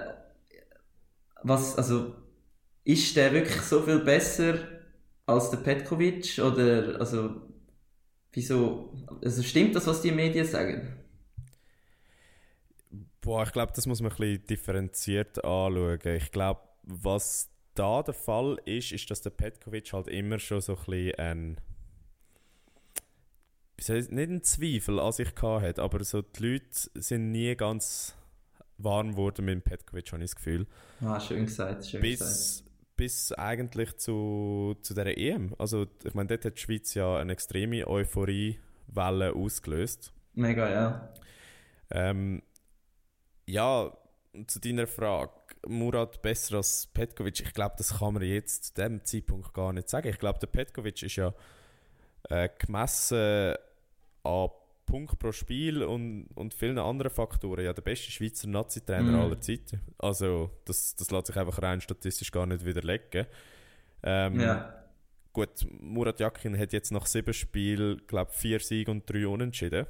was, 1.43 1.77
also, 1.77 2.15
ist 2.83 3.15
der 3.15 3.33
wirklich 3.33 3.61
so 3.61 3.81
viel 3.81 3.99
besser 3.99 4.59
als 5.25 5.49
der 5.51 5.57
Petkovic? 5.57 6.39
Oder, 6.39 6.99
also, 6.99 7.41
wieso, 8.33 8.93
also 9.23 9.43
stimmt 9.43 9.75
das, 9.75 9.87
was 9.87 10.01
die 10.01 10.11
Medien 10.11 10.45
sagen? 10.45 10.97
Boah, 13.21 13.43
ich 13.43 13.51
glaube, 13.51 13.71
das 13.75 13.85
muss 13.85 14.01
man 14.01 14.11
ein 14.11 14.17
bisschen 14.17 14.45
differenziert 14.47 15.43
anschauen. 15.45 15.99
Ich 16.17 16.31
glaube, 16.31 16.61
was 16.83 17.49
da 17.75 18.03
der 18.03 18.13
Fall 18.13 18.59
ist, 18.65 18.91
ist, 18.91 19.09
dass 19.11 19.21
der 19.21 19.29
Petkovic 19.29 19.93
halt 19.93 20.07
immer 20.07 20.39
schon 20.39 20.61
so 20.61 20.75
ein 20.75 20.85
bisschen 20.85 21.19
ein. 21.19 21.57
Nicht 23.87 24.29
ein 24.29 24.43
Zweifel 24.43 24.99
an 24.99 25.11
sich 25.11 25.33
gehabt 25.33 25.63
hat, 25.63 25.79
aber 25.79 26.03
so 26.03 26.21
die 26.21 26.43
Leute 26.43 26.65
sind 26.95 27.31
nie 27.31 27.55
ganz 27.55 28.15
warm 28.83 29.11
geworden 29.11 29.45
mit 29.45 29.53
dem 29.55 29.61
Petkovic, 29.61 30.11
habe 30.11 30.23
ich 30.23 30.31
das 30.31 30.35
Gefühl. 30.35 30.67
Ah, 31.01 31.19
schön 31.19 31.45
gesagt, 31.45 31.85
schön 31.85 32.01
gesagt. 32.01 32.29
Bis, 32.29 32.63
bis 32.95 33.31
eigentlich 33.33 33.97
zu, 33.97 34.75
zu 34.81 34.93
dieser 34.93 35.17
EM. 35.17 35.55
Also 35.57 35.87
ich 36.03 36.13
meine, 36.13 36.27
dort 36.27 36.45
hat 36.45 36.57
die 36.57 36.61
Schweiz 36.61 36.93
ja 36.93 37.17
eine 37.17 37.33
extreme 37.33 37.87
Euphoriewelle 37.87 39.33
ausgelöst. 39.35 40.13
Mega, 40.33 40.69
ja. 40.69 41.13
Ähm, 41.89 42.41
ja, 43.45 43.91
zu 44.47 44.59
deiner 44.59 44.87
Frage. 44.87 45.31
Murat 45.67 46.21
besser 46.21 46.57
als 46.57 46.87
Petkovic, 46.87 47.39
ich 47.39 47.53
glaube, 47.53 47.75
das 47.77 47.99
kann 47.99 48.15
man 48.15 48.23
jetzt 48.23 48.63
zu 48.63 48.73
diesem 48.73 49.05
Zeitpunkt 49.05 49.53
gar 49.53 49.73
nicht 49.73 49.89
sagen. 49.89 50.07
Ich 50.07 50.17
glaube, 50.17 50.39
der 50.39 50.47
Petkovic 50.47 51.03
ist 51.03 51.17
ja 51.17 51.33
äh, 52.29 52.49
gemessen 52.57 53.55
an 54.23 54.49
Punkt 54.91 55.17
pro 55.19 55.31
Spiel 55.31 55.83
und, 55.83 56.27
und 56.35 56.53
vielen 56.53 56.77
anderen 56.77 57.11
Faktoren 57.11 57.63
ja 57.65 57.73
der 57.73 57.81
beste 57.81 58.11
Schweizer 58.11 58.47
Nazi-Trainer 58.47 59.11
Mhm. 59.11 59.19
aller 59.21 59.39
Zeiten. 59.41 59.79
Also 59.97 60.51
das, 60.65 60.95
das 60.95 61.09
lässt 61.11 61.27
sich 61.27 61.37
einfach 61.37 61.61
rein 61.61 61.81
statistisch 61.81 62.31
gar 62.31 62.45
nicht 62.45 62.65
widerlegen. 62.65 63.25
Ähm, 64.03 64.39
Ja. 64.39 64.77
Gut, 65.33 65.65
Murat 65.79 66.19
Yakin 66.19 66.57
hat 66.59 66.73
jetzt 66.73 66.91
nach 66.91 67.05
sieben 67.05 67.33
Spielen, 67.33 68.01
glaube 68.05 68.31
vier 68.33 68.59
Siege 68.59 68.91
und 68.91 69.09
drei 69.09 69.25
Unentschieden. 69.25 69.85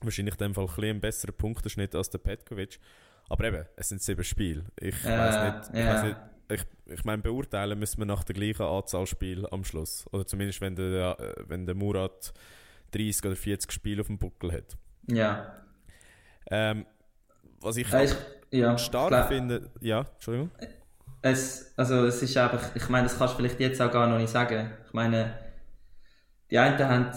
Wahrscheinlich 0.00 0.34
in 0.34 0.38
dem 0.38 0.54
Fall 0.54 0.64
ein 0.64 0.68
bisschen 0.74 0.90
einen 0.90 1.00
besseren 1.00 1.34
Punktenschnitt 1.36 1.94
als 1.94 2.10
der 2.10 2.18
Petkovic. 2.18 2.80
Aber 3.28 3.44
eben, 3.44 3.64
es 3.76 3.88
sind 3.88 4.02
sieben 4.02 4.24
Spiele. 4.24 4.64
Ich 4.80 4.96
Äh, 5.04 5.16
weiß 5.16 5.70
nicht, 5.72 6.04
nicht 6.04 6.16
ich, 6.50 6.64
ich 6.92 7.04
meine, 7.04 7.22
beurteilen 7.22 7.78
müssen 7.78 7.98
wir 7.98 8.04
nach 8.06 8.24
der 8.24 8.34
gleichen 8.34 8.62
Anzahl 8.62 9.06
Spiele 9.06 9.50
am 9.52 9.62
Schluss. 9.64 10.04
Oder 10.12 10.26
zumindest, 10.26 10.60
wenn 10.60 10.74
der, 10.74 11.16
äh, 11.20 11.44
wenn 11.46 11.64
der 11.66 11.76
Murat 11.76 12.34
30 12.92 13.24
oder 13.26 13.36
40 13.36 13.72
Spiele 13.72 14.00
auf 14.02 14.06
dem 14.08 14.18
Buckel 14.18 14.52
hat. 14.52 14.76
Ja. 15.08 15.62
Ähm, 16.50 16.86
was 17.60 17.76
ich 17.76 17.92
Äh, 17.92 18.04
ich, 18.04 18.14
ja. 18.50 18.78
stark 18.78 19.08
klar. 19.08 19.28
finde, 19.28 19.70
ja, 19.80 20.00
Entschuldigung. 20.14 20.50
Es, 21.22 21.72
also 21.76 22.06
es 22.06 22.22
ist 22.22 22.36
einfach, 22.36 22.74
ich 22.74 22.88
meine, 22.88 23.04
das 23.04 23.16
kannst 23.18 23.34
du 23.34 23.38
vielleicht 23.38 23.60
jetzt 23.60 23.80
auch 23.80 23.90
gar 23.92 24.08
noch 24.08 24.18
nicht 24.18 24.30
sagen. 24.30 24.72
Ich 24.86 24.92
meine, 24.92 25.38
die 26.50 26.58
einen 26.58 26.78
haben, 26.78 27.10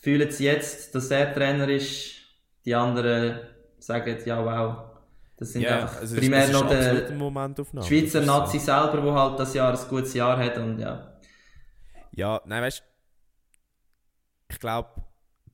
fühlen 0.00 0.28
es 0.28 0.38
jetzt, 0.38 0.94
dass 0.94 1.10
er 1.10 1.32
Trainer 1.32 1.68
ist, 1.68 2.16
die 2.64 2.74
anderen 2.74 3.40
sagen, 3.78 4.18
ja 4.24 4.44
wow. 4.44 4.90
Das 5.36 5.52
sind 5.52 5.62
Ja, 5.62 5.80
einfach 5.82 5.96
also 5.96 6.16
primär 6.16 6.48
noch 6.48 6.68
der. 6.68 7.08
Schweizer 7.82 8.20
ist 8.20 8.26
so. 8.26 8.32
Nazi 8.40 8.58
selber, 8.58 9.00
der 9.02 9.14
halt 9.14 9.40
das 9.40 9.54
Jahr 9.54 9.72
ein 9.78 9.88
gutes 9.88 10.14
Jahr 10.14 10.38
hat 10.38 10.56
und 10.58 10.78
ja. 10.78 11.18
Ja, 12.12 12.40
nein, 12.46 12.62
weißt 12.62 12.82
ich 14.48 14.58
glaube, 14.58 15.03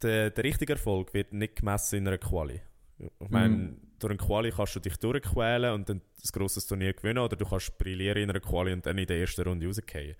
der, 0.03 0.30
der 0.30 0.44
richtige 0.44 0.72
Erfolg 0.74 1.12
wird 1.14 1.32
nicht 1.32 1.57
gemessen 1.57 1.96
in 1.98 2.09
einer 2.09 2.18
Quali. 2.18 2.61
Ich 2.98 3.30
meine, 3.30 3.55
Mhm. 3.57 3.76
durch 3.98 4.11
eine 4.11 4.18
Quali 4.18 4.51
kannst 4.51 4.76
du 4.76 4.80
dich 4.80 4.96
durchquälen 4.96 5.72
und 5.74 5.88
dann 5.88 5.98
ein 5.98 6.28
grosses 6.32 6.66
Turnier 6.66 6.92
gewinnen 6.92 7.18
oder 7.18 7.36
du 7.36 7.46
kannst 7.46 7.76
brillieren 7.78 8.22
in 8.22 8.30
einer 8.30 8.40
Quali 8.40 8.72
und 8.72 8.84
dann 8.84 8.98
in 8.98 9.07
der 9.07 9.18
ersten 9.20 9.42
Runde 9.42 9.66
rausgehen. 9.66 10.16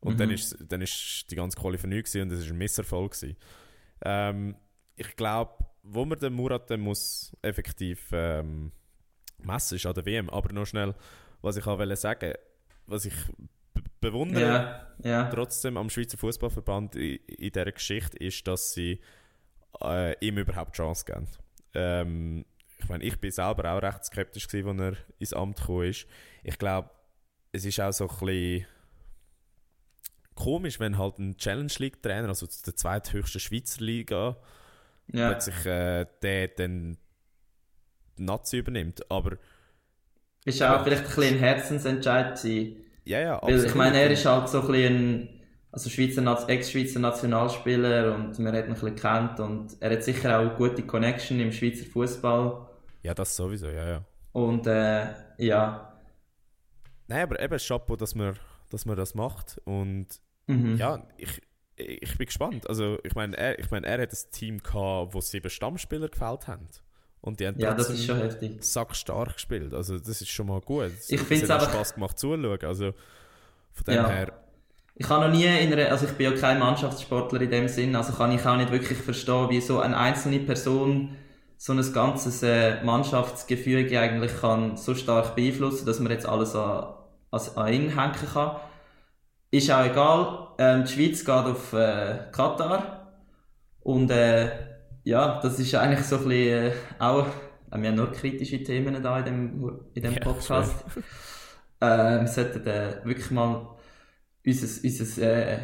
Und 0.00 0.14
Mhm. 0.14 0.18
dann, 0.18 0.30
ist, 0.30 0.56
dann 0.68 0.80
ist 0.82 1.26
die 1.30 1.36
ganze 1.36 1.58
Quali 1.58 1.78
für 1.78 1.86
nichts 1.86 2.14
und 2.16 2.32
es 2.32 2.44
war 2.46 2.52
ein 2.52 2.58
Misserfolg. 2.58 3.12
Gewesen. 3.12 3.36
Ähm, 4.02 4.56
ich 4.96 5.14
glaube, 5.16 5.64
wo 5.82 6.04
man 6.04 6.18
den 6.18 6.32
Murat 6.32 6.70
dann 6.70 6.80
muss 6.80 7.36
effektiv 7.42 8.08
ähm, 8.12 8.72
messen, 9.38 9.76
ist 9.76 9.86
an 9.86 9.94
der 9.94 10.04
WM. 10.06 10.28
Aber 10.30 10.52
noch 10.52 10.66
schnell, 10.66 10.94
was 11.42 11.56
ich 11.56 11.66
auch 11.66 11.78
wollte 11.78 11.96
sagen, 11.96 12.32
was 12.86 13.04
ich 13.04 13.14
bewundere, 14.00 14.92
Ja, 15.02 15.10
ja. 15.10 15.30
trotzdem 15.30 15.76
am 15.76 15.90
Schweizer 15.90 16.18
Fußballverband 16.18 16.96
in, 16.96 17.16
in 17.26 17.52
dieser 17.52 17.72
Geschichte 17.72 18.16
ist, 18.18 18.46
dass 18.46 18.72
sie 18.72 19.00
äh, 19.82 20.14
ihm 20.24 20.38
überhaupt 20.38 20.76
Chance 20.76 21.04
geben. 21.04 21.28
Ähm, 21.74 22.44
ich 22.78 22.88
meine, 22.88 23.04
ich 23.04 23.18
bin 23.20 23.30
selber 23.30 23.72
auch 23.72 23.82
recht 23.82 24.04
skeptisch 24.04 24.48
gewesen, 24.48 24.80
als 24.80 24.96
er 24.96 25.04
ins 25.18 25.32
Amt 25.32 25.58
gekommen 25.58 25.84
ist. 25.88 26.06
Ich 26.42 26.58
glaube, 26.58 26.90
es 27.52 27.64
ist 27.64 27.80
auch 27.80 27.92
so 27.92 28.08
ein 28.08 28.16
bisschen 28.26 28.66
komisch, 30.34 30.80
wenn 30.80 30.96
halt 30.96 31.18
ein 31.18 31.36
Challenge 31.36 31.72
League 31.78 32.02
Trainer, 32.02 32.28
also 32.28 32.46
der 32.66 32.74
zweithöchste 32.74 33.40
Schweizer 33.40 33.82
Liga, 33.82 34.36
ja. 35.12 35.28
plötzlich 35.28 35.66
äh, 35.66 36.06
der 36.22 36.48
dann 36.48 36.96
Nazi 38.16 38.58
übernimmt. 38.58 39.10
Aber 39.10 39.36
Ist 40.44 40.62
auch 40.62 40.82
vielleicht 40.84 41.02
ein 41.02 41.08
bisschen 41.08 41.34
ein 41.34 41.38
Herzensentscheid 41.40 42.40
gewesen. 42.40 42.84
Ja, 43.10 43.20
ja, 43.20 43.42
Weil 43.42 43.50
ich 43.50 43.56
absolut. 43.56 43.76
meine, 43.76 44.00
er 44.00 44.10
ist 44.10 44.24
halt 44.24 44.48
so 44.48 44.60
ein 44.60 44.66
bisschen 44.66 45.28
also 45.72 45.88
Schweizer, 45.88 46.48
Ex-Schweizer 46.48 46.98
Nationalspieler 46.98 48.14
und 48.14 48.38
man 48.40 48.56
hat 48.56 48.64
ihn 48.64 48.70
ein 48.70 48.74
bisschen 48.74 48.96
kennt 48.96 49.38
und 49.38 49.76
er 49.80 49.92
hat 49.92 50.02
sicher 50.02 50.40
auch 50.40 50.56
gute 50.56 50.82
Connection 50.82 51.38
im 51.38 51.52
Schweizer 51.52 51.84
Fußball 51.84 52.66
Ja, 53.02 53.14
das 53.14 53.36
sowieso, 53.36 53.68
ja, 53.68 53.88
ja. 53.88 54.04
und 54.32 54.66
äh, 54.66 55.06
ja, 55.38 55.90
Nein, 57.10 57.22
aber 57.22 57.40
eben 57.42 57.58
Chapeau, 57.58 57.96
dass 57.96 58.14
man, 58.14 58.36
dass 58.70 58.86
man 58.86 58.96
das 58.96 59.16
macht. 59.16 59.60
Und 59.64 60.06
mhm. 60.46 60.76
ja, 60.76 61.04
ich, 61.16 61.42
ich 61.74 62.16
bin 62.16 62.26
gespannt. 62.26 62.68
Also, 62.68 62.98
ich 63.02 63.16
meine, 63.16 63.36
er, 63.36 63.58
ich 63.58 63.68
mein, 63.72 63.82
er 63.82 64.00
hat 64.00 64.12
ein 64.12 64.30
Team 64.30 64.62
gehabt, 64.62 65.12
wo 65.12 65.20
sieben 65.20 65.50
Stammspieler 65.50 66.08
gefällt 66.08 66.46
haben. 66.46 66.68
Und 67.22 67.38
die 67.40 67.46
haben 67.46 67.58
ja, 67.58 67.74
das 67.74 67.90
ist 67.90 68.04
schon 68.06 68.16
heftig. 68.18 68.62
sackstark 68.64 69.34
gespielt. 69.34 69.74
Also, 69.74 69.98
das 69.98 70.20
ist 70.22 70.28
schon 70.30 70.46
mal 70.46 70.60
gut. 70.60 70.90
Ich 71.08 71.20
Es 71.20 71.22
find's 71.26 71.50
hat 71.50 71.60
auch 71.60 71.64
einfach- 71.66 71.74
Spass 71.74 71.94
gemacht 71.94 72.18
zuzuschauen. 72.18 72.58
Also, 72.64 72.92
von 73.72 73.84
dem 73.86 73.94
Ja. 73.94 74.08
her, 74.08 74.32
Ich 74.96 75.06
kann 75.06 75.20
noch 75.22 75.34
nie 75.34 75.44
in 75.46 75.72
einer, 75.72 75.90
also 75.90 76.04
ich 76.06 76.12
bin 76.12 76.30
ja 76.32 76.38
kein 76.38 76.58
Mannschaftssportler 76.58 77.40
in 77.40 77.50
dem 77.50 77.68
Sinn, 77.68 77.96
also 77.96 78.12
kann 78.12 78.32
ich 78.32 78.44
auch 78.44 78.56
nicht 78.56 78.70
wirklich 78.70 78.98
verstehen, 78.98 79.48
wie 79.48 79.60
so 79.60 79.80
eine 79.80 79.96
einzelne 79.96 80.40
Person 80.40 81.16
so 81.56 81.72
ein 81.72 81.92
ganzes 81.92 82.42
äh, 82.42 82.82
Mannschaftsgefüge 82.84 83.98
eigentlich 83.98 84.38
kann 84.40 84.76
so 84.76 84.94
stark 84.94 85.34
beeinflussen, 85.36 85.86
dass 85.86 86.00
man 86.00 86.10
jetzt 86.12 86.26
alles 86.26 86.54
an, 86.54 86.94
an, 87.30 87.40
an 87.56 87.72
ihn 87.72 87.98
hängen 87.98 88.12
kann. 88.32 88.56
Ist 89.50 89.70
auch 89.70 89.84
egal. 89.84 90.48
Ähm, 90.58 90.84
die 90.84 90.92
Schweiz 90.92 91.20
geht 91.20 91.28
auf 91.28 91.72
äh, 91.72 92.18
Katar 92.32 93.12
und 93.80 94.10
äh, 94.10 94.50
ja, 95.10 95.40
das 95.40 95.58
ist 95.58 95.74
eigentlich 95.74 96.06
so 96.06 96.18
ein 96.18 96.28
bisschen 96.28 96.70
äh, 96.70 96.72
auch, 97.00 97.26
wir 97.72 97.88
haben 97.88 97.96
nur 97.96 98.12
kritische 98.12 98.62
Themen 98.62 99.02
da 99.02 99.18
in 99.18 99.24
dem, 99.24 99.80
in 99.92 100.02
dem 100.04 100.14
Ja, 100.14 100.20
Podcast. 100.20 100.84
äh, 101.80 102.20
wir 102.20 102.28
sollten 102.28 102.64
äh, 102.64 103.04
wirklich 103.04 103.30
mal 103.32 103.76
unser, 104.46 104.84
unser, 104.84 105.22
äh, 105.22 105.58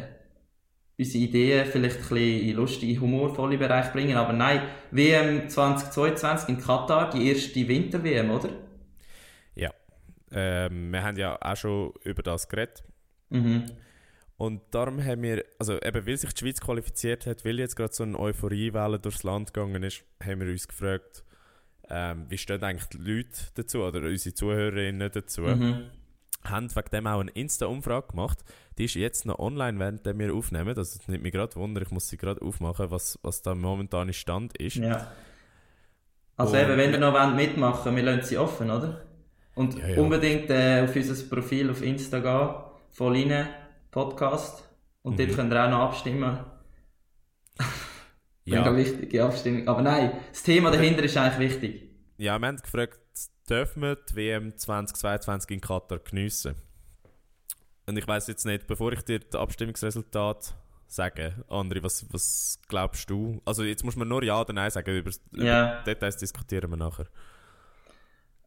unsere 0.97 1.23
Ideen 1.23 1.65
vielleicht 1.65 1.95
ein 1.95 2.01
bisschen 2.01 2.49
in 2.49 2.55
lustige, 2.57 2.99
humorvolle 2.99 3.57
Bereich 3.57 3.93
bringen. 3.93 4.17
Aber 4.17 4.33
nein, 4.33 4.63
WM 4.91 5.47
2022 5.47 6.49
in 6.49 6.57
Katar, 6.59 7.09
die 7.11 7.29
erste 7.29 7.65
Winter-WM, 7.65 8.29
oder? 8.29 8.49
ja. 9.55 9.71
Ähm, 10.29 10.91
wir 10.91 11.03
haben 11.03 11.15
ja 11.15 11.37
auch 11.39 11.55
schon 11.55 11.93
über 12.03 12.21
das 12.21 12.49
geredet. 12.49 12.83
Mhm. 13.29 13.63
Und 14.37 14.61
darum 14.71 15.03
haben 15.03 15.23
wir, 15.23 15.43
also 15.57 15.81
eben 15.81 16.05
weil 16.05 16.15
sich 16.17 16.31
die 16.33 16.39
Schweiz 16.41 16.61
qualifiziert 16.61 17.25
hat, 17.25 17.43
weil 17.43 17.57
jetzt 17.59 17.75
gerade 17.75 17.93
so 17.93 18.03
eine 18.03 18.19
Euphoriewelle 18.19 18.99
durchs 18.99 19.23
Land 19.23 19.53
gegangen 19.53 19.81
ist, 19.81 20.03
haben 20.23 20.41
wir 20.41 20.47
uns 20.47 20.67
gefragt, 20.67 21.23
ähm, 21.89 22.25
wie 22.29 22.37
stehen 22.37 22.63
eigentlich 22.63 22.87
die 22.89 22.97
Leute 22.97 23.29
dazu 23.55 23.79
oder 23.83 24.01
unsere 24.01 24.35
Zuhörerinnen 24.35 25.11
dazu. 25.11 25.41
Mhm. 25.41 25.85
Haben 26.43 26.75
wegen 26.75 26.89
dem 26.91 27.07
auch 27.07 27.19
eine 27.19 27.31
Insta-Umfrage 27.31 28.09
gemacht. 28.09 28.37
Die 28.77 28.85
ist 28.85 28.93
jetzt 28.93 29.25
noch 29.25 29.39
online, 29.39 29.79
während 29.79 30.05
wir 30.05 30.33
aufnehmen. 30.33 30.75
Das 30.75 30.99
nimmt 31.07 31.23
mich 31.23 31.33
gerade 31.33 31.55
Wunder, 31.55 31.81
ich 31.81 31.89
muss 31.89 32.07
sie 32.07 32.17
gerade 32.17 32.41
aufmachen, 32.41 32.91
was, 32.91 33.17
was 33.23 33.41
da 33.41 33.55
momentan 33.55 34.13
Stand 34.13 34.55
ist. 34.57 34.75
Ja. 34.75 35.11
Also 36.35 36.53
Und- 36.55 36.61
eben, 36.61 36.77
wenn 36.77 36.91
ihr 36.93 36.99
noch 36.99 37.13
wollt 37.13 37.35
mitmachen 37.35 37.95
wir 37.95 38.03
lassen 38.03 38.23
sie 38.23 38.37
offen, 38.37 38.69
oder? 38.69 39.01
Und 39.55 39.75
Ja, 39.79 39.87
ja. 39.87 39.97
unbedingt 39.99 40.51
äh, 40.51 40.83
auf 40.83 40.95
unser 40.95 41.27
Profil 41.35 41.71
auf 41.71 41.81
Insta 41.81 42.19
gehen, 42.19 42.63
voll 42.91 43.13
rein, 43.17 43.47
Podcast. 43.91 44.63
Und 45.01 45.13
Mhm. 45.13 45.17
dort 45.17 45.35
könnt 45.35 45.53
ihr 45.53 45.63
auch 45.65 45.69
noch 45.69 45.79
abstimmen. 45.79 46.39
Ja, 48.45 48.61
Mega 48.61 48.77
wichtige 48.77 49.25
Abstimmung. 49.25 49.67
Aber 49.67 49.81
nein, 49.81 50.13
das 50.31 50.41
Thema 50.41 50.71
dahinter 50.71 51.03
ist 51.03 51.17
eigentlich 51.17 51.51
wichtig. 51.51 51.89
ja, 52.17 52.39
wir 52.39 52.47
haben 52.47 52.55
gefragt, 52.55 52.97
dürfen 53.49 53.81
wir 53.81 53.95
die 53.97 54.15
WM 54.15 54.55
2022 54.57 55.51
in 55.51 55.59
Katar 55.59 55.99
geniessen? 55.99 56.55
Und 57.87 57.97
ich 57.97 58.07
weiß 58.07 58.27
jetzt 58.27 58.45
nicht, 58.45 58.65
bevor 58.65 58.93
ich 58.93 59.01
dir 59.01 59.19
das 59.19 59.37
Abstimmungsresultat 59.37 60.53
sage, 60.87 61.43
André, 61.49 61.83
was, 61.83 62.05
was 62.13 62.61
glaubst 62.69 63.09
du? 63.09 63.41
Also 63.43 63.63
jetzt 63.65 63.83
muss 63.83 63.97
man 63.97 64.07
nur 64.07 64.23
Ja 64.23 64.39
oder 64.39 64.53
Nein 64.53 64.71
sagen, 64.71 64.95
über, 64.95 65.11
Ja. 65.33 65.73
über 65.73 65.83
Details 65.83 66.15
diskutieren 66.15 66.69
wir 66.69 66.77
nachher. 66.77 67.07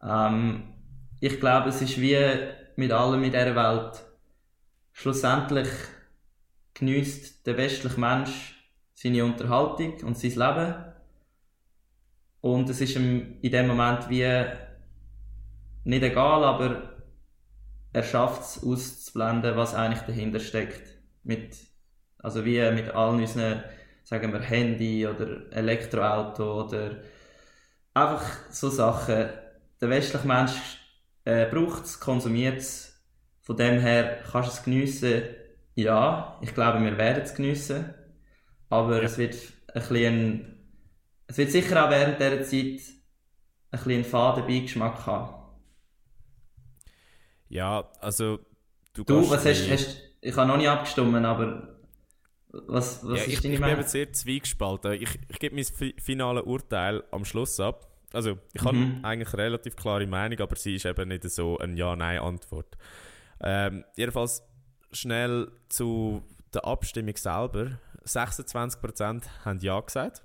Ähm, 0.03 0.63
ich 1.21 1.39
glaube, 1.41 1.69
es 1.69 1.83
ist 1.83 2.01
wie 2.01 2.17
mit 2.77 2.91
allem 2.91 3.23
in 3.23 3.33
dieser 3.33 3.55
Welt. 3.55 4.03
Schlussendlich 5.01 5.71
genießt 6.75 7.47
der 7.47 7.57
westliche 7.57 7.99
Mensch 7.99 8.71
seine 8.93 9.25
Unterhaltung 9.25 9.99
und 10.03 10.19
sein 10.19 10.33
Leben. 10.33 10.75
Und 12.43 12.69
es 12.69 12.83
ist 12.83 12.97
ihm 12.97 13.39
in 13.41 13.51
dem 13.51 13.69
Moment 13.69 14.11
wie 14.11 14.45
nicht 15.85 16.03
egal, 16.03 16.45
aber 16.45 17.01
er 17.95 18.03
schafft 18.03 18.43
es 18.43 18.63
auszublenden, 18.63 19.57
was 19.57 19.75
eigentlich 19.75 20.03
dahinter 20.03 20.39
steckt. 20.39 20.99
Mit, 21.23 21.57
also 22.19 22.45
wie 22.45 22.61
mit 22.71 22.91
allen 22.91 23.21
unseren, 23.21 23.65
sagen 24.05 24.35
wir, 24.35 24.41
Handy 24.41 25.07
oder 25.07 25.51
Elektroauto 25.51 26.67
oder 26.67 26.99
einfach 27.95 28.27
so 28.51 28.69
Sachen. 28.69 29.31
Der 29.81 29.89
westliche 29.89 30.27
Mensch 30.27 30.53
äh, 31.25 31.47
braucht 31.47 31.87
es, 31.87 31.99
konsumiert 31.99 32.59
es. 32.59 32.90
Von 33.51 33.57
dem 33.57 33.81
her 33.81 34.23
kannst 34.31 34.49
du 34.51 34.53
es 34.55 34.63
geniessen. 34.65 35.25
Ja, 35.75 36.39
ich 36.43 36.55
glaube, 36.55 36.83
wir 36.85 36.97
werden 36.99 37.23
es 37.25 37.35
geniessen. 37.35 37.95
Aber 38.71 39.03
Ja. 39.03 39.05
es 39.05 39.19
wird 39.19 39.37
ein 39.75 39.81
bisschen, 39.83 40.59
es 41.29 41.39
wird 41.39 41.51
sicher 41.53 41.85
auch 41.87 41.91
während 41.91 42.21
dieser 42.21 42.43
Zeit 42.45 42.83
ein 43.73 43.79
bisschen 43.79 43.93
einen 43.93 44.05
faden 44.05 44.47
Beigeschmack 44.47 45.07
haben. 45.07 45.35
Ja, 47.49 47.91
also 48.01 48.39
du, 48.95 49.05
Du, 49.07 49.29
was 49.31 49.45
hast, 49.45 49.69
hast 49.71 49.99
ich 50.21 50.37
habe 50.37 50.49
noch 50.49 50.57
nicht 50.57 50.69
abgestimmt, 50.69 51.15
aber 51.25 51.77
was, 52.51 53.07
was 53.07 53.21
ja, 53.21 53.25
ist 53.27 53.39
ich, 53.39 53.43
deine 53.43 53.57
ich 53.57 53.63
bin 53.63 53.79
Meinung? 53.79 53.85
sehr 53.87 54.13
zwiegespalten. 54.13 54.93
Ich, 54.93 55.19
ich 55.29 55.39
gebe 55.39 55.55
mein 55.55 55.65
fi 55.65 55.95
finales 55.99 56.45
Urteil 56.45 57.03
am 57.11 57.25
Schluss 57.25 57.59
ab. 57.61 57.87
Also, 58.13 58.39
ich 58.53 58.65
habe 58.65 58.77
Mhm. 58.77 59.01
eigentlich 59.03 59.33
eine 59.35 59.45
relativ 59.45 59.77
klare 59.77 60.07
Meinung, 60.07 60.39
aber 60.41 60.57
sie 60.57 60.75
ist 60.77 60.85
eben 60.85 61.09
nicht 61.09 61.29
so 61.31 61.59
eine 61.59 61.75
Ja-Nein-Antwort. 61.77 62.77
Ähm, 63.43 63.85
jedenfalls 63.97 64.43
schnell 64.93 65.51
zu 65.69 66.23
der 66.53 66.65
Abstimmung 66.65 67.17
selber. 67.17 67.79
26% 68.05 69.23
haben 69.45 69.59
Ja 69.61 69.81
gesagt. 69.81 70.23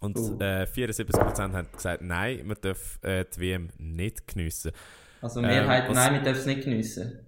Und 0.00 0.16
Oh. 0.16 0.38
äh, 0.40 0.66
74% 0.66 1.52
haben 1.52 1.68
gesagt, 1.72 2.02
nein, 2.02 2.46
man 2.46 2.56
darf 2.62 2.98
äh, 3.02 3.24
die 3.34 3.40
WM 3.40 3.68
nicht 3.78 4.26
geniessen. 4.26 4.72
Also 5.20 5.42
Mehrheit, 5.42 5.84
Ähm, 5.84 5.90
was- 5.90 5.94
nein, 5.96 6.14
wir 6.14 6.22
dürfen 6.22 6.38
es 6.40 6.46
nicht 6.46 6.64
geniessen. 6.64 7.26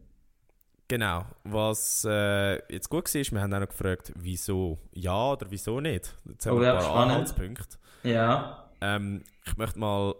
Genau. 0.88 1.26
Was 1.44 2.04
äh, 2.08 2.54
jetzt 2.72 2.88
gut 2.88 3.12
war, 3.14 3.22
wir 3.32 3.40
haben 3.42 3.52
auch 3.54 3.60
noch 3.60 3.68
gefragt, 3.68 4.12
wieso 4.16 4.78
ja 4.92 5.32
oder 5.32 5.50
wieso 5.50 5.80
nicht. 5.80 6.14
Jetzt 6.28 6.46
haben 6.46 6.58
Oh 6.58 6.60
wir 6.60 6.72
ein 6.74 6.78
paar. 6.84 6.96
Anhaltspunkte. 6.96 7.76
Ja. 8.04 8.70
Ähm, 8.80 9.22
ich 9.46 9.56
möchte 9.56 9.78
mal 9.78 10.14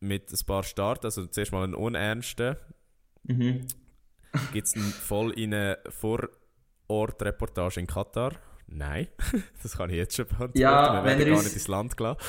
mit 0.00 0.30
ein 0.32 0.46
paar 0.46 0.62
starten. 0.64 1.06
Also 1.06 1.26
zuerst 1.26 1.52
mal 1.52 1.64
einen 1.64 1.74
unernsten. 1.74 2.56
Mhm. 3.24 3.66
Gibt 4.52 4.66
es 4.66 4.74
voll 4.94 5.32
in 5.38 5.52
eine 5.54 5.78
Vorortreportage 5.88 7.80
in 7.80 7.86
Katar? 7.86 8.32
Nein, 8.66 9.08
das 9.62 9.76
kann 9.76 9.90
ich 9.90 9.96
jetzt 9.96 10.16
schon 10.16 10.26
beantworten. 10.26 10.58
Ja, 10.58 10.94
wir 10.94 11.04
wenn 11.04 11.18
werden 11.18 11.28
gar 11.30 11.36
uns- 11.36 11.44
nicht 11.44 11.54
ins 11.54 11.68
Land 11.68 11.96
gelassen. 11.96 12.20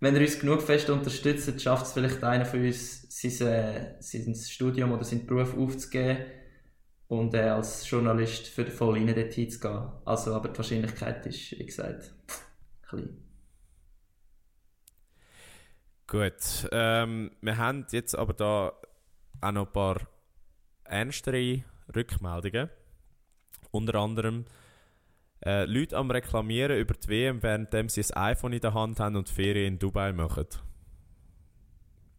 Wenn 0.00 0.14
ihr 0.14 0.20
uns 0.20 0.38
genug 0.38 0.62
fest 0.62 0.88
unterstützt, 0.90 1.60
schafft 1.60 1.86
es 1.86 1.92
vielleicht 1.92 2.22
einer 2.22 2.44
von 2.46 2.64
uns, 2.64 3.02
sein, 3.10 3.48
äh, 3.48 3.96
sein 4.00 4.32
Studium 4.36 4.92
oder 4.92 5.02
seinen 5.02 5.26
Beruf 5.26 5.56
aufzugeben 5.58 6.18
und 7.08 7.34
äh, 7.34 7.40
als 7.48 7.90
Journalist 7.90 8.46
für 8.46 8.64
voll 8.66 8.94
rein 8.98 9.12
dort 9.12 9.32
hinzugehen. 9.32 9.88
Also, 10.04 10.34
aber 10.34 10.50
die 10.50 10.58
Wahrscheinlichkeit 10.58 11.26
ist, 11.26 11.50
wie 11.58 11.66
gesagt, 11.66 12.14
klein. 12.88 13.24
Gut, 16.06 16.68
ähm, 16.72 17.32
wir 17.42 17.56
haben 17.58 17.84
jetzt 17.90 18.14
aber 18.16 18.32
da 18.34 18.72
auch 19.40 19.52
noch 19.52 19.66
ein 19.66 19.72
paar 19.72 19.96
ernstere 20.90 21.62
Rückmeldungen. 21.94 22.68
Unter 23.70 23.94
anderem 23.96 24.44
äh, 25.44 25.64
Leute 25.66 25.96
am 25.96 26.10
Reklamieren 26.10 26.78
über 26.78 26.94
die 26.94 27.08
WM, 27.08 27.42
während 27.42 27.72
sie 27.90 28.02
ein 28.14 28.32
iPhone 28.32 28.52
in 28.52 28.60
der 28.60 28.74
Hand 28.74 28.98
haben 29.00 29.16
und 29.16 29.28
Ferien 29.28 29.74
in 29.74 29.78
Dubai 29.78 30.12
machen. 30.12 30.46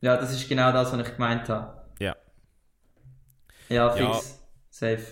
Ja, 0.02 0.16
das 0.16 0.32
ist 0.32 0.48
genau 0.48 0.72
das, 0.72 0.94
was 0.94 1.08
ich 1.08 1.14
gemeint 1.14 1.50
habe. 1.50 1.82
Ja. 2.00 2.16
Ja, 3.68 3.96
Ja. 3.98 4.14
fix. 4.14 4.40
Safe. 4.70 5.04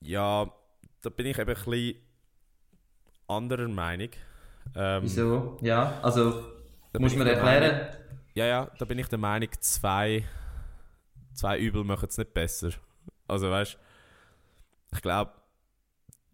Ja, 0.00 0.52
da 1.02 1.10
bin 1.10 1.26
ich 1.26 1.38
eben 1.38 1.48
ein 1.50 1.54
bisschen 1.54 1.94
anderer 3.28 3.68
Meinung. 3.68 4.10
Ähm, 4.74 5.02
Wieso? 5.04 5.56
Ja, 5.62 5.98
also, 6.02 6.44
muss 6.98 7.16
man 7.16 7.26
erklären. 7.26 7.62
Meinung- 7.62 7.86
Ja, 8.34 8.46
ja, 8.46 8.70
da 8.78 8.84
bin 8.84 8.98
ich 8.98 9.08
der 9.08 9.18
Meinung, 9.18 9.48
zwei, 9.60 10.24
zwei 11.34 11.58
Übel 11.58 11.84
machen 11.84 12.08
es 12.08 12.18
nicht 12.18 12.34
besser. 12.34 12.70
Also 13.26 13.50
weißt 13.50 13.78
ich 14.92 15.02
glaube, 15.02 15.32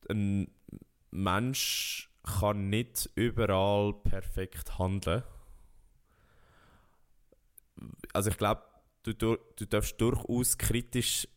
ein 0.08 0.50
Mensch 1.10 2.10
kann 2.22 2.70
nicht 2.70 3.10
überall 3.14 3.94
perfekt 3.94 4.78
handeln. 4.78 5.22
Also 8.12 8.30
ich 8.30 8.38
glaube, 8.38 8.62
du, 9.02 9.14
du, 9.14 9.36
du 9.56 9.66
darfst 9.66 10.00
durchaus 10.00 10.58
kritisch 10.58 11.28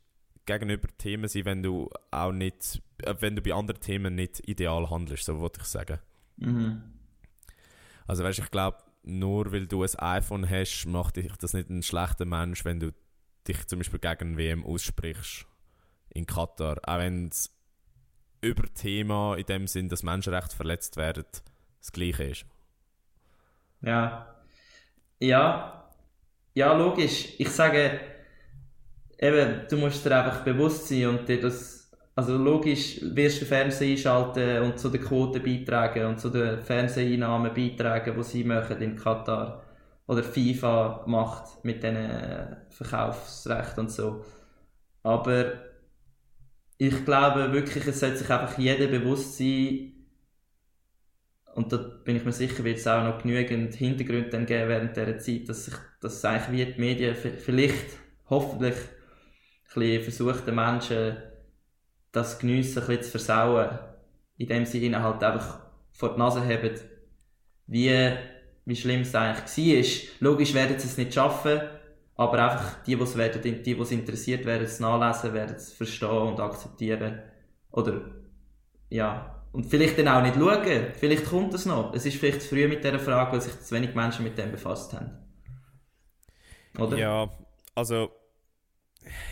gegenüber 0.45 0.88
Themen 0.97 1.28
sein, 1.28 1.45
wenn 1.45 1.62
du 1.62 1.89
auch 2.12 2.32
nicht, 2.32 2.82
äh, 3.03 3.16
wenn 3.20 3.36
du 3.36 3.41
bei 3.41 3.53
anderen 3.53 3.82
Themen 3.82 4.16
nicht 4.16 4.47
ideal 4.47 4.89
handelst, 4.89 5.26
so 5.26 5.39
wollte 5.39 5.60
ich 5.62 5.68
sagen. 5.68 5.99
Mhm. 6.38 6.82
Also 8.07 8.24
weißt, 8.24 8.39
ich 8.39 8.49
glaube, 8.49 8.78
nur 9.03 9.51
weil 9.51 9.68
du 9.68 9.84
ein 9.84 9.99
iPhone 9.99 10.49
hast, 10.49 10.86
macht 10.86 11.18
dich 11.18 11.32
das 11.34 11.53
nicht 11.53 11.70
ein 11.70 11.84
schlechter 11.84 12.26
Mensch, 12.26 12.66
wenn 12.66 12.80
du 12.80 12.93
dich 13.50 13.68
zum 13.68 13.80
Beispiel 13.80 14.00
gegen 14.00 14.38
WM 14.38 14.66
aussprichst 14.66 15.45
in 16.10 16.26
Katar. 16.26 16.78
Auch 16.84 17.00
wenn 17.00 17.28
es 17.28 17.54
über 18.41 18.64
Thema 18.74 19.36
in 19.36 19.45
dem 19.45 19.68
Sinn, 19.68 19.89
dass 19.89 20.04
Menschenrechte 20.04 20.56
verletzt 20.56 20.97
werden, 20.97 21.26
das 21.80 21.91
gleiche 21.91 22.24
ist. 22.24 22.45
Ja. 23.82 24.36
Ja. 25.20 25.91
Ja, 26.54 26.74
logisch. 26.74 27.34
Ich 27.38 27.50
sage, 27.50 28.00
eben, 29.18 29.62
du 29.70 29.78
musst 29.78 30.06
dir 30.06 30.18
einfach 30.18 30.43
bewusst 30.43 30.88
sein 30.88 31.08
und 31.08 31.28
dir 31.28 31.39
das, 31.39 31.91
also 32.16 32.38
logisch 32.38 33.00
wirst 33.02 33.38
du 33.38 33.45
den 33.45 33.47
Fernseher 33.47 33.91
einschalten 33.91 34.64
und 34.64 34.80
zu 34.80 34.89
den 34.89 35.02
Quoten 35.02 35.43
beitragen 35.43 36.06
und 36.06 36.20
zu 36.20 36.30
den 36.30 36.62
Fernseheinnahmen 36.62 37.54
beitragen, 37.54 38.16
die 38.18 38.24
sie 38.24 38.43
machen 38.43 38.82
in 38.82 38.95
Katar. 38.95 39.69
Oder 40.10 40.24
FIFA 40.24 41.03
macht 41.05 41.64
mit 41.64 41.84
diesen 41.84 42.57
Verkaufsrechten 42.70 43.82
und 43.82 43.91
so. 43.91 44.26
Aber 45.03 45.53
ich 46.80 47.05
glaube 47.05 47.53
wirklich, 47.53 47.86
es 47.86 47.99
sollte 47.99 48.18
sich 48.18 48.30
einfach 48.32 48.57
jeder 48.57 48.88
bewusst 48.88 49.38
sein, 49.38 49.93
und 51.53 51.72
da 51.72 51.78
bin 51.78 52.16
ich 52.16 52.26
mir 52.26 52.32
sicher, 52.32 52.64
wird 52.64 52.78
es 52.78 52.88
auch 52.88 53.03
noch 53.03 53.22
genügend 53.22 53.76
Hintergründe 53.76 54.30
dann 54.30 54.45
geben 54.45 54.70
während 54.70 54.95
dieser 54.95 55.20
Zeit, 55.20 55.47
dass 55.49 55.66
sich 55.66 55.76
dass 55.99 56.26
eigentlich 56.26 56.68
wie 56.70 56.74
die 56.74 56.80
Medien 56.80 57.16
vielleicht, 57.16 57.97
hoffentlich, 58.30 58.76
ein 58.76 59.74
bisschen 59.76 60.03
versucht, 60.03 60.47
den 60.47 60.55
Menschen 60.55 61.18
das 62.12 62.39
Geniessen 62.39 62.82
ein 62.82 62.88
bisschen 62.88 63.03
zu 63.03 63.12
versauen. 63.12 63.78
Indem 64.38 64.66
sie 64.66 64.84
ihnen 64.84 65.03
halt 65.03 65.24
einfach 65.24 65.60
vor 65.91 66.14
die 66.14 66.20
Nase 66.20 66.41
haben, 66.41 66.80
wie, 67.68 68.18
wie 68.70 68.76
schlimm 68.76 69.02
eigentlich 69.14 70.12
war. 70.20 70.30
Logisch 70.32 70.54
werden 70.54 70.80
sie 70.80 70.88
es 70.88 70.98
nicht 70.98 71.14
schaffen, 71.14 71.60
aber 72.16 72.52
einfach 72.52 72.84
die, 72.84 72.96
die 72.96 73.02
es 73.02 73.18
werden, 73.18 73.42
die, 73.42 73.64
die 73.64 73.74
es 73.74 73.92
interessiert, 73.92 74.46
werden 74.46 74.64
es 74.64 74.80
nachlesen, 74.80 75.34
werden 75.34 75.56
es 75.56 75.74
verstehen 75.74 76.10
und 76.10 76.40
akzeptieren. 76.40 77.20
Oder, 77.72 78.02
ja, 78.90 79.44
und 79.52 79.66
vielleicht 79.66 79.98
dann 79.98 80.08
auch 80.08 80.22
nicht 80.22 80.36
schauen. 80.36 80.94
Vielleicht 80.94 81.26
kommt 81.26 81.54
es 81.54 81.66
noch. 81.66 81.94
Es 81.94 82.06
ist 82.06 82.18
vielleicht 82.18 82.44
zu 82.44 82.50
früh 82.50 82.68
mit 82.68 82.84
dieser 82.84 83.00
Frage, 83.00 83.34
weil 83.34 83.42
sich 83.42 83.60
zu 83.60 83.76
wenig 83.76 83.96
Menschen 83.96 84.24
mit 84.24 84.38
dem 84.38 84.52
befasst 84.52 84.94
haben. 84.94 85.18
Oder? 86.78 86.98
Ja, 86.98 87.30
also 87.74 88.12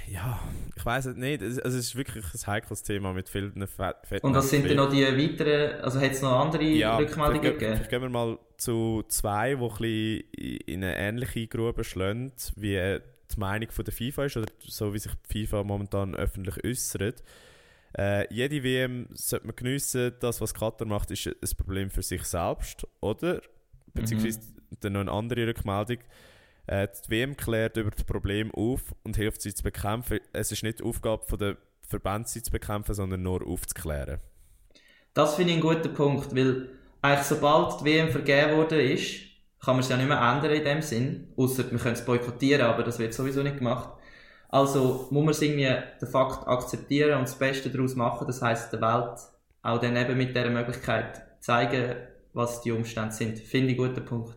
ja, 0.08 0.40
ich 0.76 0.86
weiß 0.86 1.08
es 1.08 1.16
nicht. 1.16 1.42
Es, 1.42 1.60
also 1.60 1.78
es 1.78 1.86
ist 1.86 1.96
wirklich 1.96 2.26
ein 2.26 2.48
heikles 2.48 2.84
Thema 2.84 3.14
mit 3.14 3.30
vielen 3.30 3.68
Fetten. 3.68 4.26
Und 4.26 4.34
was 4.34 4.50
sind 4.50 4.66
denn 4.66 4.78
noch 4.78 4.90
die 4.90 5.04
weiteren, 5.04 5.82
also 5.82 6.00
hat 6.00 6.12
es 6.12 6.22
noch 6.22 6.40
andere 6.40 6.64
ja, 6.64 6.98
Rückmeldungen 6.98 7.42
gegeben? 7.42 7.74
vielleicht 7.76 7.90
gehen 7.90 8.02
wir 8.02 8.10
mal 8.10 8.40
zu 8.58 9.04
zwei, 9.08 9.56
die 9.56 10.26
ein 10.40 10.58
in 10.66 10.84
eine 10.84 10.98
ähnliche 10.98 11.48
Grube 11.48 11.84
schlagen, 11.84 12.32
wie 12.56 12.76
äh, 12.76 13.02
die 13.36 13.40
Meinung 13.40 13.70
von 13.72 13.86
der 13.86 13.94
FIFA 13.94 14.26
ist, 14.26 14.38
oder 14.38 14.52
so 14.64 14.94
wie 14.94 15.00
sich 15.00 15.12
die 15.30 15.46
FIFA 15.46 15.64
momentan 15.64 16.16
öffentlich 16.16 16.64
äußert. 16.64 17.24
Äh, 17.98 18.34
jede 18.34 18.64
WM 18.64 19.08
sollte 19.14 19.48
man 19.48 19.56
geniessen. 19.56 20.14
Das, 20.20 20.40
was 20.40 20.54
Katar 20.54 20.88
macht, 20.88 21.12
ist 21.12 21.28
ein 21.28 21.58
Problem 21.58 21.90
für 21.90 22.04
sich 22.04 22.24
selbst, 22.24 22.88
oder? 23.02 23.42
Beziehungsweise 23.94 24.40
dann 24.80 24.94
noch 24.94 25.02
eine 25.02 25.12
andere 25.12 25.48
Rückmeldung. 25.48 26.00
Äh, 26.68 26.88
die 27.06 27.10
WM 27.10 27.38
klärt 27.38 27.78
über 27.78 27.92
das 27.92 28.04
Problem 28.04 28.52
auf 28.54 28.94
und 29.04 29.16
hilft 29.16 29.42
sie 29.42 29.54
zu 29.54 29.64
bekämpfen. 29.64 30.20
Es 30.34 30.52
ist 30.52 30.64
nicht 30.64 30.80
die 30.80 30.84
Aufgabe 30.84 31.38
der 31.38 31.58
Verbände, 31.82 32.28
sie 32.28 32.44
zu 32.44 32.52
bekämpfen, 32.52 32.94
sondern 32.94 33.24
nur 33.24 33.48
aufzuklären. 33.48 34.20
Das 35.14 35.36
finde 35.36 35.54
ich 35.54 35.64
einen 35.64 35.68
guten 35.68 35.94
Punkt, 35.94 36.36
weil 36.36 36.70
eigentlich 37.02 37.26
sobald 37.26 37.80
die 37.80 37.86
WM 37.86 38.10
vergeben 38.10 38.58
worden 38.58 38.80
ist, 38.80 39.22
kann 39.64 39.76
man 39.76 39.80
es 39.80 39.90
ja 39.90 39.98
nicht 39.98 40.08
mehr 40.08 40.20
ändern 40.20 40.52
in 40.52 40.64
dem 40.64 40.82
Sinn, 40.82 41.34
außer 41.36 41.72
wir 41.72 41.80
können 41.80 41.96
es 41.96 42.06
boykottieren, 42.06 42.62
aber 42.68 42.84
das 42.84 43.00
wird 43.00 43.14
sowieso 43.14 43.42
nicht 43.42 43.58
gemacht. 43.58 43.90
Also 44.50 45.08
muss 45.10 45.24
man 45.24 45.30
es 45.30 45.42
irgendwie 45.42 45.76
den 46.00 46.08
Fakt 46.08 46.48
akzeptieren 46.48 47.18
und 47.18 47.24
das 47.24 47.40
Beste 47.40 47.70
daraus 47.70 47.96
machen, 47.96 48.28
das 48.28 48.42
heißt 48.42 48.72
der 48.74 48.82
Welt 48.82 49.20
auch 49.64 49.80
dann 49.80 49.98
eben 49.98 50.18
mit 50.18 50.36
dieser 50.36 50.50
Möglichkeit 50.50 51.22
zeigen, 51.40 51.96
was 52.34 52.62
die 52.62 52.72
Umstände 52.72 53.14
sind. 53.14 53.40
Finde 53.40 53.74
ich 53.74 53.80
einen 53.80 53.90
guten 53.90 54.06
Punkt. 54.06 54.36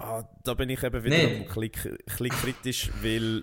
Ah, 0.00 0.24
da 0.44 0.54
bin 0.54 0.70
ich 0.70 0.82
eben 0.82 1.04
wieder 1.04 1.16
Nee. 1.16 1.36
ein 1.36 1.46
bisschen, 1.46 1.98
kritisch, 2.30 2.90
weil 3.02 3.42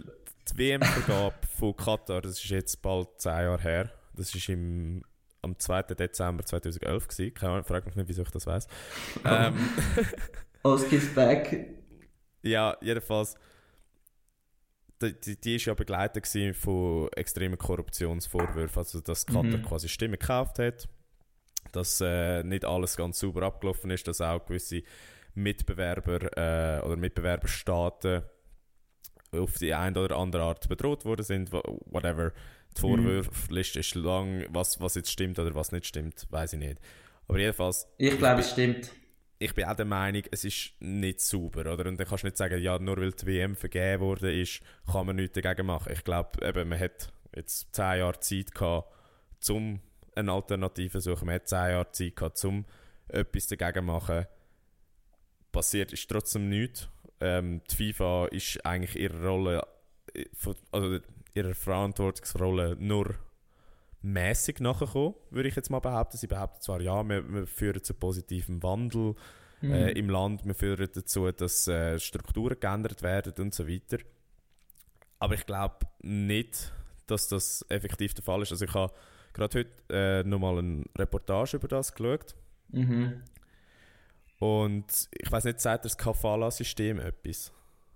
die 0.50 0.58
WM-Vergabe 0.58 1.36
von 1.58 1.76
Katar, 1.76 2.22
das 2.22 2.34
ist 2.34 2.50
jetzt 2.50 2.82
bald 2.82 3.10
10 3.18 3.32
Jahre 3.32 3.62
her, 3.62 3.92
das 4.14 4.34
ist 4.34 4.50
im, 4.50 5.04
am 5.42 5.58
2. 5.60 5.84
Dezember 5.84 6.44
2011 6.44 7.08
gewesen. 7.08 7.34
Keine 7.34 7.52
Ahnung, 7.54 7.66
frag 7.66 7.86
mich 7.86 7.96
nicht, 7.96 8.08
wieso 8.10 8.24
ich 8.24 8.32
das 8.32 8.48
weiß. 8.48 8.68
ähm, 9.26 9.56
Oski's 10.64 11.14
back. 11.14 11.68
ja, 12.42 12.76
jedenfalls, 12.82 13.36
die, 15.02 15.40
die 15.40 15.56
ist 15.58 15.66
ja 15.66 15.74
begleitet 15.76 16.28
von 16.56 17.08
extremen 17.16 17.58
Korruptionsvorwürfen, 17.58 18.80
also 18.80 19.00
dass 19.00 19.26
Katar 19.26 19.44
Mhm. 19.44 19.62
quasi 19.62 19.88
Stimmen 19.90 20.18
gekauft 20.18 20.58
hat, 20.60 20.90
dass 21.72 22.02
äh, 22.02 22.42
nicht 22.44 22.66
alles 22.66 22.96
ganz 22.98 23.20
sauber 23.20 23.44
abgelaufen 23.44 23.92
ist, 23.92 24.08
dass 24.08 24.22
auch 24.22 24.44
gewisse 24.46 24.82
Mitbewerber 25.38 26.38
äh, 26.38 26.82
oder 26.86 26.96
Mitbewerberstaaten 26.96 28.24
auf 29.32 29.54
die 29.58 29.74
eine 29.74 30.00
oder 30.00 30.18
andere 30.18 30.44
Art 30.44 30.68
bedroht 30.70 31.06
worden 31.06 31.24
sind, 31.24 31.52
wha- 31.52 31.64
whatever. 31.86 32.32
Die 32.78 32.82
Mhm. 32.86 33.04
Vorwürfliste 33.04 33.80
ist 33.80 33.96
lang, 33.96 34.46
was, 34.50 34.80
was 34.80 34.96
jetzt 34.96 35.12
stimmt 35.12 35.40
oder 35.40 35.54
was 35.56 35.72
nicht 35.72 35.86
stimmt, 35.86 36.26
weiß 36.30 36.54
ich 36.54 36.60
nicht. 36.60 36.80
Aber 37.28 37.40
jedenfalls, 37.40 37.88
Ich 37.98 38.18
glaube, 38.18 38.42
es 38.42 38.52
stimmt. 38.52 38.92
ich 39.40 39.54
bin 39.54 39.66
auch 39.66 39.76
der 39.76 39.86
Meinung, 39.86 40.24
es 40.32 40.44
ist 40.46 40.72
nicht 40.80 41.20
sauber, 41.22 41.62
oder? 41.74 41.88
Und 41.90 42.00
dann 42.00 42.08
kannst 42.08 42.24
du 42.24 42.28
nicht 42.28 42.38
sagen, 42.38 42.62
ja, 42.62 42.80
nur 42.80 42.98
weil 42.98 43.12
die 43.12 43.26
WM 43.26 43.56
vergeben 43.56 44.02
worden 44.02 44.30
ist, 44.32 44.62
kann 44.92 45.06
man 45.06 45.18
nichts 45.18 45.40
dagegen 45.40 45.68
machen. 45.68 45.92
Ich 45.94 46.04
glaube, 46.04 46.46
eben, 46.46 46.70
man 46.70 46.80
hat 46.80 47.12
jetzt 47.36 47.74
zehn 47.76 48.00
Jahre 48.00 48.20
Zeit 48.22 48.54
gehabt, 48.56 48.94
um 49.50 49.82
eine 50.16 50.32
Alternative 50.32 51.00
zu 51.00 51.12
suchen. 51.12 51.26
Man 51.26 51.36
hat 51.36 51.48
zehn 51.48 51.72
Jahre 51.72 51.92
Zeit 51.92 52.16
gehabt, 52.16 52.44
um 52.46 52.66
etwas 53.10 53.48
dagegen 53.48 53.80
zu 53.80 53.82
machen. 53.84 54.26
Passiert 55.58 55.92
ist 55.92 56.08
trotzdem 56.08 56.50
nichts. 56.50 56.88
Ähm, 57.20 57.62
die 57.72 57.76
FIFA 57.92 58.28
ist 58.28 58.64
eigentlich 58.64 58.96
ihre 58.96 59.28
Rolle, 59.28 59.64
äh, 60.14 60.26
also 60.72 61.00
ihrer 61.34 61.56
Verantwortungsrolle 61.56 62.76
nur 62.80 63.16
mäßig 64.04 64.60
nachgekommen, 64.60 65.16
würde 65.32 65.50
ich 65.50 65.56
jetzt 65.56 65.72
mal 65.72 65.80
behaupten. 65.80 66.18
Sie 66.18 66.28
behaupten 66.28 66.62
zwar, 66.62 66.80
ja, 66.82 67.04
wir, 67.04 67.28
wir 67.28 67.48
führen 67.48 67.84
zu 67.84 67.96
positivem 67.96 68.62
Wandel 68.62 69.16
Mhm. 69.62 69.72
äh, 69.72 69.92
im 69.94 70.12
Land, 70.12 70.46
wir 70.46 70.54
führen 70.54 70.88
dazu, 70.94 71.32
dass 71.32 71.68
äh, 71.68 71.98
Strukturen 72.00 72.60
geändert 72.60 73.02
werden 73.02 73.34
und 73.40 73.56
so 73.56 73.68
weiter. 73.68 73.98
Aber 75.18 75.34
ich 75.34 75.48
glaube 75.48 75.88
nicht, 76.04 76.72
dass 77.08 77.28
das 77.30 77.66
effektiv 77.70 78.14
der 78.14 78.24
Fall 78.24 78.44
ist. 78.44 78.52
Also 78.52 78.66
ich 78.66 78.74
habe 78.76 78.94
gerade 79.34 79.60
heute 79.60 79.72
äh, 79.90 80.24
nochmal 80.24 80.60
eine 80.60 80.84
Reportage 80.96 81.58
über 81.58 81.68
das 81.68 81.92
geschaut 81.96 82.36
Mhm. 82.70 83.24
Und 84.40 84.86
ich 85.12 85.32
weiß 85.32 85.46
nicht, 85.46 85.60
sagt 85.60 85.86
das 85.86 85.98
Kafala-System 85.98 87.00
etwas? 87.00 87.52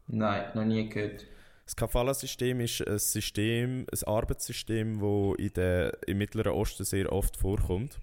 Nein, 0.07 0.51
noch 0.55 0.65
nie 0.65 0.89
gehört. 0.89 1.25
Das 1.65 1.75
Kafala-System 1.75 2.59
ist 2.59 2.81
ein 2.87 2.99
System, 2.99 3.85
ein 3.91 4.07
Arbeitssystem, 4.07 4.99
das 4.99 5.35
in 5.45 5.53
der, 5.53 5.97
im 6.07 6.17
Mittleren 6.17 6.51
Osten 6.53 6.83
sehr 6.83 7.11
oft 7.11 7.37
vorkommt. 7.37 7.99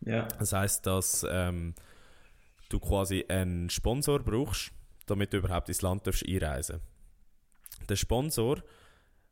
Ja. 0.00 0.28
Das 0.38 0.52
heißt, 0.52 0.84
dass 0.86 1.24
ähm, 1.28 1.74
du 2.68 2.78
quasi 2.80 3.24
einen 3.28 3.70
Sponsor 3.70 4.18
brauchst, 4.22 4.72
damit 5.06 5.32
du 5.32 5.38
überhaupt 5.38 5.68
ins 5.68 5.82
Land 5.82 6.06
darfst 6.06 6.26
einreisen 6.28 6.80
Der 7.88 7.96
Sponsor, 7.96 8.62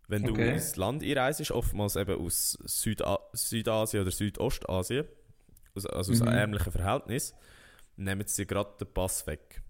wenn 0.08 0.24
du 0.24 0.32
Okay. 0.32 0.52
ins 0.52 0.76
Land 0.76 1.02
einreist, 1.02 1.50
oftmals 1.50 1.96
eben 1.96 2.18
aus 2.24 2.56
Süda 2.64 3.18
Südasien 3.32 4.02
oder 4.02 4.10
Südostasien, 4.12 5.06
also, 5.74 5.88
also 5.88 6.12
aus 6.12 6.20
Mhm. 6.20 6.28
ärmlichen 6.28 6.72
Verhältnissen, 6.72 7.36
nehmen 7.96 8.26
sie 8.26 8.46
gerade 8.46 8.74
den 8.80 8.92
Pass 8.92 9.26
weg. 9.26 9.62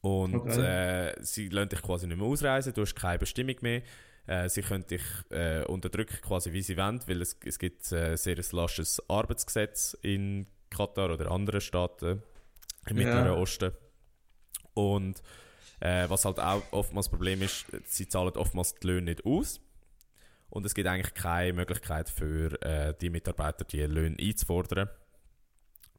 Und 0.00 0.34
Okay. 0.34 1.08
äh, 1.10 1.14
sie 1.24 1.48
lassen 1.48 1.68
dich 1.70 1.82
quasi 1.82 2.06
nicht 2.06 2.16
mehr 2.16 2.26
ausreisen, 2.26 2.72
du 2.72 2.82
hast 2.82 2.94
keine 2.94 3.18
Bestimmung 3.18 3.56
mehr. 3.60 3.82
Äh, 4.26 4.48
sie 4.48 4.62
können 4.62 4.86
dich 4.86 5.02
äh, 5.30 5.64
unterdrücken, 5.64 6.18
quasi 6.22 6.52
wie 6.52 6.62
sie 6.62 6.76
wollen, 6.76 7.00
weil 7.06 7.20
es, 7.20 7.36
es 7.44 7.58
gibt 7.58 7.90
äh, 7.92 8.16
sehr 8.16 8.36
ein 8.38 8.44
lasches 8.52 9.02
Arbeitsgesetz 9.08 9.96
in 10.02 10.46
Katar 10.70 11.10
oder 11.12 11.30
anderen 11.30 11.60
Staaten 11.60 12.22
im 12.86 12.96
Ja. 12.98 13.04
Mittleren 13.04 13.38
Osten. 13.38 13.72
Und 14.74 15.22
äh, 15.80 16.08
was 16.08 16.24
halt 16.24 16.38
auch 16.38 16.62
oftmals 16.72 17.06
das 17.06 17.10
Problem 17.10 17.42
ist, 17.42 17.66
sie 17.84 18.08
zahlen 18.08 18.36
oftmals 18.36 18.74
die 18.76 18.86
Löhne 18.86 19.10
nicht 19.10 19.24
aus. 19.26 19.60
Und 20.48 20.64
es 20.66 20.74
gibt 20.74 20.88
eigentlich 20.88 21.14
keine 21.14 21.52
Möglichkeit 21.52 22.08
für 22.08 22.60
äh, 22.62 22.94
die 23.00 23.10
Mitarbeiter, 23.10 23.64
die 23.64 23.82
Löhne 23.82 24.16
einzufordern, 24.18 24.88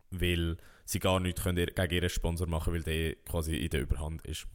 weil 0.09 0.57
sie 0.91 0.99
gar 0.99 1.19
nichts 1.19 1.41
können 1.43 1.65
gegen 1.65 1.93
ihren 1.93 2.09
Sponsor 2.09 2.47
machen 2.47 2.73
weil 2.73 2.83
der 2.83 3.15
quasi 3.15 3.55
in 3.55 3.69
der 3.69 3.81
Überhand 3.81 4.25
ist. 4.27 4.47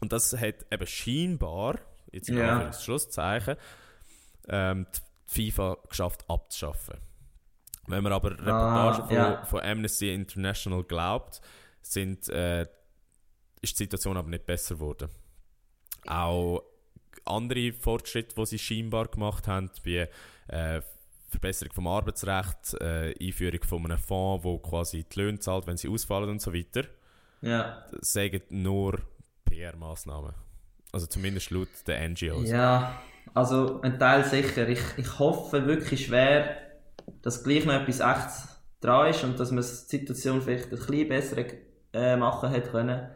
Und 0.00 0.12
das 0.12 0.32
hat 0.36 0.66
eben 0.70 0.86
scheinbar, 0.86 1.78
jetzt 2.12 2.28
in 2.28 2.38
Ja. 2.38 2.70
Anführungs- 2.70 3.56
ähm, 4.48 4.86
die 5.34 5.50
FIFA 5.50 5.76
geschafft 5.88 6.24
abzuschaffen. 6.28 6.96
Wenn 7.86 8.02
man 8.02 8.12
aber 8.12 8.32
Reportagen 8.32 9.06
von, 9.06 9.14
ja. 9.16 9.44
von 9.44 9.60
Amnesty 9.60 10.12
International 10.12 10.82
glaubt, 10.84 11.40
sind, 11.82 12.28
äh, 12.28 12.62
ist 13.62 13.78
die 13.78 13.84
Situation 13.84 14.16
aber 14.16 14.28
nicht 14.28 14.46
besser 14.46 14.74
geworden. 14.76 15.08
Auch 16.06 16.62
andere 17.24 17.72
Fortschritte, 17.72 18.34
die 18.34 18.46
sie 18.46 18.58
scheinbar 18.58 19.08
gemacht 19.08 19.46
haben, 19.46 19.70
wie 19.82 20.06
äh, 20.48 20.82
Verbesserung 21.30 21.72
vom 21.72 21.86
Arbeitsrecht, 21.86 22.74
äh, 22.80 23.14
Einführung 23.20 23.62
von 23.64 23.84
einem 23.84 23.98
Fonds, 23.98 24.44
wo 24.44 24.58
quasi 24.58 25.04
die 25.04 25.18
Löhne 25.20 25.38
zahlt, 25.38 25.66
wenn 25.66 25.76
sie 25.76 25.88
ausfallen 25.88 26.30
und 26.30 26.40
so 26.42 26.52
weiter, 26.52 26.84
Ja. 27.42 27.84
sagen 28.00 28.42
nur 28.50 28.98
PR-Maßnahmen. 29.44 30.34
Also 30.92 31.06
zumindest 31.06 31.50
laut 31.50 31.68
den 31.86 32.12
NGOs. 32.12 32.48
Ja, 32.50 33.00
also 33.34 33.80
ein 33.82 33.98
Teil 33.98 34.24
sicher. 34.24 34.68
Ich, 34.68 34.80
ich 34.96 35.18
hoffe 35.18 35.66
wirklich 35.66 36.06
schwer, 36.06 36.56
dass 37.22 37.44
gleich 37.44 37.64
noch 37.64 37.74
etwas 37.74 38.00
Echtes 38.00 38.48
dran 38.80 39.10
ist 39.10 39.22
und 39.24 39.38
dass 39.38 39.50
man 39.50 39.62
die 39.62 39.68
Situation 39.68 40.42
vielleicht 40.42 40.64
ein 40.66 40.70
bisschen 40.78 41.08
besser 41.08 41.44
äh, 41.92 42.16
machen 42.16 42.50
hätte 42.50 42.70
können. 42.70 43.08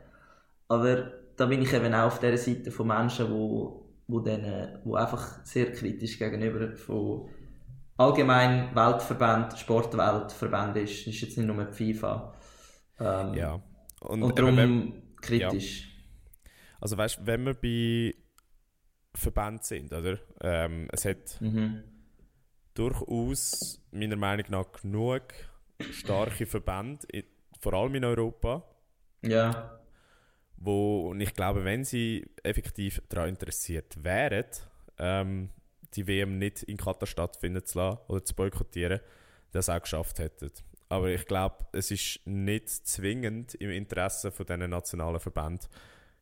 Aber 0.69 1.13
da 1.37 1.47
bin 1.47 1.63
ich 1.63 1.73
eben 1.73 1.95
auch 1.95 2.07
auf 2.07 2.21
der 2.21 2.37
Seite 2.39 2.71
von 2.71 2.87
Menschen, 2.87 3.31
wo, 3.31 3.87
wo, 4.07 4.21
denen, 4.21 4.79
wo 4.85 4.95
einfach 4.95 5.45
sehr 5.45 5.73
kritisch 5.73 6.19
gegenüber 6.19 6.77
von 6.77 7.29
allgemein 7.97 8.75
Weltverband, 8.75 9.59
Sportweltverband 9.59 10.77
ist. 10.77 11.07
Das 11.07 11.15
ist 11.15 11.21
jetzt 11.21 11.39
nicht 11.39 11.47
nur 11.47 11.65
die 11.65 11.73
FIFA. 11.95 12.35
Ähm, 13.01 13.35
Ja. 13.35 13.63
Und, 14.01 14.23
Und 14.23 14.39
darum 14.39 14.57
wenn, 14.57 15.15
kritisch. 15.17 15.89
also 16.81 16.97
weißt, 16.99 17.21
wenn 17.27 17.45
wir 17.47 17.55
bei 17.55 18.15
Verbänden 19.15 19.63
sind, 19.63 19.93
oder? 19.93 20.19
Ähm, 20.43 20.89
es 20.93 21.05
hat 21.05 21.41
Mhm. 21.41 21.85
durchaus 22.75 23.81
meiner 23.93 24.17
Meinung 24.17 24.47
nach 24.51 24.73
genug 24.73 25.23
starke 25.91 26.47
Verbände, 26.47 27.07
i- 27.15 27.25
vor 27.61 27.73
allem 27.75 27.95
in 27.95 28.05
Europa, 28.05 28.65
Ja. 29.23 29.81
wo, 30.57 31.09
und 31.11 31.21
ich 31.21 31.33
glaube, 31.35 31.65
wenn 31.65 31.85
sie 31.85 32.27
effektiv 32.43 33.01
daran 33.09 33.31
interessiert 33.31 34.03
wären, 34.05 34.45
ähm, 34.99 35.51
die 35.97 36.07
WM 36.07 36.39
nicht 36.39 36.63
in 36.63 36.77
Katar 36.77 37.07
stattfinden 37.07 37.65
zu 37.65 37.79
lassen 37.79 37.99
oder 38.09 38.25
zu 38.25 38.35
boykottieren, 38.35 39.01
das 39.53 39.69
auch 39.69 39.81
geschafft 39.81 40.19
hätten. 40.19 40.51
Aber 40.89 41.09
ich 41.09 41.27
glaube, 41.27 41.57
es 41.73 41.91
ist 41.91 42.21
nicht 42.25 42.69
zwingend 42.69 43.55
im 43.55 43.71
Interesse 43.71 44.31
von 44.31 44.47
diesen 44.47 44.71
nationalen 44.71 45.21
Verbänden, 45.21 45.67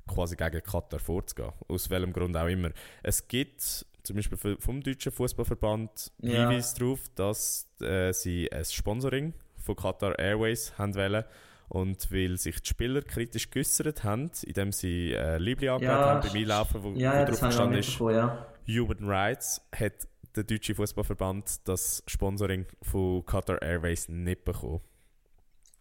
quasi 0.06 0.36
gegen 0.36 0.62
Katar 0.62 0.98
vorzugehen. 0.98 1.52
Aus 1.68 1.90
welchem 1.90 2.12
Grund 2.12 2.36
auch 2.36 2.46
immer. 2.46 2.70
Es 3.02 3.26
gibt 3.28 3.60
zum 4.02 4.16
Beispiel 4.16 4.56
vom 4.58 4.82
Deutschen 4.82 5.12
Fußballverband 5.12 6.12
Ja. 6.20 6.48
Hinweis 6.48 6.74
darauf, 6.74 7.00
dass 7.14 7.68
äh, 7.80 8.12
sie 8.12 8.50
ein 8.50 8.64
Sponsoring 8.64 9.34
von 9.56 9.76
Qatar 9.76 10.18
Airways 10.18 10.76
haben 10.78 10.94
wollen. 10.94 11.24
Und 11.68 12.12
weil 12.12 12.36
sich 12.36 12.60
die 12.60 12.68
Spieler 12.68 13.00
kritisch 13.00 13.50
geäußert 13.50 14.04
haben, 14.04 14.30
indem 14.42 14.72
sie 14.72 15.12
äh, 15.12 15.36
angegeben 15.36 15.82
Ja, 15.82 16.04
haben 16.04 16.20
beim 16.20 16.36
Einlaufen, 16.36 16.82
wo, 16.82 16.92
Ja, 16.92 17.22
wo 17.22 17.30
drauf 17.30 17.40
gestanden 17.40 17.78
ist, 17.78 17.98
ja. 17.98 18.46
Human 18.68 19.08
Rights, 19.08 19.60
hat 19.74 20.06
der 20.36 20.44
Deutsche 20.44 20.74
Fußballverband 20.74 21.68
das 21.68 22.02
Sponsoring 22.06 22.66
von 22.82 23.24
Qatar 23.26 23.60
Airways 23.60 24.08
nicht 24.08 24.44
bekommen. 24.44 24.80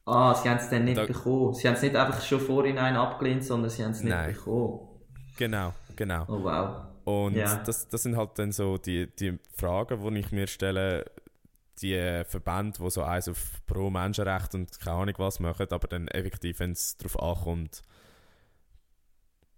Ah, 0.06 0.34
sie 0.34 0.50
haben 0.50 0.58
es 0.58 0.70
dann 0.70 0.84
nicht 0.86 0.98
Da- 0.98 1.06
bekommen. 1.06 1.54
Sie 1.54 1.68
haben 1.68 1.76
es 1.76 1.82
nicht 1.84 1.96
einfach 1.96 2.22
schon 2.22 2.40
vorhinein 2.42 2.96
abgelehnt, 2.96 3.44
sondern 3.46 3.70
sie 3.70 3.84
haben 3.84 3.92
es 3.92 4.02
nicht 4.02 4.12
Nein. 4.12 4.34
bekommen. 4.34 4.80
Genau, 5.38 5.74
genau. 5.96 6.26
Oh 6.28 6.44
wow. 6.44 6.82
Und 7.06 7.36
Ja. 7.36 7.58
das, 7.64 7.88
das 7.88 8.04
sind 8.04 8.18
halt 8.18 8.38
dann 8.38 8.52
so 8.52 8.78
die, 8.78 9.08
die 9.16 9.40
Fragen, 9.56 10.14
die 10.14 10.20
ich 10.20 10.32
mir 10.32 10.48
stelle, 10.48 11.06
die 11.82 12.24
Verbände, 12.28 12.80
die 12.84 12.90
so 12.90 13.04
eins 13.04 13.28
auf 13.30 13.62
pro 13.66 13.90
Menschenrecht 13.90 14.54
und 14.54 14.80
keine 14.80 14.98
Ahnung 14.98 15.16
was 15.18 15.40
machen, 15.40 15.68
aber 15.70 15.88
dann 15.88 16.08
effektiv, 16.10 16.60
wenn 16.60 16.72
es 16.74 16.98
darauf 16.98 17.20
ankommt, 17.22 17.82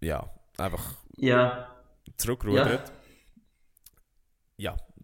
ja, 0.01 0.29
einfach 0.57 0.95
Ja, 1.17 1.67
zurückrudert. 2.17 2.89
Ja, 2.89 2.93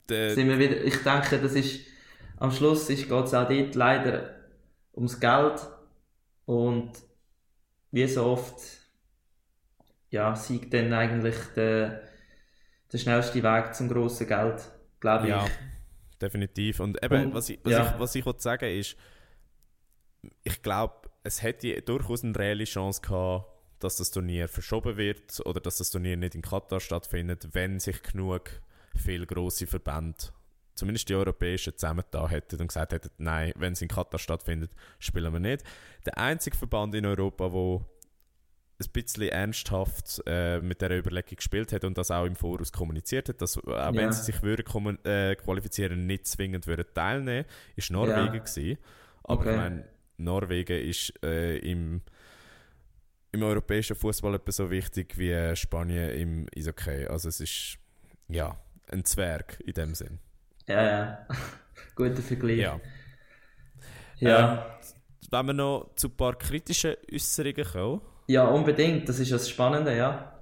der, 0.10 0.34
sind 0.36 0.48
wir 0.48 0.58
wieder. 0.60 0.84
Ich 0.84 1.04
denke, 1.04 1.40
das 1.40 1.54
ist 1.54 1.82
am 2.38 2.52
Schluss 2.52 2.88
geht 2.88 3.10
es 3.10 3.34
auch 3.34 3.48
dort 3.48 3.76
leider 3.76 4.36
ums 4.96 5.20
Geld 5.20 5.68
und 6.46 6.92
wie 7.92 8.08
so 8.08 8.26
oft 8.26 8.62
ja, 10.10 10.36
siegt 10.36 10.74
dann 10.74 10.94
eigentlich 10.94 11.36
der, 11.56 12.02
der 12.92 12.98
schnellste 12.98 13.44
Weg 13.44 13.76
zum 13.76 13.90
grossen 13.90 14.28
Geld, 14.28 14.62
glaube 15.00 15.26
ich. 15.26 15.30
Ja, 15.30 15.46
definitiv. 16.22 16.80
Und 16.80 17.04
eben, 17.04 17.26
Und- 17.26 17.34
was 17.34 17.50
ich, 17.50 17.60
was 17.64 17.72
ja. 17.74 17.94
ich, 17.94 18.00
was 18.00 18.16
ich 18.16 18.26
wollte 18.26 18.42
sagen 18.42 18.70
ist, 18.70 18.96
ich 20.44 20.62
glaube, 20.62 21.10
es 21.24 21.44
hätte 21.44 21.82
durchaus 21.82 22.24
eine 22.24 22.38
reelle 22.38 22.64
Chance 22.64 23.02
gehabt, 23.02 23.48
dass 23.80 23.98
das 23.98 24.12
Turnier 24.12 24.48
verschoben 24.48 24.98
wird 24.98 25.40
oder 25.46 25.62
dass 25.62 25.78
das 25.78 25.92
Turnier 25.92 26.18
nicht 26.18 26.36
in 26.36 26.42
Katar 26.42 26.80
stattfindet, 26.80 27.50
wenn 27.54 27.80
sich 27.80 28.02
genug 28.02 28.62
viele 28.96 29.26
grosse 29.26 29.68
Verbände, 29.68 30.18
zumindest 30.76 31.10
die 31.10 31.16
europäischen, 31.16 31.74
zusammengetan 31.78 32.30
hätten 32.30 32.62
und 32.62 32.68
gesagt 32.68 32.94
hätten, 32.94 33.10
nein, 33.18 33.52
wenn 33.56 33.74
es 33.74 33.82
in 33.82 33.88
Katar 33.88 34.20
stattfindet, 34.20 34.72
spielen 35.00 35.34
wir 35.34 35.40
nicht. 35.40 35.64
Der 36.06 36.18
einzige 36.18 36.56
Verband 36.58 36.96
in 36.96 37.06
Europa, 37.06 37.52
wo 37.52 37.86
ein 38.82 38.92
bisschen 38.94 39.28
ernsthaft 39.28 40.22
äh, 40.26 40.62
mit 40.62 40.82
der 40.82 40.92
Überlegung 40.98 41.36
gespielt 41.36 41.74
hat 41.74 41.84
und 41.84 41.98
das 41.98 42.12
auch 42.12 42.24
im 42.26 42.38
Voraus 42.38 42.72
kommuniziert 42.72 43.28
hat, 43.28 43.42
dass 43.42 43.58
auch 43.58 43.68
Ja. 43.68 43.94
wenn 43.94 44.12
sie 44.14 44.24
sich 44.24 44.42
würden 44.42 45.04
äh, 45.04 45.36
qualifizieren, 45.36 46.06
nicht 46.08 46.26
zwingend 46.28 46.66
würden 46.66 46.86
teilnehmen, 46.94 47.46
ist 47.76 47.92
Norwegen 47.92 48.34
Ja. 48.36 48.40
gewesen. 48.40 48.78
Aber 49.24 49.42
Okay. 49.42 49.50
ich 49.52 49.58
meine, 49.58 49.86
Norwegen 50.18 50.80
ist 50.82 51.12
äh, 51.24 51.58
im, 51.58 52.02
im 53.34 53.44
europäischen 53.44 53.98
Fußball 53.98 54.36
etwa 54.36 54.52
so 54.52 54.72
wichtig 54.72 55.18
wie 55.18 55.32
äh, 55.32 55.58
Spanien 55.58 56.10
im 56.12 56.48
Eishockey. 56.56 57.06
Also 57.08 57.28
es 57.28 57.42
ist 57.42 57.78
ja 58.30 58.58
ein 58.92 59.06
Zwerg 59.06 59.60
in 59.66 59.74
dem 59.74 59.96
Sinn. 59.96 60.20
Ja, 60.68 60.84
ja. 60.84 61.28
Guter 61.96 62.22
Vergleich. 62.22 62.60
Ja. 62.60 62.82
Ja. 64.20 64.80
Wenn 65.32 65.46
wir 65.48 65.54
noch 65.54 65.92
zu 65.96 66.08
ein 66.10 66.18
paar 66.18 66.38
kritischen 66.38 66.96
Äußerungen 67.14 67.66
kommen. 67.72 68.02
ja, 68.28 68.46
unbedingt. 68.48 69.08
Das 69.10 69.20
ist 69.20 69.32
das 69.32 69.50
Spannende, 69.50 69.96
ja. 69.96 70.34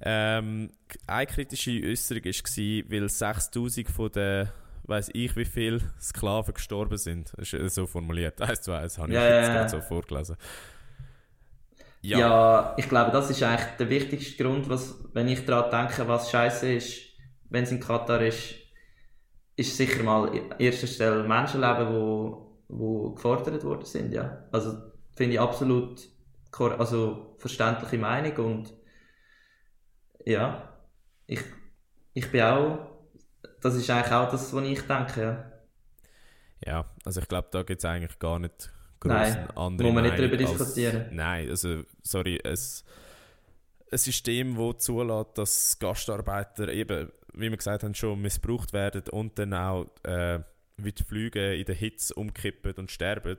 Ähm, 0.00 0.72
eine 1.06 1.26
kritische 1.26 1.70
Äußerung 1.84 2.24
war, 2.24 2.90
weil 2.90 3.08
6000 3.08 3.88
von 3.88 4.10
den, 4.12 4.48
weiß 4.84 5.10
ich 5.14 5.36
wie 5.36 5.44
viel 5.44 5.80
Sklaven 6.00 6.54
gestorben 6.54 6.98
sind. 6.98 7.32
Das 7.36 7.52
ist 7.52 7.54
äh, 7.54 7.68
so 7.68 7.86
formuliert. 7.86 8.40
Eins 8.42 8.62
zu 8.62 8.72
eins 8.72 8.98
habe 8.98 9.14
ich 9.14 9.14
Ja, 9.14 9.28
jetzt 9.28 9.48
ja, 9.48 9.48
gerade 9.48 9.66
ja. 9.66 9.68
so 9.68 9.80
vorgelesen. 9.80 10.36
Ja. 12.02 12.34
ich 12.76 12.88
glaube, 12.88 13.12
das 13.12 13.30
ist 13.30 13.42
eigentlich 13.42 13.76
der 13.78 13.88
wichtigste 13.88 14.42
Grund, 14.42 14.68
was, 14.68 14.96
wenn 15.12 15.28
ich 15.28 15.44
daran 15.44 15.70
denke, 15.88 16.08
was 16.08 16.30
scheiße 16.30 16.72
ist, 16.74 17.11
wenn 17.52 17.64
es 17.64 17.72
in 17.72 17.80
Katar 17.80 18.20
ist, 18.22 18.54
ist 19.56 19.76
sicher 19.76 20.02
mal 20.02 20.28
an 20.30 20.54
erster 20.58 20.86
Stelle 20.86 21.24
Menschenleben, 21.24 21.88
wo, 21.94 22.58
wo 22.68 23.10
gefordert 23.12 23.62
worden 23.64 23.84
sind, 23.84 24.12
ja. 24.12 24.44
Also, 24.52 24.76
finde 25.14 25.34
ich 25.34 25.40
absolut, 25.40 26.08
also, 26.58 27.36
verständliche 27.38 27.98
Meinung 27.98 28.36
und, 28.46 28.74
ja, 30.24 30.68
ich, 31.26 31.40
ich 32.14 32.30
bin 32.30 32.42
auch, 32.42 32.78
das 33.60 33.74
ist 33.74 33.90
eigentlich 33.90 34.12
auch 34.12 34.30
das, 34.30 34.52
was 34.52 34.64
ich 34.64 34.80
denke, 34.82 35.20
ja. 35.22 35.52
Ja, 36.64 36.84
also 37.04 37.20
ich 37.20 37.28
glaube, 37.28 37.48
da 37.50 37.62
gibt 37.62 37.80
es 37.80 37.84
eigentlich 37.84 38.18
gar 38.18 38.38
nicht 38.38 38.72
groß 39.00 39.36
andere 39.56 39.88
muss 39.88 39.94
man 39.94 40.04
nicht 40.04 40.18
Meinung 40.18 40.30
drüber 40.30 40.48
als- 40.48 40.58
diskutieren. 40.58 41.06
Nein, 41.10 41.48
also, 41.50 41.82
sorry, 42.02 42.40
ein, 42.44 42.56
ein 43.90 43.98
System, 43.98 44.56
das 44.56 44.84
zulässt, 44.84 45.38
dass 45.38 45.78
Gastarbeiter 45.78 46.68
eben, 46.68 47.10
wie 47.34 47.50
wir 47.50 47.56
gesagt 47.56 47.82
haben, 47.84 47.94
schon 47.94 48.20
missbraucht 48.20 48.72
werden 48.72 49.02
und 49.10 49.38
dann 49.38 49.54
auch 49.54 49.86
äh, 50.04 50.40
wie 50.76 50.92
die 50.92 51.04
Flüge 51.04 51.54
in 51.54 51.64
der 51.64 51.74
Hitze 51.74 52.14
umkippen 52.14 52.72
und 52.74 52.90
sterben, 52.90 53.38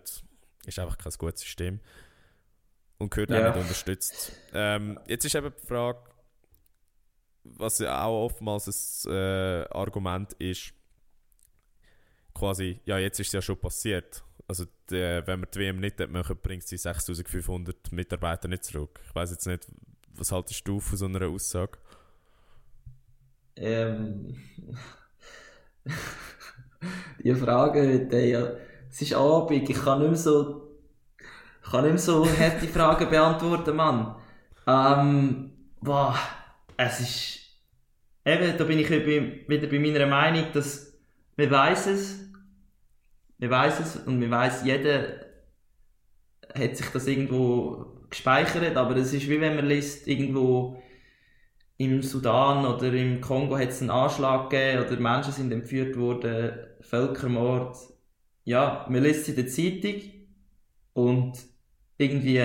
ist 0.65 0.79
einfach 0.79 0.97
kein 0.97 1.11
gutes 1.17 1.41
System. 1.41 1.79
Und 2.97 3.09
gehört 3.11 3.31
Ja. 3.31 3.49
auch 3.49 3.55
nicht 3.55 3.61
unterstützt. 3.63 4.31
Ähm, 4.53 4.99
jetzt 5.07 5.25
ist 5.25 5.35
eben 5.35 5.51
die 5.61 5.67
Frage, 5.67 5.99
was 7.43 7.79
ja 7.79 8.03
auch 8.05 8.25
oftmals 8.25 9.05
ein 9.05 9.11
äh, 9.13 9.65
Argument 9.71 10.31
ist, 10.33 10.73
quasi, 12.33 12.79
ja, 12.85 12.97
jetzt 12.97 13.19
ist 13.19 13.27
es 13.27 13.33
ja 13.33 13.41
schon 13.41 13.59
passiert. 13.59 14.23
Also, 14.47 14.65
die, 14.89 14.95
wenn 15.25 15.41
wir 15.41 15.47
die 15.47 15.59
WM 15.59 15.79
nicht 15.79 15.99
machen, 16.09 16.37
bringt 16.41 16.63
sie 16.67 16.77
6500 16.77 17.91
Mitarbeiter 17.91 18.47
nicht 18.47 18.63
zurück. 18.65 18.99
Ich 19.07 19.15
weiß 19.15 19.31
jetzt 19.31 19.47
nicht, 19.47 19.67
was 20.15 20.31
haltest 20.31 20.67
du 20.67 20.79
von 20.79 20.97
so 20.97 21.05
einer 21.05 21.27
Aussage? 21.27 21.77
Ähm, 23.56 24.36
die 27.24 27.36
Frage 27.36 27.82
heute, 27.82 28.20
ja, 28.20 28.51
es 28.89 29.01
ist 29.01 29.14
Abend, 29.14 29.70
ich 29.70 29.76
kann 29.76 29.99
nicht 29.99 30.10
mehr 30.10 30.18
so, 30.18 30.70
ich 31.64 31.72
kann 31.72 31.84
nicht 31.84 31.93
mehr 31.93 31.99
so 31.99 32.26
harte 32.26 32.68
Fragen 32.74 33.10
beantworten, 33.10 33.76
Mann. 33.76 34.16
Ähm, 34.68 35.51
boah, 35.82 36.18
es 36.78 36.99
ist, 36.99 37.39
eben, 38.26 38.58
da 38.58 38.64
bin 38.64 38.80
ich 38.80 38.89
wieder 38.89 39.68
bei 39.68 39.80
meiner 39.80 40.08
Meinung, 40.08 40.45
dass 40.54 40.93
wir 41.36 41.49
weiß 41.49 41.88
es, 41.88 42.20
wir 43.38 43.49
weiß 43.49 43.80
es 43.80 43.95
und 43.97 44.22
wir 44.22 44.30
weiß, 44.30 44.64
jeder 44.66 45.24
hat 46.54 46.78
sich 46.78 46.88
das 46.89 47.08
irgendwo 47.08 48.04
gespeichert, 48.10 48.78
aber 48.78 48.95
es 48.97 49.14
ist 49.14 49.28
wie 49.28 49.41
wenn 49.41 49.56
man 49.56 49.66
liest, 49.66 50.08
irgendwo 50.08 50.82
im 51.86 52.01
Sudan 52.03 52.65
oder 52.65 52.93
im 52.93 53.21
Kongo 53.21 53.57
hat 53.57 53.69
es 53.69 53.81
einen 53.81 53.89
Anschlag 53.91 54.49
gegeben 54.49 54.86
oder 54.88 54.99
Menschen 54.99 55.34
sind 55.34 55.51
entführt 55.51 55.97
worden, 55.97 56.53
Völkermord. 56.81 57.77
Ja, 58.45 58.86
man 58.89 59.03
liest 59.03 59.23
es 59.23 59.29
in 59.29 59.36
der 59.36 59.47
Zeitung 59.47 60.01
und 60.93 61.38
irgendwie 61.97 62.41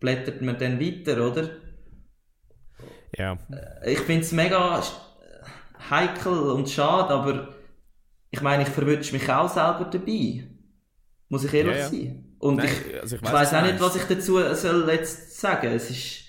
blättert 0.00 0.42
man 0.42 0.58
dann 0.58 0.80
weiter, 0.80 1.26
oder? 1.30 1.50
Ja, 3.16 3.38
Ich 3.84 4.00
finde 4.00 4.22
es 4.22 4.32
mega 4.32 4.80
sch- 4.80 4.92
heikel 5.90 6.32
und 6.50 6.68
schade, 6.68 7.14
aber 7.14 7.54
ich 8.30 8.40
meine, 8.42 8.64
ich 8.64 8.68
verwünsche 8.70 9.14
mich 9.14 9.30
auch 9.30 9.48
selber 9.48 9.86
dabei. 9.90 10.48
Muss 11.28 11.44
ich 11.44 11.54
ehrlich 11.54 11.78
Ja, 11.78 11.88
ja. 11.88 11.90
sein. 11.90 12.36
Und 12.38 12.62
Nein, 12.62 12.64
ich, 12.64 13.00
also 13.00 13.16
ich 13.16 13.22
weiß 13.32 13.54
auch 13.54 13.62
nicht, 13.62 13.80
was 13.80 13.96
ich 13.96 14.04
dazu 14.04 14.38
soll 14.54 14.90
jetzt 14.90 15.40
sagen. 15.40 15.68
Es 15.72 15.90
ist 15.90 16.27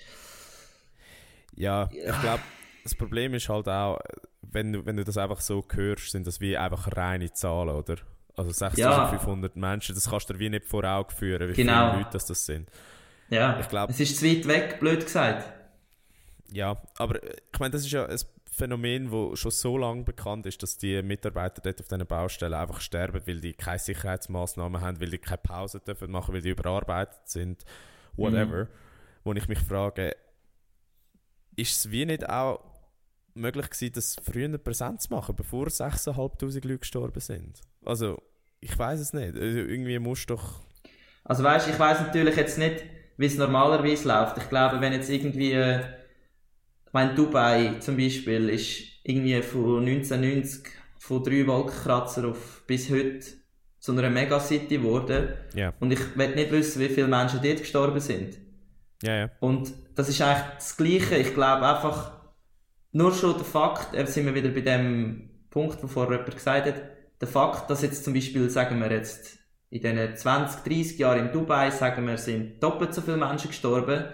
ja, 1.60 1.88
ich 1.92 2.20
glaube, 2.20 2.40
das 2.82 2.94
Problem 2.94 3.34
ist 3.34 3.48
halt 3.48 3.68
auch, 3.68 3.98
wenn 4.42 4.72
du, 4.72 4.84
wenn 4.86 4.96
du 4.96 5.04
das 5.04 5.16
einfach 5.16 5.40
so 5.40 5.64
hörst, 5.72 6.10
sind 6.10 6.26
das 6.26 6.40
wie 6.40 6.56
einfach 6.56 6.96
reine 6.96 7.32
Zahlen, 7.32 7.70
oder? 7.76 7.96
Also 8.36 8.50
6500 8.52 9.56
Menschen, 9.56 9.94
das 9.94 10.08
kannst 10.08 10.28
du 10.30 10.34
dir 10.34 10.38
wie 10.40 10.48
nicht 10.50 10.64
vor 10.64 10.84
Augen 10.84 11.10
führen, 11.10 11.48
wie 11.50 11.52
Genau. 11.54 11.90
viele 11.90 11.98
Leute 12.02 12.10
das, 12.14 12.26
das 12.26 12.46
sind. 12.46 12.68
ja, 13.28 13.60
Ich 13.60 13.68
glaub- 13.68 13.90
es 13.90 14.00
ist 14.00 14.18
zu 14.18 14.26
weit 14.26 14.46
weg, 14.48 14.80
blöd 14.80 15.04
gesagt. 15.04 15.52
Ja, 16.52 16.76
aber 16.96 17.22
äh, 17.22 17.36
ich 17.52 17.58
meine, 17.60 17.72
das 17.72 17.82
ist 17.82 17.92
ja 17.92 18.06
ein 18.06 18.18
Phänomen, 18.50 19.10
das 19.10 19.38
schon 19.38 19.50
so 19.52 19.78
lange 19.78 20.02
bekannt 20.02 20.46
ist, 20.46 20.62
dass 20.62 20.76
die 20.76 21.00
Mitarbeiter 21.02 21.60
dort 21.62 21.80
auf 21.80 21.86
diesen 21.88 22.06
Baustellen 22.06 22.54
einfach 22.54 22.80
sterben, 22.80 23.20
weil 23.26 23.40
die 23.40 23.52
keine 23.52 23.78
Sicherheitsmaßnahmen 23.78 24.80
haben, 24.80 25.00
weil 25.00 25.10
die 25.10 25.18
keine 25.18 25.38
Pause 25.38 25.78
dürfen 25.80 26.10
machen, 26.10 26.34
weil 26.34 26.42
die 26.42 26.50
überarbeitet 26.50 27.20
sind, 27.28 27.64
whatever. 28.16 28.66
Wo 29.22 29.32
ich 29.34 29.46
mich 29.48 29.60
frage, 29.60 30.16
ist 31.60 31.76
es 31.76 31.90
wie 31.90 32.06
nicht 32.06 32.28
auch 32.28 32.60
möglich 33.34 33.70
gewesen, 33.70 33.92
das 33.94 34.16
früher 34.22 34.58
präsent 34.58 35.02
zu 35.02 35.12
machen, 35.12 35.36
bevor 35.36 35.66
6'500 35.66 36.66
Leute 36.66 36.78
gestorben 36.78 37.20
sind? 37.20 37.60
Also, 37.84 38.20
ich 38.60 38.76
weiß 38.78 39.00
es 39.00 39.12
nicht. 39.12 39.34
Also, 39.34 39.58
irgendwie 39.58 39.98
musst 39.98 40.28
du 40.28 40.34
doch... 40.34 40.60
Also 41.24 41.44
weißt, 41.44 41.68
ich 41.68 41.78
weiß 41.78 42.00
natürlich 42.00 42.36
jetzt 42.36 42.58
nicht, 42.58 42.84
wie 43.16 43.26
es 43.26 43.36
normalerweise 43.36 44.08
läuft. 44.08 44.38
Ich 44.38 44.48
glaube, 44.48 44.80
wenn 44.80 44.92
jetzt 44.92 45.10
irgendwie, 45.10 45.52
äh, 45.52 45.80
ich 46.86 46.92
meine, 46.92 47.14
Dubai 47.14 47.74
zum 47.80 47.96
Beispiel 47.96 48.48
ist 48.48 48.80
irgendwie 49.04 49.40
von 49.42 49.86
1990 49.86 50.64
von 50.98 51.22
drei 51.22 51.46
Wolkenkratzer 51.46 52.28
auf 52.28 52.64
bis 52.66 52.90
heute 52.90 53.20
zu 53.78 53.92
einer 53.92 54.10
Megacity 54.10 54.78
geworden. 54.78 55.28
Ja, 55.54 55.72
Und 55.80 55.92
ich 55.92 56.16
will 56.16 56.34
nicht 56.34 56.50
wissen, 56.50 56.80
wie 56.80 56.88
viele 56.88 57.08
Menschen 57.08 57.40
dort 57.42 57.58
gestorben 57.58 58.00
sind. 58.00 58.38
Ja, 59.02 59.16
ja. 59.16 59.30
Und 59.40 59.72
das 59.94 60.08
ist 60.08 60.20
eigentlich 60.20 60.54
das 60.56 60.76
Gleiche. 60.76 61.16
Ich 61.16 61.34
glaube 61.34 61.66
einfach, 61.66 62.12
nur 62.92 63.12
schon 63.12 63.34
der 63.34 63.44
Fakt, 63.44 63.94
eben 63.94 64.06
sind 64.08 64.26
wir 64.26 64.34
wieder 64.34 64.50
bei 64.50 64.60
dem 64.60 65.30
Punkt, 65.50 65.82
wo 65.82 65.86
vorher 65.86 66.18
jemand 66.18 66.34
gesagt 66.34 66.66
hat, 66.66 66.82
der 67.20 67.28
Fakt, 67.28 67.70
dass 67.70 67.82
jetzt 67.82 68.04
zum 68.04 68.14
Beispiel, 68.14 68.48
sagen 68.50 68.80
wir 68.80 68.90
jetzt, 68.90 69.38
in 69.70 69.80
diesen 69.82 70.16
20, 70.16 70.62
30 70.64 70.98
Jahren 70.98 71.26
in 71.26 71.32
Dubai, 71.32 71.70
sagen 71.70 72.06
wir, 72.06 72.18
sind 72.18 72.62
doppelt 72.62 72.92
so 72.92 73.00
viele 73.02 73.16
Menschen 73.16 73.48
gestorben. 73.48 74.04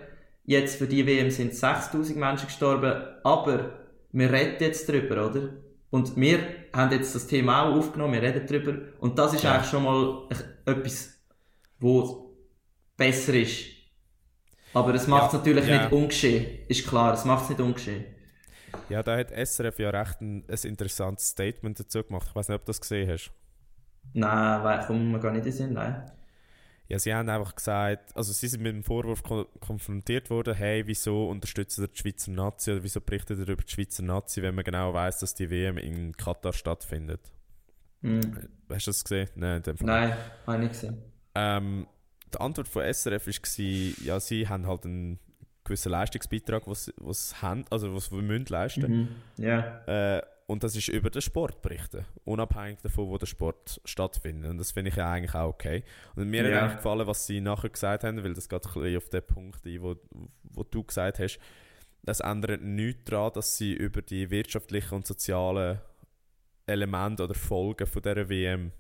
Jetzt 0.45 0.77
für 0.77 0.87
die 0.87 1.07
WM 1.07 1.31
sind 1.31 1.55
6000 1.55 2.19
Menschen 2.19 2.47
gestorben, 2.47 3.03
aber 3.25 3.87
wir 4.13 4.33
reden 4.33 4.57
jetzt 4.61 4.89
drüber, 4.89 5.29
oder? 5.29 5.49
Und 5.91 6.17
wir 6.17 6.41
haben 6.75 6.93
jetzt 6.93 7.15
das 7.15 7.27
Thema 7.27 7.63
auch 7.63 7.77
aufgenommen, 7.77 8.15
wir 8.15 8.23
reden 8.23 8.47
drüber. 8.47 8.77
Und 9.01 9.19
das 9.19 9.35
ist 9.35 9.45
Ja. 9.45 9.55
eigentlich 9.55 9.71
schon 9.71 9.85
mal 9.85 10.29
etwas, 10.67 11.21
wo 11.79 12.37
besser 12.97 13.35
ist. 13.35 13.76
Aber 14.77 14.95
es 14.95 15.07
macht 15.07 15.29
es 15.29 15.33
Ja, 15.33 15.39
natürlich 15.39 15.67
ja. 15.67 15.79
nicht 15.85 15.93
ungeschehen. 15.93 16.67
Ist 16.69 16.87
klar, 16.87 17.15
es 17.15 17.25
macht 17.25 17.45
es 17.45 17.49
nicht 17.49 17.61
ungeschehen. 17.63 18.05
Ja, 18.91 19.03
da 19.03 19.17
hat 19.17 19.31
SRF 19.31 19.79
ja 19.79 19.89
recht 19.89 20.21
ein, 20.21 20.45
ein 20.47 20.59
interessantes 20.69 21.29
Statement 21.29 21.81
dazu 21.81 22.03
gemacht. 22.05 22.27
Ich 22.29 22.35
weiß 22.37 22.49
nicht, 22.51 22.57
ob 22.57 22.63
du 22.67 22.69
das 22.69 22.81
gesehen 22.83 23.09
hast. 23.11 23.33
Nein, 24.13 24.63
weil 24.65 24.87
kommen 24.87 25.11
wir 25.13 25.19
gar 25.19 25.31
nicht 25.33 25.41
in 25.41 25.45
den 25.45 25.53
Sinn, 25.53 25.73
nein. 25.73 26.11
Ja, 26.89 26.99
sie 26.99 27.15
haben 27.15 27.29
einfach 27.31 27.55
gesagt, 27.55 28.15
also 28.15 28.35
sie 28.35 28.49
sind 28.49 28.63
mit 28.63 28.75
dem 28.75 28.85
Vorwurf 28.85 29.23
ko 29.23 29.47
konfrontiert 29.61 30.29
worden, 30.29 30.55
hey, 30.55 30.87
wieso 30.87 31.29
unterstützt 31.31 31.79
ihr 31.79 31.89
die 31.89 31.97
Schweizer 31.99 32.31
Nazi 32.33 32.71
oder 32.73 32.83
wieso 32.85 33.01
berichtet 33.01 33.39
ihr 33.39 33.49
über 33.49 33.63
die 33.63 33.73
Schweizer 33.73 34.03
Nazi, 34.03 34.43
wenn 34.43 34.55
man 34.55 34.65
genau 34.65 34.93
weiß, 34.93 35.21
dass 35.21 35.35
die 35.35 35.51
WM 35.51 35.79
in 35.79 36.15
Katar 36.17 36.53
stattfindet? 36.53 37.33
Hm. 38.03 38.21
Hast 38.71 38.87
du 38.87 38.91
das 38.91 39.05
gesehen? 39.05 39.31
Nein, 39.37 39.57
in 39.57 39.63
dem 39.63 39.77
Fall. 39.79 39.87
Nein, 39.87 40.17
habe 40.47 40.57
ich 40.59 40.63
nicht 40.63 40.73
gesehen. 40.75 41.03
Ähm, 41.35 41.87
die 42.35 42.39
Antwort 42.41 42.69
von 42.69 42.83
SRF 42.83 43.27
war, 43.27 44.05
ja, 44.05 44.21
sie 44.21 44.49
haben 44.49 44.67
halt 44.67 44.85
einen 44.85 45.19
gewissen 45.65 45.91
Leistungsbeitrag, 45.93 46.67
was 46.67 46.93
was 46.97 47.43
haben, 47.43 47.65
also 47.71 47.95
was 47.95 48.13
wir 48.13 48.23
müssen 48.23 48.47
leisten. 48.47 49.09
Mhm. 49.37 49.45
Ja. 49.45 50.17
Äh, 50.17 50.23
und 50.47 50.63
das 50.63 50.77
ist 50.77 50.87
über 50.89 51.11
den 51.11 51.23
Sport 51.23 51.61
berichten, 51.61 52.05
unabhängig 52.25 52.79
davon, 52.81 53.09
wo 53.09 53.19
der 53.19 53.27
Sport 53.27 53.81
stattfindet. 53.85 54.49
Und 54.49 54.59
das 54.59 54.71
finde 54.71 54.91
ich 54.91 54.97
ja 54.97 55.11
eigentlich 55.11 55.35
auch 55.35 55.49
okay. 55.49 55.83
Und 56.15 56.31
mir 56.31 56.49
Ja. 56.49 56.55
hat 56.57 56.63
eigentlich 56.63 56.77
gefallen, 56.77 57.07
was 57.09 57.27
sie 57.27 57.41
nachher 57.41 57.69
gesagt 57.71 58.05
haben, 58.05 58.23
weil 58.23 58.33
das 58.35 58.49
geht 58.49 58.65
ein 58.65 58.73
bisschen 58.73 58.97
auf 58.97 59.09
den 59.09 59.23
Punkt 59.27 59.67
ein, 59.67 59.83
wo, 59.83 59.97
wo 60.45 60.63
du 60.63 60.85
gesagt 60.85 61.19
hast. 61.19 61.41
Das 62.05 62.21
ändert 62.21 62.63
nichts 62.63 63.05
daran, 63.07 63.33
dass 63.35 63.57
sie 63.57 63.73
über 63.73 64.03
die 64.03 64.31
wirtschaftlichen 64.31 64.95
und 64.95 65.07
sozialen 65.07 65.81
Elemente 66.67 67.25
oder 67.25 67.35
Folgen 67.35 67.87
von 67.89 68.03
dieser 68.03 68.29
WM 68.29 68.71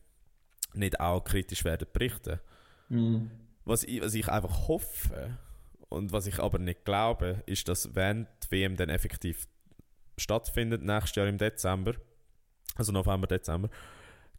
nicht 0.74 1.00
auch 1.00 1.24
kritisch 1.24 1.64
werden 1.64 1.88
berichten. 1.92 2.38
Mhm. 2.88 3.30
Was 3.64 3.82
ich, 3.84 4.00
was 4.00 4.14
ich 4.14 4.28
einfach 4.28 4.68
hoffe 4.68 5.38
und 5.88 6.12
was 6.12 6.26
ich 6.26 6.38
aber 6.38 6.58
nicht 6.58 6.84
glaube, 6.84 7.42
ist, 7.46 7.68
dass 7.68 7.94
wenn 7.94 8.26
die 8.44 8.50
WM 8.52 8.76
dann 8.76 8.88
effektiv 8.90 9.46
stattfindet, 10.18 10.82
nächstes 10.82 11.16
Jahr 11.16 11.26
im 11.26 11.38
Dezember, 11.38 11.94
also 12.76 12.92
November, 12.92 13.26
Dezember, 13.26 13.68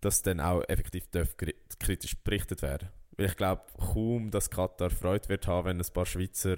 dass 0.02 0.22
dann 0.22 0.40
auch 0.40 0.62
effektiv 0.68 1.08
kritisch 1.80 2.16
berichtet 2.24 2.62
werden. 2.62 2.90
Weil 3.18 3.28
ich 3.28 3.36
glaube 3.36 3.64
kaum, 3.94 4.32
dass 4.32 4.50
Katar 4.50 4.90
Freude 4.90 5.28
wird 5.30 5.48
haben, 5.48 5.66
wenn 5.68 5.80
ein 5.82 5.94
paar 5.94 6.06
Schweizer 6.06 6.56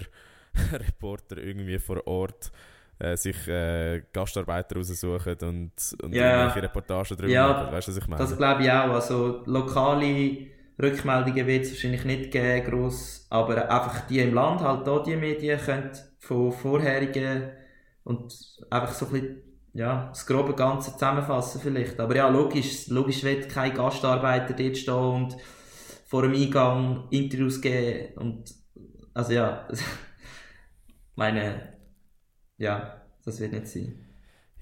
Reporter 0.72 1.38
irgendwie 1.38 1.78
vor 1.78 2.06
Ort 2.06 2.52
äh, 2.98 3.16
sich 3.16 3.48
äh, 3.48 4.02
Gastarbeiter 4.12 4.76
raussuchen 4.76 5.36
und, 5.40 5.72
und 6.02 6.12
Ja. 6.12 6.42
irgendwelche 6.42 6.62
Reportagen 6.64 7.16
darüber 7.16 7.28
Ja, 7.32 7.48
machen. 7.52 7.72
Weißt 7.72 7.88
du, 7.88 7.92
was 7.92 7.98
ich 7.98 8.08
meine? 8.08 8.22
Das 8.22 8.36
glaube 8.36 8.62
ich 8.62 8.70
auch. 8.70 8.90
Also 8.90 9.42
lokale 9.46 10.48
Rückmeldungen 10.82 11.46
wird 11.46 11.64
es 11.64 11.72
wahrscheinlich 11.72 12.04
nicht 12.04 12.30
geben, 12.30 12.70
gross, 12.70 13.26
aber 13.30 13.70
einfach 13.70 14.06
die 14.06 14.20
im 14.20 14.34
Land, 14.34 14.60
halt 14.60 14.86
da 14.86 15.02
die 15.02 15.16
Medien, 15.16 15.58
können 15.58 15.90
von 16.18 16.52
vorherigen 16.52 17.50
und 18.04 18.34
einfach 18.70 18.94
so 18.94 19.06
ein 19.06 19.12
bisschen, 19.12 19.42
ja, 19.72 20.08
das 20.08 20.26
grobe 20.26 20.54
Ganze 20.54 20.92
zusammenfassen 20.92 21.60
vielleicht. 21.60 21.98
Aber 22.00 22.16
ja, 22.16 22.28
logisch, 22.28 22.88
logisch 22.88 23.22
wird 23.22 23.48
kein 23.48 23.74
Gastarbeiter 23.74 24.54
dort 24.54 24.76
stehen 24.76 24.94
und 24.94 25.36
vor 26.06 26.22
dem 26.22 26.34
Eingang 26.34 27.08
Interviews 27.10 27.60
geben 27.60 28.18
und, 28.18 28.54
also 29.14 29.32
ja, 29.32 29.68
meine, 31.14 31.74
ja, 32.58 33.02
das 33.24 33.40
wird 33.40 33.52
nicht 33.52 33.68
sein. 33.68 34.06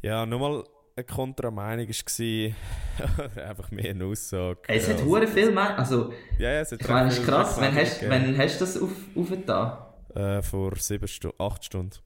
Ja, 0.03 0.27
nochmal 0.27 0.65
eine 0.99 1.05
Kontrameinung 1.05 1.89
war 1.89 3.37
einfach 3.49 3.71
mehr 3.71 3.91
eine 3.91 4.05
Aussage. 4.05 4.59
Ey, 4.67 4.79
es 4.79 4.89
hat 4.89 4.99
Ja, 4.99 5.05
hure 5.05 5.27
viel 5.27 5.51
mehr, 5.53 5.79
also, 5.79 6.13
Ja, 6.39 6.53
ja, 6.53 6.61
es 6.61 6.73
hat 6.73 6.83
Ich 6.83 6.89
meine, 6.89 7.09
es 7.09 7.19
ist 7.19 7.25
krass. 7.27 7.57
Wann 7.61 7.75
hast, 7.75 8.09
wann 8.09 8.37
hast 8.37 8.57
du 8.57 8.65
das 8.65 8.83
auf, 8.83 8.91
aufgetan? 9.15 9.79
Äh, 10.15 10.43
vor 10.43 10.77
sieben 10.77 11.07
Stunden, 11.07 11.41
acht 11.41 11.65
Stunden. 11.65 11.99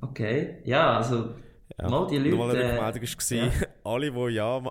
Okay. 0.00 0.58
Ja, 0.64 0.96
also, 0.98 1.34
Ja. 1.78 1.88
mal 1.88 2.06
die 2.06 2.18
Leute. 2.18 2.30
Nochmal 2.30 2.50
eine 2.56 2.72
Rückmeldung 2.72 3.52
war, 3.52 3.68
alle, 3.92 4.12
die 4.12 4.34
ja 4.34 4.62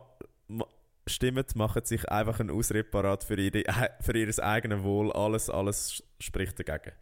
stimmen, 1.06 1.46
machen 1.56 1.84
sich 1.84 2.08
einfach 2.10 2.40
einen 2.40 2.52
Ausritt 2.52 2.92
parat 2.92 3.26
für, 3.26 3.38
ihre, 3.38 3.64
für 4.00 4.18
ihr 4.18 4.44
eigenes 4.44 4.84
Wohl. 4.84 5.12
Alles, 5.12 5.50
alles 5.50 6.02
spricht 6.20 6.58
dagegen. 6.58 6.96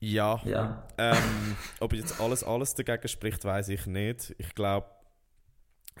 Ja, 0.00 0.40
ja. 0.44 0.86
Ähm, 0.98 1.56
ob 1.80 1.92
jetzt 1.92 2.20
alles, 2.20 2.42
alles 2.42 2.74
dagegen 2.74 3.06
spricht, 3.08 3.44
weiß 3.44 3.68
ich 3.68 3.86
nicht. 3.86 4.34
Ich 4.38 4.54
glaube, 4.54 4.88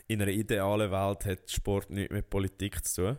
in 0.08 0.22
einer 0.22 0.30
idealen 0.30 0.90
Welt 0.90 1.26
hat 1.26 1.50
Sport 1.50 1.90
nichts 1.90 2.12
mit 2.12 2.30
Politik 2.30 2.84
zu 2.86 3.16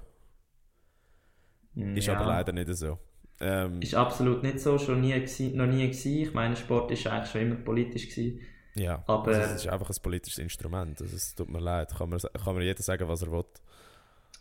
tun. 1.76 1.96
Ist 1.96 2.08
ja. 2.08 2.16
aber 2.18 2.26
leider 2.26 2.52
nicht 2.52 2.74
so. 2.76 2.98
Ähm, 3.40 3.82
Ist 3.82 3.96
absolut 3.96 4.44
nicht 4.44 4.60
so, 4.60 4.78
schon 4.78 5.02
nie 5.02 5.14
gewesen, 5.14 5.56
noch 5.56 5.66
nie 5.68 5.84
gewesen. 5.88 6.12
Ich 6.18 6.34
meine, 6.34 6.56
Sport 6.56 6.92
ist 6.92 7.08
eigentlich 7.08 7.32
schon 7.32 7.42
immer 7.42 7.56
politisch 7.56 8.10
gewesen. 8.10 8.42
ja, 8.76 9.04
aber- 9.08 9.28
also 9.36 9.42
es 9.56 9.66
ist 9.66 9.68
einfach 9.68 9.90
ein 9.90 10.02
politisches 10.02 10.40
Instrument. 10.40 11.02
Also 11.02 11.16
es 11.16 11.34
tut 11.36 11.50
mir 11.50 11.60
leid. 11.60 11.94
Kann 11.96 12.10
mir, 12.10 12.18
kann 12.20 12.56
mir 12.56 12.64
jeder 12.64 12.84
sagen, 12.84 13.08
was 13.08 13.22
er 13.22 13.32
will. 13.32 13.46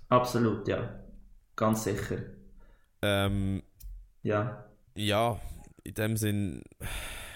Absolut, 0.08 0.66
ja. 0.68 1.00
Ganz 1.56 1.84
sicher. 1.84 2.18
Ähm, 3.02 3.62
Ja. 4.22 4.64
ja, 4.94 5.38
in 5.84 5.94
dem 5.94 6.16
Sinn, 6.16 6.62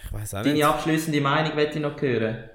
ich 0.04 0.12
weiß 0.12 0.34
auch 0.34 0.42
nicht. 0.42 0.54
Deine 0.54 0.68
abschließende 0.68 1.20
Meinung 1.20 1.54
möchte 1.54 1.78
ich 1.78 1.82
noch 1.82 2.00
hören. 2.00 2.50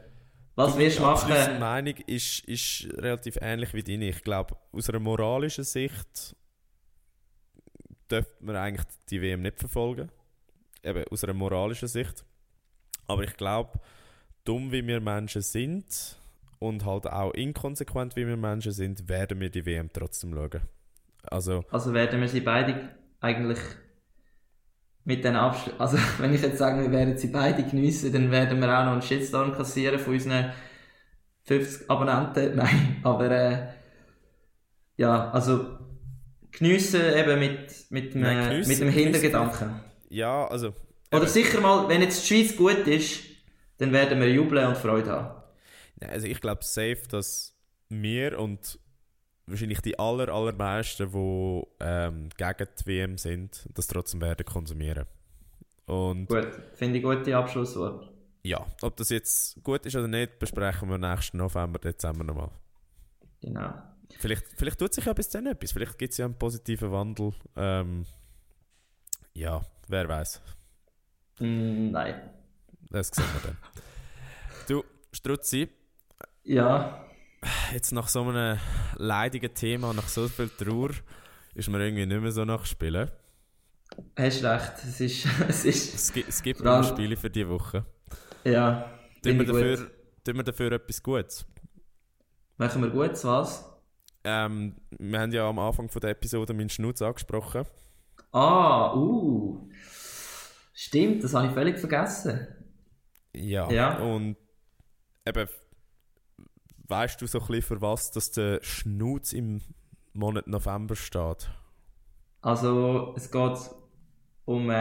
Was 0.55 0.77
wirst 0.77 0.99
du 0.99 1.03
Meine 1.03 1.15
machen? 1.15 1.59
Meinung 1.59 1.95
ist, 2.07 2.43
ist 2.45 2.87
relativ 2.97 3.37
ähnlich 3.41 3.73
wie 3.73 3.83
deine. 3.83 4.09
Ich 4.09 4.23
glaube, 4.23 4.57
aus 4.73 4.89
einer 4.89 4.99
moralischen 4.99 5.63
Sicht 5.63 6.35
dürfte 8.11 8.33
man 8.43 8.55
eigentlich 8.55 8.85
die 9.09 9.21
WM 9.21 9.41
nicht 9.41 9.59
verfolgen. 9.59 10.09
Eben 10.83 11.03
aus 11.09 11.23
einer 11.23 11.33
moralischen 11.33 11.87
Sicht. 11.87 12.25
Aber 13.07 13.23
ich 13.23 13.37
glaube, 13.37 13.79
dumm 14.43 14.71
wie 14.71 14.85
wir 14.85 14.99
Menschen 14.99 15.41
sind 15.41 16.17
und 16.59 16.85
halt 16.85 17.07
auch 17.07 17.33
inkonsequent 17.33 18.15
wie 18.15 18.27
wir 18.27 18.37
Menschen 18.37 18.71
sind, 18.71 19.07
werden 19.07 19.39
wir 19.39 19.49
die 19.49 19.65
WM 19.65 19.89
trotzdem 19.91 20.33
schauen. 20.33 20.61
Also, 21.23 21.63
Also 21.71 21.93
werden 21.93 22.19
wir 22.21 22.27
sie 22.27 22.41
beide 22.41 22.89
eigentlich 23.21 23.59
mit 25.05 25.23
den 25.23 25.35
Abschluss. 25.35 25.79
Also, 25.79 25.97
wenn 26.19 26.33
ich 26.33 26.41
jetzt 26.41 26.57
sage, 26.57 26.81
wir 26.81 26.91
werden 26.91 27.17
sie 27.17 27.27
beide 27.27 27.63
geniessen, 27.63 28.11
dann 28.13 28.31
werden 28.31 28.59
wir 28.59 28.67
auch 28.79 28.85
noch 28.85 28.93
einen 28.93 29.01
Shitstorm 29.01 29.53
kassieren 29.53 29.99
von 29.99 30.13
unseren 30.13 30.51
50 31.43 31.89
Abonnenten. 31.89 32.55
Nein, 32.55 32.97
aber 33.03 33.31
äh, 33.31 33.67
ja, 34.97 35.31
also 35.31 35.77
geniessen 36.51 37.01
eben 37.15 37.39
mit, 37.39 37.85
mit, 37.89 38.13
einem, 38.15 38.23
Nein, 38.23 38.49
geniessen- 38.49 38.69
mit 38.69 38.79
dem 38.79 38.87
geniessen 38.89 39.03
Hintergedanken. 39.03 39.79
ja, 40.09 40.47
also. 40.47 40.73
Oder 41.11 41.25
sicher 41.27 41.59
mal, 41.61 41.89
wenn 41.89 42.01
jetzt 42.03 42.21
die 42.29 42.35
Schweiz 42.35 42.55
gut 42.55 42.85
ist, 42.87 43.21
dann 43.79 43.91
werden 43.93 44.19
wir 44.19 44.31
jubeln 44.31 44.67
und 44.67 44.77
Freude 44.77 45.09
haben. 45.11 45.41
Also 46.07 46.27
ich 46.27 46.39
glaube 46.39 46.63
safe, 46.63 46.99
dass 47.09 47.55
wir 47.89 48.37
und 48.39 48.77
wahrscheinlich 49.49 49.81
die 49.81 49.97
aller, 49.99 50.29
allermeisten, 50.29 51.11
die 51.11 51.63
ähm, 51.79 52.29
gegen 52.37 52.67
die 52.79 52.85
WM 52.87 53.17
sind, 53.17 53.67
das 53.73 53.87
trotzdem 53.87 54.21
werden 54.21 54.45
konsumieren. 54.45 55.05
Und 55.85 56.27
Gut, 56.27 56.47
finde 56.75 56.97
ich 56.99 57.03
gute 57.03 57.35
Abschlusswort. 57.35 58.11
ja, 58.43 58.65
ob 58.81 58.95
das 58.97 59.09
jetzt 59.09 59.61
gut 59.63 59.85
ist 59.85 59.95
oder 59.95 60.07
nicht, 60.07 60.39
besprechen 60.39 60.89
wir 60.89 60.97
nächsten 60.97 61.37
November, 61.37 61.79
Dezember 61.79 62.23
nochmal. 62.23 62.51
Genau. 63.41 63.73
Vielleicht, 64.17 64.45
vielleicht 64.55 64.79
tut 64.79 64.93
sich 64.93 65.05
ja 65.05 65.13
bis 65.13 65.29
dann 65.29 65.45
etwas, 65.47 65.71
vielleicht 65.71 65.97
gibt 65.97 66.11
es 66.11 66.17
ja 66.17 66.25
einen 66.25 66.37
positiven 66.37 66.91
Wandel. 66.91 67.33
Ähm, 67.55 68.05
ja, 69.33 69.61
wer 69.87 70.07
weiß. 70.09 70.41
Mm, 71.39 71.91
nein. 71.91 72.29
Das 72.89 73.09
sehen 73.09 73.25
wir 73.33 73.41
dann. 73.49 73.57
Du, 74.67 74.83
Strutzi, 75.11 75.67
Ja, 76.43 77.03
jetzt 77.73 77.91
nach 77.91 78.07
so 78.07 78.23
einem 78.23 78.59
leidigen 78.95 79.53
Thema, 79.53 79.93
nach 79.93 80.07
so 80.07 80.27
viel 80.27 80.49
Trauer, 80.49 80.91
ist 81.55 81.69
mir 81.69 81.79
irgendwie 81.83 82.05
nicht 82.05 82.21
mehr 82.21 82.31
so 82.31 82.45
nachspielen. 82.45 83.09
hast 84.17 84.43
recht. 84.43 84.73
Es 84.77 85.01
ist, 85.01 85.27
es 85.47 85.65
ist, 85.65 85.95
Es 85.95 86.13
gibt, 86.13 86.29
es 86.29 86.43
gibt 86.43 86.61
noch 86.61 86.83
Spiele 86.83 87.15
für 87.15 87.29
diese 87.29 87.49
Woche. 87.49 87.85
ja, 88.43 88.89
Tun 89.23 89.37
wir, 89.37 89.45
dafür, 89.45 89.91
tun 90.23 90.35
wir 90.35 90.43
dafür 90.43 90.71
etwas 90.71 91.03
Gutes? 91.03 91.45
Machen 92.57 92.81
wir 92.81 92.89
gut, 92.89 93.23
was? 93.23 93.65
Ähm, 94.23 94.75
wir 94.97 95.19
haben 95.19 95.31
ja 95.31 95.47
am 95.47 95.59
Anfang 95.59 95.89
von 95.89 95.99
der 96.01 96.11
Episode 96.11 96.53
meinen 96.53 96.69
Schnutz 96.69 97.01
angesprochen. 97.01 97.65
Ah, 98.31 98.93
uh. 98.93 99.69
Stimmt, 100.73 101.23
das 101.23 101.33
habe 101.33 101.47
ich 101.47 101.53
völlig 101.53 101.79
vergessen. 101.79 102.47
Ja. 103.33 103.69
Ja. 103.71 103.97
Und 103.99 104.37
eben, 105.25 105.47
weißt 106.89 107.21
du 107.21 107.27
so 107.27 107.39
ein 107.39 107.47
bisschen, 107.47 107.61
für 107.63 107.81
was 107.81 108.11
dass 108.11 108.31
der 108.31 108.59
Schnutz 108.63 109.33
im 109.33 109.61
Monat 110.13 110.47
November 110.47 110.95
steht? 110.95 111.49
Also, 112.41 113.13
es 113.17 113.31
geht 113.31 113.57
um 114.45 114.67
die 114.67 114.73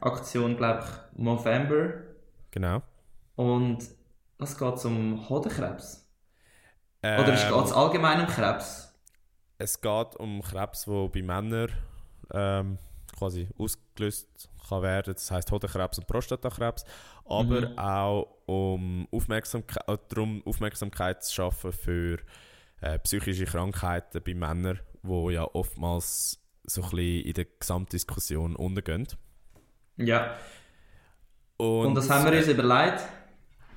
Aktion, 0.00 0.56
glaube 0.56 0.84
ich, 0.84 1.18
November. 1.18 1.94
Genau. 2.50 2.82
Und 3.36 3.78
was 4.38 4.56
geht 4.58 4.74
es 4.74 4.84
um 4.84 5.28
Hodenkrebs? 5.28 6.08
Oder 7.16 7.34
es 7.34 7.44
Ähm, 7.44 7.48
geht 7.48 7.64
es 7.64 7.72
allgemein 7.72 8.20
um 8.20 8.26
Krebs? 8.26 8.92
Es 9.58 9.80
geht 9.80 10.16
um 10.16 10.42
Krebs, 10.42 10.84
der 10.84 11.08
bei 11.08 11.22
Männern 11.22 11.70
ähm, 12.32 12.78
quasi 13.16 13.48
ausgelöst 13.58 14.48
kann 14.68 14.82
werden. 14.82 15.14
Das 15.14 15.30
heißt 15.30 15.50
Hodenkrebs 15.50 15.98
und 15.98 16.06
Prostatakrebs. 16.06 16.84
Aber 17.24 17.60
Mhm. 17.70 17.78
auch 17.78 18.38
um 18.46 19.08
Aufmerksamkeit, 19.10 19.88
äh, 19.88 19.98
darum 20.08 20.42
Aufmerksamkeit 20.46 21.24
zu 21.24 21.34
schaffen 21.34 21.72
für 21.72 22.18
äh, 22.80 22.98
psychische 23.00 23.44
Krankheiten 23.44 24.20
bei 24.24 24.34
Männern, 24.34 24.80
die 25.02 25.32
ja 25.32 25.44
oftmals 25.44 26.38
so 26.64 26.82
ein 26.82 26.90
bisschen 26.90 27.26
in 27.26 27.32
der 27.34 27.46
Gesamtdiskussion 27.58 28.56
untergehen. 28.56 29.06
Ja. 29.96 30.36
Und, 31.56 31.86
Und 31.86 31.94
das 31.94 32.10
haben 32.10 32.24
wir 32.30 32.38
uns 32.38 32.48
überlegt. 32.48 33.02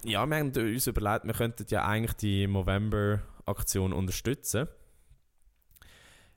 Ja, 0.03 0.25
wir 0.25 0.37
haben 0.37 0.51
uns 0.55 0.87
überlegt, 0.87 1.25
wir 1.25 1.33
könnten 1.33 1.65
ja 1.69 1.85
eigentlich 1.85 2.13
die 2.13 2.47
November-Aktion 2.47 3.93
unterstützen. 3.93 4.67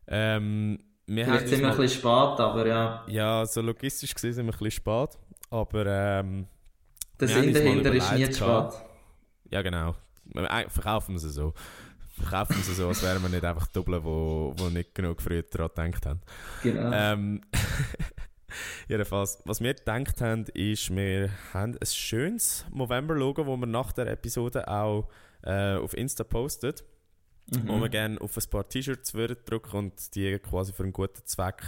Ähm, 0.07 0.79
wir 1.09 1.25
Vielleicht 1.25 1.49
sind 1.49 1.61
wir 1.63 1.71
ein 1.71 1.77
bisschen 1.77 2.01
spät, 2.01 2.41
aber 2.41 2.67
ja. 2.67 3.05
Ja, 3.09 3.47
so 3.47 3.61
logistisch 3.63 4.15
gesehen 4.15 4.35
sind 4.35 4.47
wir 4.47 4.53
ein 4.53 4.59
bisschen 4.59 4.83
spät. 4.83 5.19
Aber 5.51 5.87
ähm, 5.87 6.47
Der 7.19 7.29
Sinn 7.29 7.53
dahinter 7.55 7.93
ist 7.95 8.13
nie 8.13 8.29
zu 8.31 8.45
spät. 8.45 8.73
ja 9.51 9.63
genau. 9.63 9.95
Äh, 10.35 10.69
Verkaufen 10.69 11.15
wir 11.15 11.19
sie 11.19 11.31
so. 11.31 11.55
Verkaufen 12.21 12.57
sie 12.63 12.75
so, 12.75 12.89
als 12.89 13.03
wären 13.03 13.23
wir 13.23 13.29
nicht 13.31 13.45
einfach 13.45 13.69
Doppel, 13.69 14.05
wo, 14.05 14.53
wo 14.59 14.69
nicht 14.69 14.95
genug 14.95 15.23
früher 15.23 15.43
daran 15.43 15.71
gedacht 15.93 16.05
haben. 16.07 16.21
Genau. 16.63 16.91
Ähm, 16.93 17.41
jedenfalls, 18.89 19.41
was 19.45 19.61
wir 19.63 19.73
gedacht 19.75 20.21
haben, 20.21 20.45
ist, 20.53 20.95
wir 20.95 21.31
haben 21.55 21.77
ein 21.81 21.87
schönes 21.87 22.67
Movember-Logo, 22.71 23.45
das 23.45 23.61
wir 23.61 23.67
nach 23.67 23.93
der 23.93 24.09
Episode 24.09 24.69
auch 24.69 25.09
äh, 25.43 25.77
auf 25.77 25.97
Insta 25.97 26.25
postet, 26.25 26.85
wo 27.51 27.75
wir 27.81 27.87
Mhm. 27.87 27.91
gerne 27.91 28.21
auf 28.21 28.37
ein 28.37 28.51
paar 28.51 28.69
T-Shirts 28.69 29.13
drücken 29.13 29.77
und 29.77 30.15
die 30.15 30.39
quasi 30.39 30.73
für 30.73 30.83
einen 30.83 30.93
guten 30.93 31.25
Zweck 31.25 31.63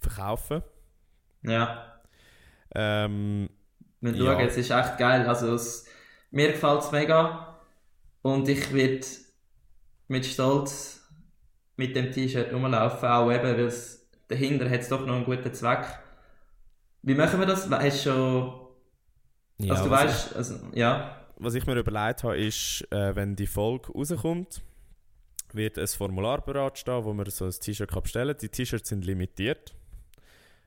verkaufen. 0.00 0.62
Ja. 1.42 2.00
Ähm, 2.74 3.48
Wir 4.00 4.14
Ja. 4.14 4.32
schauen, 4.34 4.46
es 4.46 4.56
ist 4.56 4.70
echt 4.70 4.98
geil. 4.98 5.26
Also 5.26 5.54
es, 5.54 5.86
mir 6.30 6.52
gefällt 6.52 6.82
es 6.82 6.92
mega. 6.92 7.58
Und 8.22 8.48
ich 8.48 8.72
werde 8.72 9.06
mit 10.08 10.24
Stolz 10.26 11.00
mit 11.76 11.94
dem 11.96 12.10
T-Shirt 12.12 12.52
rumlaufen, 12.52 13.08
auch 13.08 13.30
eben, 13.30 13.42
weil 13.44 13.60
es 13.66 14.08
dahinter 14.28 14.68
hat 14.68 14.80
es 14.80 14.88
doch 14.88 15.04
noch 15.06 15.14
einen 15.14 15.24
guten 15.24 15.52
Zweck. 15.54 15.84
Wie 17.02 17.14
machen 17.14 17.38
wir 17.40 17.46
das? 17.46 17.70
Hast 17.70 18.04
du 18.06 18.10
schon... 18.10 18.68
ja, 19.58 19.72
also 19.74 19.84
du 19.84 19.90
was 19.90 20.04
weißt, 20.04 20.36
also, 20.36 20.54
ja. 20.74 21.16
was 21.36 21.54
ich 21.54 21.66
mir 21.66 21.76
überlegt 21.76 22.24
habe, 22.24 22.36
ist, 22.36 22.86
äh, 22.90 23.14
wenn 23.16 23.36
die 23.36 23.46
Folge 23.46 23.92
rauskommt, 23.92 24.60
wird 25.54 25.78
ein 25.78 25.86
Formular 25.86 26.40
bereit 26.42 26.78
stehen, 26.78 27.04
wo 27.04 27.12
man 27.12 27.28
so 27.30 27.44
ein 27.44 27.50
T-Shirt 27.50 27.90
bestellen 28.02 28.36
kann. 28.36 28.40
Die 28.40 28.48
T-Shirts 28.48 28.88
sind 28.88 29.04
limitiert. 29.04 29.74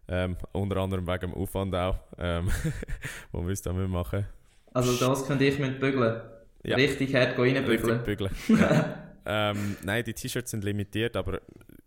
Ähm, 0.07 0.35
unter 0.51 0.77
anderem 0.77 1.07
wegen 1.07 1.31
dem 1.31 1.33
Aufwand 1.33 1.73
auch, 1.75 1.97
ähm, 2.17 2.49
wo 3.31 3.41
wir 3.41 3.49
uns 3.49 3.61
da 3.61 3.71
machen 3.71 4.25
Also 4.73 4.97
das 4.97 5.25
könnte 5.25 5.45
ich 5.45 5.57
mit 5.59 5.79
bügeln. 5.79 6.21
Ja. 6.63 6.75
Richtig 6.75 7.15
hart 7.15 7.37
Richtig 7.39 7.57
reinbügeln. 7.57 8.03
bügeln. 8.03 8.31
ja. 8.47 9.13
ähm, 9.25 9.77
nein, 9.83 10.03
die 10.03 10.13
T-Shirts 10.13 10.51
sind 10.51 10.63
limitiert, 10.63 11.15
aber 11.15 11.41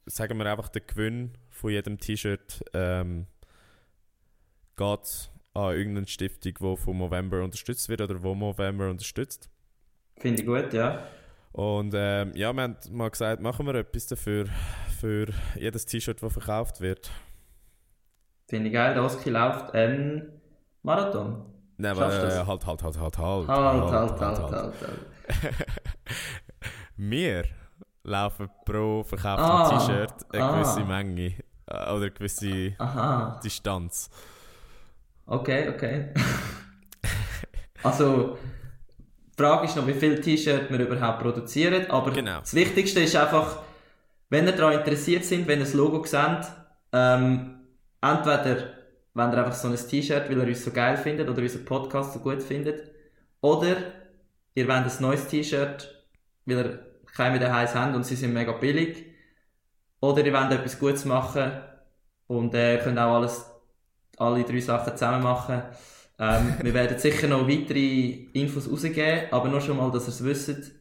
sagen 0.06 0.38
wir 0.38 0.46
einfach, 0.46 0.68
der 0.68 0.82
Gewinn 0.82 1.32
von 1.50 1.70
jedem 1.70 1.98
T-Shirt 1.98 2.64
ähm, 2.72 3.26
geht 4.76 5.30
an 5.54 5.76
irgendeine 5.76 6.06
Stiftung, 6.06 6.54
die 6.60 6.76
von 6.76 6.96
Movember 6.96 7.42
unterstützt 7.42 7.88
wird 7.88 8.00
oder 8.00 8.22
wo 8.22 8.34
Movember 8.34 8.90
unterstützt. 8.90 9.48
Finde 10.18 10.40
ich 10.40 10.46
gut, 10.46 10.72
ja. 10.72 11.06
Und 11.54 11.94
ähm, 11.94 12.32
ja, 12.34 12.52
wir 12.52 12.62
haben 12.64 12.76
mal 12.90 13.10
gesagt, 13.10 13.40
machen 13.40 13.64
wir 13.64 13.76
etwas 13.76 14.08
dafür, 14.08 14.46
für 14.98 15.26
jedes 15.54 15.86
T-Shirt, 15.86 16.20
das 16.20 16.32
verkauft 16.32 16.80
wird. 16.80 17.12
Finde 18.48 18.66
ich 18.66 18.72
geil. 18.72 18.92
Der 18.94 19.04
Oski 19.04 19.30
läuft 19.30 19.70
ähm, 19.72 20.32
Marathon. 20.82 21.46
Nein, 21.76 21.92
aber 21.92 22.00
Schaffst 22.10 22.18
du 22.18 22.26
das? 22.26 22.34
äh, 22.34 22.46
halt, 22.46 22.66
halt, 22.66 22.82
halt, 22.82 22.96
halt, 22.96 23.18
halt. 23.18 23.48
Halt, 23.48 23.90
halt, 23.90 24.20
halt, 24.20 24.52
halt, 24.52 24.74
halt. 24.82 25.66
wir 26.96 27.44
laufen 28.02 28.50
pro 28.64 29.04
verkauftem 29.04 29.46
Ah, 29.46 29.78
T-Shirt 29.78 30.12
eine 30.32 30.44
ah. 30.44 30.52
gewisse 30.56 30.84
Menge 30.84 31.26
äh, 31.66 31.92
oder 31.92 31.94
eine 31.94 32.10
gewisse 32.10 32.74
Aha. 32.78 33.40
Distanz. 33.44 34.10
Okay, 35.26 35.68
okay. 35.68 36.08
also, 37.84 38.38
die 39.36 39.42
Frage 39.42 39.66
ist 39.66 39.76
noch, 39.76 39.86
wie 39.86 39.94
viele 39.94 40.20
T-Shirts 40.20 40.70
wir 40.70 40.78
überhaupt 40.78 41.20
produzieren. 41.20 41.90
Aber 41.90 42.12
Genau. 42.12 42.38
das 42.40 42.54
Wichtigste 42.54 43.00
ist 43.00 43.16
einfach, 43.16 43.58
wenn 44.30 44.46
ihr 44.46 44.52
daran 44.52 44.78
interessiert 44.78 45.24
sind, 45.24 45.48
wenn 45.48 45.58
ihr 45.58 45.64
das 45.64 45.74
Logo 45.74 46.04
seht, 46.04 46.44
ähm, 46.92 47.56
entweder 48.00 48.74
wenn 49.14 49.32
ihr 49.32 49.38
einfach 49.38 49.54
so 49.54 49.68
ein 49.68 49.76
T-Shirt, 49.76 50.30
weil 50.30 50.38
ihr 50.38 50.46
uns 50.46 50.64
so 50.64 50.70
geil 50.70 50.96
findet 50.96 51.28
oder 51.28 51.42
unseren 51.42 51.64
Podcast 51.64 52.12
so 52.12 52.20
gut 52.20 52.42
findet, 52.42 52.90
oder 53.40 53.76
ihr 54.54 54.68
wollt 54.68 54.84
ein 54.84 54.92
neues 55.00 55.26
T-Shirt, 55.26 56.04
weil 56.46 56.56
ihr 56.56 56.86
keine 57.16 57.38
mehr 57.38 57.54
heiß 57.54 57.74
habt 57.74 57.94
und 57.94 58.04
sie 58.04 58.16
sind 58.16 58.32
mega 58.32 58.52
billig, 58.52 59.04
oder 60.00 60.24
ihr 60.24 60.32
wollt 60.32 60.52
etwas 60.52 60.78
Gutes 60.78 61.04
machen 61.04 61.50
und 62.28 62.54
äh, 62.54 62.74
ihr 62.74 62.80
könnt 62.80 62.98
auch 62.98 63.14
alles 63.16 63.46
alle 64.16 64.44
drei 64.44 64.60
Sachen 64.60 64.96
zusammen 64.96 65.22
machen. 65.24 65.62
Ähm, 66.18 66.54
wir 66.62 66.74
werden 66.74 66.98
sicher 66.98 67.26
noch 67.26 67.48
weitere 67.48 68.28
Infos 68.32 68.70
rausgeben, 68.70 69.32
aber 69.32 69.48
nur 69.48 69.60
schon 69.60 69.76
mal, 69.76 69.90
dass 69.90 70.04
ihr 70.04 70.10
es 70.10 70.24
wisst. 70.24 70.72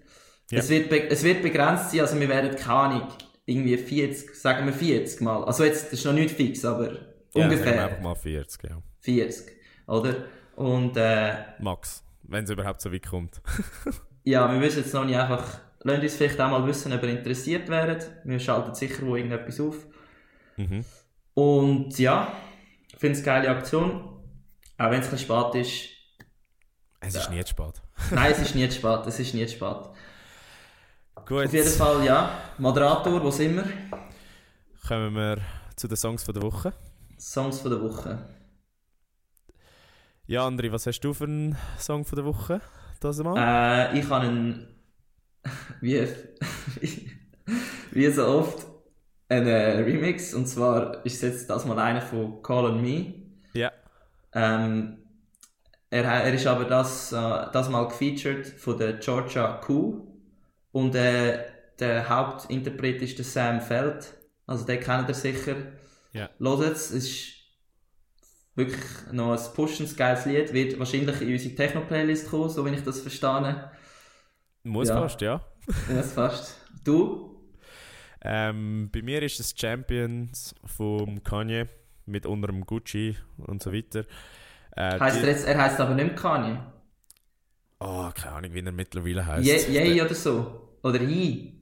Ja. 0.51 0.59
Es, 0.59 0.69
wird 0.69 0.91
es 0.91 1.23
wird 1.23 1.41
begrenzt 1.41 1.91
sein, 1.91 2.01
also 2.01 2.19
wir 2.19 2.29
werden 2.29 2.55
keine 2.55 2.73
Ahnung, 2.73 3.07
irgendwie 3.45 3.77
40, 3.77 4.35
sagen 4.35 4.65
wir 4.65 4.73
40 4.73 5.21
mal. 5.21 5.43
Also 5.43 5.63
jetzt, 5.63 5.85
das 5.85 5.93
ist 5.93 6.05
noch 6.05 6.13
nicht 6.13 6.35
fix, 6.35 6.63
aber 6.63 6.85
Ja, 6.85 6.91
sagen 6.91 7.05
wir 7.33 7.43
ungefähr 7.43 7.85
einfach 7.85 8.01
mal 8.01 8.15
40, 8.15 8.69
ja. 8.69 8.77
40, 8.99 9.51
oder? 9.87 10.15
Und 10.55 10.95
äh, 10.97 11.33
Max, 11.59 12.03
wenn 12.23 12.43
es 12.43 12.49
überhaupt 12.51 12.81
so 12.81 12.91
weit 12.91 13.07
kommt. 13.07 13.41
ja, 14.23 14.51
wir 14.51 14.61
wissen 14.61 14.79
jetzt 14.79 14.93
noch 14.93 15.05
nicht 15.05 15.17
einfach, 15.17 15.59
lasst 15.81 16.03
uns 16.03 16.15
vielleicht 16.15 16.39
auch 16.39 16.51
mal 16.51 16.67
wissen, 16.67 16.93
ob 16.93 17.01
ihr 17.01 17.09
interessiert 17.09 17.69
wäret. 17.69 18.11
Wir 18.23 18.39
schalten 18.39 18.75
sicher 18.75 19.05
wo 19.05 19.15
irgendetwas 19.15 19.59
auf. 19.59 19.87
Mhm. 20.57 20.85
Und 21.33 21.97
ja, 21.97 22.31
ich 22.91 22.99
finde 22.99 23.19
es 23.19 23.25
eine 23.27 23.41
geile 23.41 23.49
Aktion. 23.49 24.12
Auch 24.83 24.91
wenn 24.91 24.99
es 25.01 25.11
ein 25.11 25.17
spät 25.17 25.55
ist, 25.55 25.89
Es 26.99 27.15
ist 27.15 27.25
Ja. 27.25 27.31
nie 27.31 27.43
zu 27.43 27.49
spät. 27.51 27.81
Nein, 28.11 28.31
es 28.31 28.39
ist 28.39 28.55
nie 28.55 28.67
zu 28.69 28.77
spät. 28.79 29.05
Es 29.07 29.19
ist 29.19 29.33
nie 29.33 29.45
zu 29.45 29.55
spät. 29.55 29.77
Gut, 31.25 31.45
Auf 31.45 31.53
jeden 31.53 31.69
Fall, 31.71 32.03
ja. 32.05 32.37
Moderator, 32.57 33.21
wo 33.23 33.31
sind 33.31 33.55
wir? 33.55 33.65
kommen 34.87 35.15
wir 35.15 35.37
zu 35.77 35.87
den 35.87 35.95
Songs 35.95 36.23
von 36.23 36.33
der 36.33 36.43
Woche. 36.43 36.73
Songs 37.17 37.61
von 37.61 37.71
der 37.71 37.81
Woche. 37.81 38.17
Ja, 40.25 40.45
André, 40.45 40.71
was 40.71 40.85
hast 40.85 40.99
du 41.01 41.13
für 41.13 41.23
einen 41.25 41.57
Song 41.79 42.03
von 42.03 42.15
der 42.17 42.25
Woche? 42.25 42.59
Das 42.99 43.17
mal? 43.19 43.37
Äh, 43.93 43.99
ich 43.99 44.09
habe 44.09 44.25
einen, 44.27 44.67
wie, 45.81 46.05
wie 47.91 48.11
so 48.11 48.25
oft, 48.27 48.65
einen 49.29 49.83
Remix. 49.85 50.33
Und 50.33 50.47
zwar 50.47 51.05
ist 51.05 51.15
es 51.15 51.21
jetzt 51.21 51.49
das 51.49 51.65
mal 51.65 51.79
einer 51.79 52.01
von 52.01 52.41
Call 52.41 52.65
on 52.65 52.81
Me. 52.81 53.13
ja. 53.53 53.71
Ähm, 54.33 54.97
er, 55.89 56.03
er 56.05 56.33
ist 56.33 56.47
aber 56.47 56.65
das, 56.65 57.11
äh, 57.11 57.15
das 57.53 57.69
mal 57.69 57.87
gefeatured 57.87 58.47
von 58.47 58.77
der 58.77 58.93
Georgia 58.93 59.53
Q. 59.57 60.07
Und 60.71 60.95
äh, 60.95 61.39
der 61.79 62.09
Hauptinterpret 62.09 63.01
ist 63.01 63.17
der 63.17 63.25
Sam 63.25 63.61
Feld. 63.61 64.13
Also 64.47 64.65
den 64.65 64.79
kennt 64.79 65.07
ihr 65.09 65.13
sicher. 65.15 65.55
Ja. 66.13 66.29
Hört 66.39 66.61
es, 66.75 66.91
es 66.91 67.05
ist 67.05 67.33
wirklich 68.55 68.81
noch 69.11 69.33
ein 69.33 69.53
pushendes, 69.53 69.95
geiles 69.95 70.25
Lied. 70.25 70.53
Wird 70.53 70.79
wahrscheinlich 70.79 71.21
in 71.21 71.31
unsere 71.31 71.55
Techno-Playlist 71.55 72.29
kommen, 72.29 72.49
so 72.49 72.65
wie 72.65 72.71
ich 72.71 72.83
das 72.83 73.01
verstehe. 73.01 73.71
Muss 74.63 74.89
Ja. 74.89 74.95
fast, 75.01 75.21
ja. 75.21 75.45
Das 75.89 76.13
fast. 76.13 76.57
Du? 76.83 77.29
Ähm, 78.21 78.89
bei 78.91 79.01
mir 79.01 79.21
ist 79.21 79.39
es 79.39 79.53
Champions 79.57 80.55
vom 80.65 81.23
Kanye 81.23 81.67
mit 82.05 82.25
unter 82.25 82.47
dem 82.47 82.65
Gucci 82.65 83.15
und 83.37 83.61
so 83.63 83.71
weiter. 83.73 84.05
Äh, 84.75 84.99
Heißt 84.99 85.17
die- 85.17 85.21
er 85.23 85.27
jetzt, 85.29 85.47
er 85.47 85.57
heißt 85.61 85.79
aber 85.79 85.93
nicht 85.95 86.15
Kanye. 86.15 86.59
Oh, 87.79 88.09
keine 88.13 88.35
Ahnung, 88.35 88.53
wie 88.53 88.59
er 88.65 88.71
mittlerweile 88.71 89.25
heißt. 89.25 89.45
Yay 89.69 90.01
oder 90.01 90.15
so. 90.15 90.77
Oder 90.83 90.99
der, 90.99 91.07
Yay. 91.09 91.53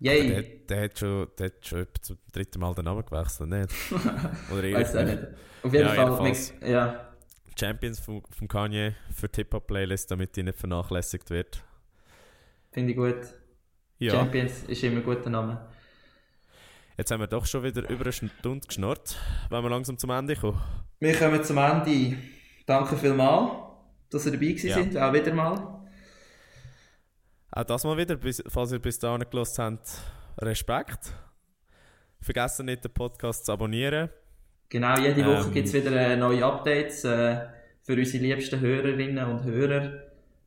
der, 0.00 0.42
der, 0.68 0.84
hat 0.84 0.98
schon, 0.98 1.28
der 1.38 1.46
hat 1.46 1.66
schon 1.66 1.86
zum 2.00 2.18
dritten 2.32 2.60
Mal 2.60 2.74
den 2.74 2.84
Namen 2.84 3.04
gewechselt, 3.04 3.48
nicht? 3.50 3.70
Oder 4.52 4.72
Weiß 4.72 4.96
auch 4.96 5.04
nicht. 5.04 5.18
Auf 5.62 5.72
jeden 5.72 5.86
Ja, 5.86 5.94
Fall. 5.94 6.22
mit- 6.22 6.54
Ja. 6.68 7.10
Champions 7.58 8.00
vom, 8.00 8.22
vom 8.30 8.48
Kanye 8.48 8.94
für 9.14 9.28
die 9.28 9.36
Hip-Hop-Playlist, 9.36 10.10
damit 10.10 10.34
die 10.36 10.42
nicht 10.42 10.58
vernachlässigt 10.58 11.30
wird. 11.30 11.62
Finde 12.72 12.90
ich 12.90 12.96
gut. 12.96 13.16
Ja, 13.98 14.12
Champions 14.12 14.64
ist 14.64 14.82
immer 14.82 14.96
ein 14.96 15.04
guter 15.04 15.30
Name. 15.30 15.66
Jetzt 16.96 17.10
haben 17.10 17.20
wir 17.20 17.26
doch 17.26 17.46
schon 17.46 17.62
wieder 17.62 17.88
über 17.88 18.04
eine 18.04 18.12
Stunde 18.12 18.66
geschnurrt. 18.66 19.16
Wenn 19.50 19.62
wir 19.62 19.70
langsam 19.70 19.98
zum 19.98 20.10
Ende 20.10 20.36
kommen. 20.36 20.60
Wir 21.00 21.14
kommen 21.16 21.42
zum 21.44 21.58
Ende. 21.58 22.16
Danke 22.66 22.96
vielmals, 22.96 23.50
dass 24.10 24.26
ihr 24.26 24.32
dabei 24.32 24.46
gewesen 24.46 24.68
Ja. 24.68 24.74
sind. 24.76 24.96
Auch 24.96 25.12
wieder 25.12 25.32
mal. 25.32 25.80
Auch 27.50 27.64
das 27.64 27.84
mal 27.84 27.96
wieder, 27.96 28.16
bis, 28.16 28.42
falls 28.48 28.72
ihr 28.72 28.78
bis 28.80 28.98
dahin 28.98 29.24
gelassen 29.30 29.62
habt, 29.64 29.88
Respekt. 30.38 31.12
Vergessen 32.20 32.66
nicht, 32.66 32.82
den 32.84 32.92
Podcast 32.92 33.46
zu 33.46 33.52
abonnieren. 33.52 34.08
Genau, 34.70 34.98
jede 34.98 35.24
Woche 35.26 35.46
Ähm. 35.48 35.52
gibt 35.52 35.68
es 35.68 35.74
wieder 35.74 35.92
äh, 35.94 36.16
neue 36.16 36.44
Updates 36.44 37.04
äh, 37.04 37.46
für 37.82 37.94
unsere 37.94 38.24
liebsten 38.24 38.58
Hörerinnen 38.60 39.24
und 39.26 39.44
Hörer. 39.44 40.02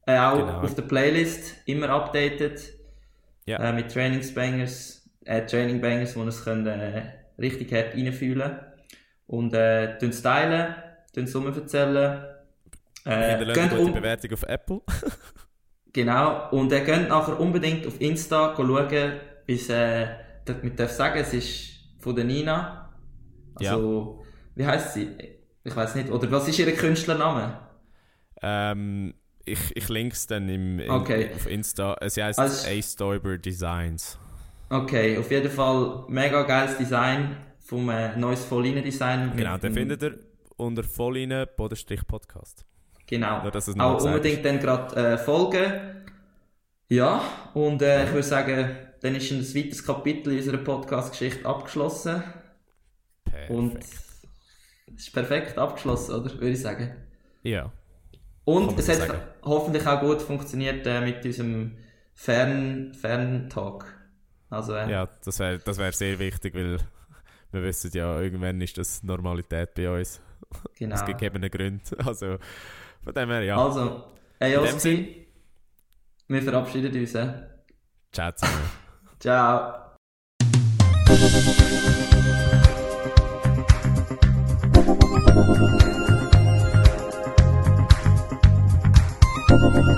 Äh, 0.05 0.17
auch 0.17 0.37
Genau. 0.37 0.61
auf 0.61 0.75
der 0.75 0.81
Playlist 0.83 1.55
immer 1.65 1.89
updated. 1.89 2.59
Ja. 3.45 3.59
Äh, 3.59 3.73
mit 3.73 3.93
Trainingsbangers, 3.93 4.96
äh, 5.27 5.45
Trainingbangers, 5.45 6.13
die 6.13 6.19
uns 6.19 6.43
können, 6.43 6.65
äh, 6.67 7.03
richtig 7.39 7.71
hart 7.71 7.93
reinfühlen 7.95 8.59
Und 9.27 9.53
äh, 9.53 9.97
tun 9.97 10.09
es 10.09 10.21
teilen, 10.21 10.75
tun 11.13 11.25
es 11.25 11.35
erzählen. 11.35 12.23
Äh, 13.05 13.37
Hinterlasst 13.37 13.69
gute 13.69 13.81
um, 13.81 13.93
Bewertung 13.93 14.33
auf 14.33 14.43
Apple. 14.43 14.81
Genau, 15.93 16.49
und 16.51 16.71
ihr 16.71 16.83
könnt 16.83 17.09
nachher 17.09 17.39
unbedingt 17.39 17.87
auf 17.87 17.99
Insta 17.99 18.53
schauen, 18.55 19.13
bis, 19.47 19.67
äh, 19.69 20.07
wir 20.45 20.69
dürfen 20.71 20.95
sagen, 20.95 21.19
es 21.19 21.33
ist 21.33 21.69
von 21.97 22.15
der 22.15 22.25
Nina. 22.25 22.93
Also, 23.55 24.23
wie 24.53 24.65
heißt 24.65 24.93
sie? 24.93 25.09
Ich 25.63 25.75
weiß 25.75 25.95
nicht. 25.95 26.11
Oder 26.11 26.29
was 26.31 26.47
ist 26.47 26.59
ihr 26.59 26.71
Künstlername? 26.75 27.59
Ähm, 28.43 29.15
ich, 29.43 29.75
ich 29.75 29.89
linke 29.89 30.13
es 30.13 30.27
dann 30.27 30.47
im, 30.49 30.79
im, 30.79 30.91
Okay. 30.91 31.31
auf 31.33 31.47
Insta. 31.49 31.97
Sie 32.05 32.23
heisst 32.23 32.37
Also- 32.37 32.69
A 32.69 32.81
Stoiber 32.81 33.37
Designs. 33.39 34.19
Okay, 34.69 35.17
auf 35.17 35.31
jeden 35.31 35.49
Fall 35.51 36.03
mega 36.09 36.43
geiles 36.43 36.77
Design 36.77 37.37
vom 37.59 37.89
äh, 37.89 38.15
neues 38.17 38.43
Vollinen-Design. 38.45 39.29
mit 39.29 39.37
Genau, 39.37 39.57
den 39.57 39.73
findet 39.73 40.03
ihr 40.03 40.19
unter 40.57 40.83
Vollinen 40.83 41.47
Bodenstrich 41.55 42.05
Podcast. 42.05 42.65
Genau. 43.05 43.43
Nur, 43.43 43.51
dass 43.51 43.69
Auch 43.79 44.03
unbedingt 44.03 44.43
dann 44.45 44.59
gerade 44.59 44.95
äh, 44.95 45.17
folgen. 45.17 46.05
Ja, 46.89 47.21
und 47.53 47.81
äh, 47.81 48.05
ich 48.05 48.11
würde 48.11 48.23
sagen, 48.23 48.75
dann 49.01 49.15
ist 49.15 49.31
ein 49.31 49.41
weiteres 49.41 49.85
Kapitel 49.85 50.35
unserer 50.35 50.57
Podcast-Geschichte 50.57 51.45
abgeschlossen. 51.45 52.23
Perfekt. 53.23 53.49
Und 53.49 53.77
es 53.77 55.07
ist 55.07 55.13
perfekt 55.13 55.57
abgeschlossen, 55.57 56.15
oder? 56.15 56.33
Würde 56.33 56.49
ich 56.49 56.61
sagen. 56.61 56.95
ja. 57.43 57.71
Und 58.43 58.79
es 58.79 58.87
hat 58.87 58.95
sagen. 58.95 59.19
hoffentlich 59.43 59.85
auch 59.85 59.99
gut 59.99 60.21
funktioniert 60.21 60.87
äh, 60.87 61.01
mit 61.01 61.25
unserem 61.25 61.77
Fern 62.13 62.93
Ferntalk. 62.93 63.96
Also, 64.49 64.73
äh, 64.73 64.89
ja, 64.91 65.07
das 65.23 65.39
wäre 65.39 65.59
das 65.59 65.77
wär 65.77 65.91
sehr 65.91 66.17
wichtig, 66.19 66.53
weil 66.55 66.77
wir 67.51 67.63
wissen 67.63 67.91
ja, 67.93 68.19
irgendwann 68.19 68.61
ist 68.61 68.77
das 68.77 69.03
Normalität 69.03 69.73
bei 69.73 69.89
uns. 69.99 70.21
genau. 70.77 70.95
Aus 70.95 71.05
gegebenen 71.05 71.49
Gründen. 71.49 71.99
Also, 72.05 72.37
von 73.03 73.13
dem 73.13 73.29
her, 73.29 73.43
ja. 73.43 73.57
Also, 73.57 74.03
ey, 74.39 74.53
In 74.53 74.63
dem 74.63 74.75
Oski, 74.75 75.27
wir 76.27 76.41
verabschieden 76.41 76.95
uns. 76.99 77.15
äh. 77.15 77.33
Ciao 78.11 78.31
zusammen. 78.31 78.69
Ciao. 79.19 79.87
Thank 89.59 89.96